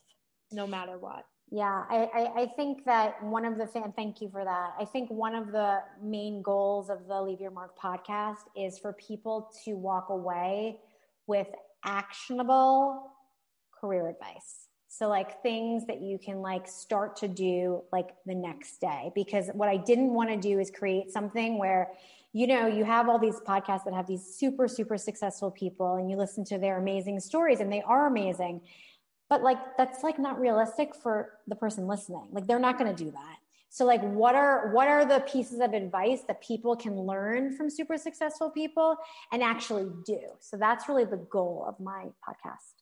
no 0.50 0.66
matter 0.66 0.98
what. 0.98 1.24
Yeah, 1.52 1.84
I, 1.90 2.08
I, 2.14 2.42
I 2.42 2.46
think 2.56 2.84
that 2.84 3.22
one 3.22 3.44
of 3.44 3.58
the 3.58 3.66
things, 3.66 3.92
thank 3.96 4.20
you 4.20 4.30
for 4.30 4.44
that. 4.44 4.70
I 4.78 4.84
think 4.84 5.10
one 5.10 5.34
of 5.34 5.50
the 5.50 5.78
main 6.00 6.42
goals 6.42 6.90
of 6.90 7.08
the 7.08 7.20
Leave 7.20 7.40
Your 7.40 7.50
Mark 7.50 7.76
podcast 7.78 8.44
is 8.56 8.78
for 8.78 8.92
people 8.92 9.50
to 9.64 9.74
walk 9.74 10.10
away 10.10 10.78
with 11.26 11.48
actionable 11.84 13.10
career 13.80 14.08
advice. 14.08 14.69
So 14.92 15.08
like 15.08 15.40
things 15.40 15.86
that 15.86 16.00
you 16.00 16.18
can 16.18 16.42
like 16.42 16.66
start 16.66 17.14
to 17.18 17.28
do 17.28 17.84
like 17.92 18.08
the 18.26 18.34
next 18.34 18.80
day 18.80 19.12
because 19.14 19.48
what 19.54 19.68
I 19.68 19.76
didn't 19.76 20.12
want 20.12 20.30
to 20.30 20.36
do 20.36 20.58
is 20.58 20.68
create 20.68 21.12
something 21.12 21.58
where 21.58 21.92
you 22.32 22.48
know 22.48 22.66
you 22.66 22.84
have 22.84 23.08
all 23.08 23.18
these 23.18 23.38
podcasts 23.46 23.84
that 23.84 23.94
have 23.94 24.08
these 24.08 24.24
super 24.36 24.66
super 24.66 24.98
successful 24.98 25.48
people 25.48 25.94
and 25.94 26.10
you 26.10 26.16
listen 26.16 26.44
to 26.46 26.58
their 26.58 26.76
amazing 26.76 27.20
stories 27.20 27.60
and 27.60 27.72
they 27.72 27.82
are 27.82 28.08
amazing. 28.08 28.62
But 29.28 29.42
like 29.42 29.58
that's 29.78 30.02
like 30.02 30.18
not 30.18 30.40
realistic 30.40 30.96
for 30.96 31.38
the 31.46 31.54
person 31.54 31.86
listening. 31.86 32.26
Like 32.32 32.48
they're 32.48 32.58
not 32.58 32.76
going 32.76 32.92
to 32.92 33.04
do 33.04 33.12
that. 33.12 33.36
So 33.68 33.84
like 33.84 34.02
what 34.02 34.34
are 34.34 34.72
what 34.72 34.88
are 34.88 35.04
the 35.04 35.20
pieces 35.20 35.60
of 35.60 35.72
advice 35.72 36.22
that 36.26 36.42
people 36.42 36.74
can 36.74 36.96
learn 36.98 37.56
from 37.56 37.70
super 37.70 37.96
successful 37.96 38.50
people 38.50 38.96
and 39.30 39.40
actually 39.40 39.88
do? 40.04 40.18
So 40.40 40.56
that's 40.56 40.88
really 40.88 41.04
the 41.04 41.24
goal 41.30 41.64
of 41.68 41.78
my 41.78 42.06
podcast. 42.28 42.79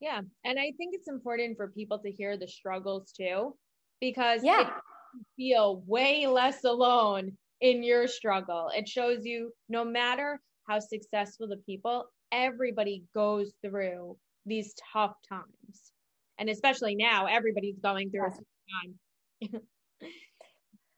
Yeah. 0.00 0.20
And 0.44 0.58
I 0.58 0.72
think 0.76 0.94
it's 0.94 1.08
important 1.08 1.56
for 1.56 1.68
people 1.68 1.98
to 1.98 2.10
hear 2.10 2.36
the 2.36 2.48
struggles 2.48 3.12
too, 3.12 3.54
because 4.00 4.42
yeah. 4.42 4.70
you 5.14 5.22
feel 5.36 5.82
way 5.86 6.26
less 6.26 6.64
alone 6.64 7.36
in 7.60 7.82
your 7.82 8.06
struggle. 8.06 8.70
It 8.74 8.88
shows 8.88 9.24
you 9.24 9.52
no 9.68 9.84
matter 9.84 10.40
how 10.66 10.78
successful 10.78 11.48
the 11.48 11.58
people, 11.66 12.06
everybody 12.32 13.04
goes 13.14 13.52
through 13.62 14.16
these 14.46 14.74
tough 14.92 15.14
times. 15.28 15.92
And 16.38 16.48
especially 16.48 16.94
now, 16.94 17.26
everybody's 17.26 17.78
going 17.82 18.10
through 18.10 18.26
a 18.26 18.30
tough 18.30 19.52
time. 19.52 19.60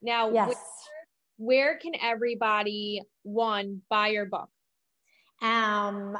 now, 0.02 0.30
yes. 0.30 0.48
where, 0.48 0.56
where 1.38 1.78
can 1.78 1.92
everybody, 2.00 3.02
one, 3.24 3.82
buy 3.90 4.08
your 4.08 4.26
book? 4.26 4.48
Um, 5.42 6.16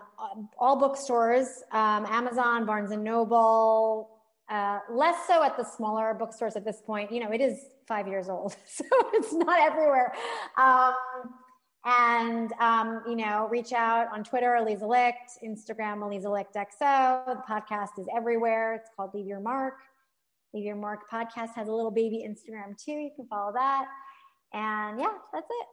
all 0.59 0.77
bookstores, 0.79 1.63
um, 1.71 2.05
Amazon, 2.07 2.67
Barnes 2.67 2.91
and 2.91 3.05
Noble, 3.05 4.11
uh, 4.51 4.81
less 4.91 5.27
so 5.27 5.43
at 5.43 5.57
the 5.57 5.65
smaller 5.65 6.13
bookstores 6.13 6.57
at 6.57 6.65
this 6.65 6.83
point. 6.85 7.13
You 7.13 7.21
know, 7.21 7.31
it 7.31 7.41
is 7.41 7.59
five 7.87 8.09
years 8.09 8.29
old, 8.29 8.57
so 8.67 8.85
it's 9.15 9.33
not 9.33 9.61
everywhere. 9.61 10.13
Um, 10.59 10.95
and 11.85 12.53
um, 12.61 13.03
you 13.09 13.17
know, 13.17 13.49
reach 13.51 13.73
out 13.73 14.09
on 14.13 14.25
Twitter, 14.25 14.57
Aliza 14.61 14.89
Licht, 14.89 15.39
Instagram, 15.45 15.99
Aliza 15.99 16.31
Licht 16.31 16.55
XO. 16.55 17.25
The 17.27 17.43
podcast 17.49 17.99
is 17.99 18.07
everywhere. 18.15 18.75
It's 18.75 18.91
called 18.97 19.13
Leave 19.15 19.27
Your 19.27 19.41
Mark. 19.41 19.75
Leave 20.53 20.65
Your 20.65 20.77
Mark 20.77 21.01
podcast 21.11 21.55
has 21.55 21.69
a 21.69 21.73
little 21.73 21.91
baby 21.91 22.27
Instagram 22.29 22.77
too. 22.77 22.93
You 22.93 23.11
can 23.17 23.27
follow 23.27 23.53
that. 23.53 23.87
And 24.53 25.01
yeah, 25.01 25.15
that's 25.33 25.47
it. 25.49 25.67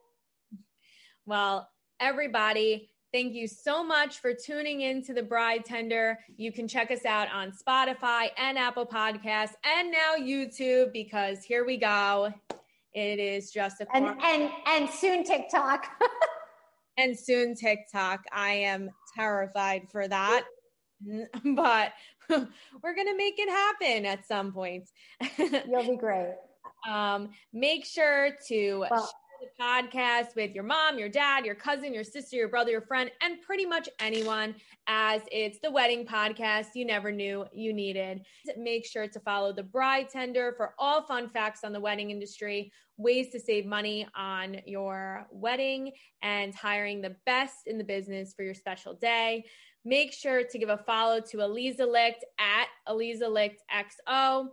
Well, 1.25 1.69
everybody, 1.99 2.89
Thank 3.11 3.33
you 3.33 3.47
so 3.47 3.83
much 3.83 4.19
for 4.19 4.35
tuning 4.35 4.81
in 4.81 5.03
to 5.05 5.15
the 5.15 5.23
Bride 5.23 5.65
Tender. 5.65 6.19
You 6.37 6.51
can 6.51 6.67
check 6.67 6.91
us 6.91 7.05
out 7.05 7.27
on 7.33 7.51
Spotify 7.51 8.27
and 8.37 8.55
Apple 8.55 8.85
Podcasts 8.85 9.53
and 9.63 9.91
now 9.91 10.15
YouTube 10.19 10.93
because 10.93 11.43
here 11.43 11.65
we 11.65 11.77
go. 11.77 12.31
It 12.93 13.17
is 13.17 13.49
just 13.51 13.81
a 13.81 13.87
and 13.95 14.05
and 14.23 14.51
and 14.67 14.89
soon 14.89 15.23
TikTok. 15.23 15.87
and 16.99 17.17
soon 17.17 17.55
TikTok. 17.55 18.19
I 18.31 18.51
am 18.51 18.91
terrified 19.15 19.89
for 19.91 20.07
that. 20.07 20.45
But 21.55 21.93
we're 22.29 22.93
going 22.93 23.07
to 23.07 23.15
make 23.15 23.35
it 23.37 23.49
happen 23.49 24.05
at 24.05 24.27
some 24.27 24.51
point. 24.51 24.89
You'll 25.37 25.87
be 25.87 25.95
great. 25.95 26.35
Um, 26.87 27.29
make 27.53 27.85
sure 27.85 28.31
to 28.49 28.85
well, 28.91 29.09
podcast 29.59 30.35
with 30.35 30.53
your 30.53 30.63
mom, 30.63 30.97
your 30.97 31.09
dad, 31.09 31.45
your 31.45 31.55
cousin, 31.55 31.93
your 31.93 32.03
sister, 32.03 32.35
your 32.35 32.47
brother, 32.47 32.71
your 32.71 32.81
friend, 32.81 33.11
and 33.21 33.41
pretty 33.41 33.65
much 33.65 33.89
anyone, 33.99 34.55
as 34.87 35.21
it's 35.31 35.59
the 35.61 35.71
wedding 35.71 36.05
podcast 36.05 36.67
you 36.75 36.85
never 36.85 37.11
knew 37.11 37.45
you 37.53 37.73
needed. 37.73 38.25
Make 38.57 38.85
sure 38.85 39.07
to 39.07 39.19
follow 39.19 39.53
the 39.53 39.63
bride 39.63 40.09
tender 40.09 40.53
for 40.57 40.73
all 40.77 41.05
fun 41.05 41.29
facts 41.29 41.63
on 41.63 41.73
the 41.73 41.79
wedding 41.79 42.11
industry, 42.11 42.71
ways 42.97 43.29
to 43.29 43.39
save 43.39 43.65
money 43.65 44.07
on 44.15 44.57
your 44.65 45.27
wedding, 45.31 45.91
and 46.21 46.53
hiring 46.53 47.01
the 47.01 47.15
best 47.25 47.67
in 47.67 47.77
the 47.77 47.83
business 47.83 48.33
for 48.33 48.43
your 48.43 48.53
special 48.53 48.93
day. 48.93 49.45
Make 49.85 50.11
sure 50.13 50.43
to 50.43 50.57
give 50.57 50.69
a 50.69 50.77
follow 50.77 51.21
to 51.31 51.37
Aliza 51.37 51.89
Licht 51.89 52.25
at 52.39 52.67
Aliza 52.87 53.31
Licht 53.31 53.61
XO 53.71 54.49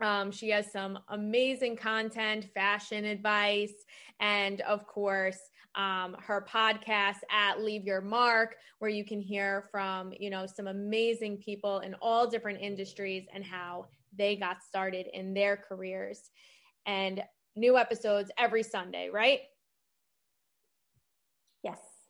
um, 0.00 0.30
she 0.30 0.50
has 0.50 0.70
some 0.70 0.98
amazing 1.08 1.76
content, 1.76 2.46
fashion 2.54 3.04
advice, 3.04 3.72
and 4.20 4.60
of 4.62 4.86
course, 4.86 5.38
um, 5.74 6.16
her 6.18 6.46
podcast 6.50 7.18
at 7.30 7.62
Leave 7.62 7.84
Your 7.84 8.00
Mark, 8.00 8.56
where 8.78 8.90
you 8.90 9.04
can 9.04 9.20
hear 9.20 9.68
from 9.70 10.12
you 10.18 10.30
know 10.30 10.46
some 10.46 10.66
amazing 10.66 11.38
people 11.38 11.80
in 11.80 11.94
all 12.00 12.26
different 12.26 12.60
industries 12.60 13.26
and 13.34 13.44
how 13.44 13.86
they 14.16 14.36
got 14.36 14.62
started 14.62 15.06
in 15.12 15.34
their 15.34 15.56
careers. 15.56 16.30
And 16.86 17.22
new 17.56 17.76
episodes 17.76 18.30
every 18.38 18.62
Sunday, 18.62 19.08
right? 19.12 19.40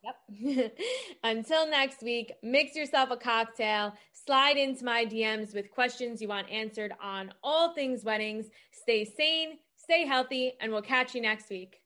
Yep. 0.03 0.77
Until 1.23 1.69
next 1.69 2.01
week, 2.01 2.33
mix 2.43 2.75
yourself 2.75 3.11
a 3.11 3.17
cocktail, 3.17 3.93
slide 4.13 4.57
into 4.57 4.85
my 4.85 5.05
DMs 5.05 5.53
with 5.53 5.71
questions 5.71 6.21
you 6.21 6.27
want 6.27 6.49
answered 6.49 6.93
on 7.01 7.33
all 7.43 7.73
things 7.73 8.03
weddings. 8.03 8.47
Stay 8.71 9.05
sane, 9.05 9.57
stay 9.75 10.05
healthy, 10.05 10.53
and 10.61 10.71
we'll 10.71 10.81
catch 10.81 11.15
you 11.15 11.21
next 11.21 11.49
week. 11.49 11.81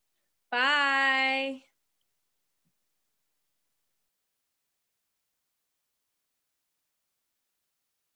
Bye. 0.51 1.62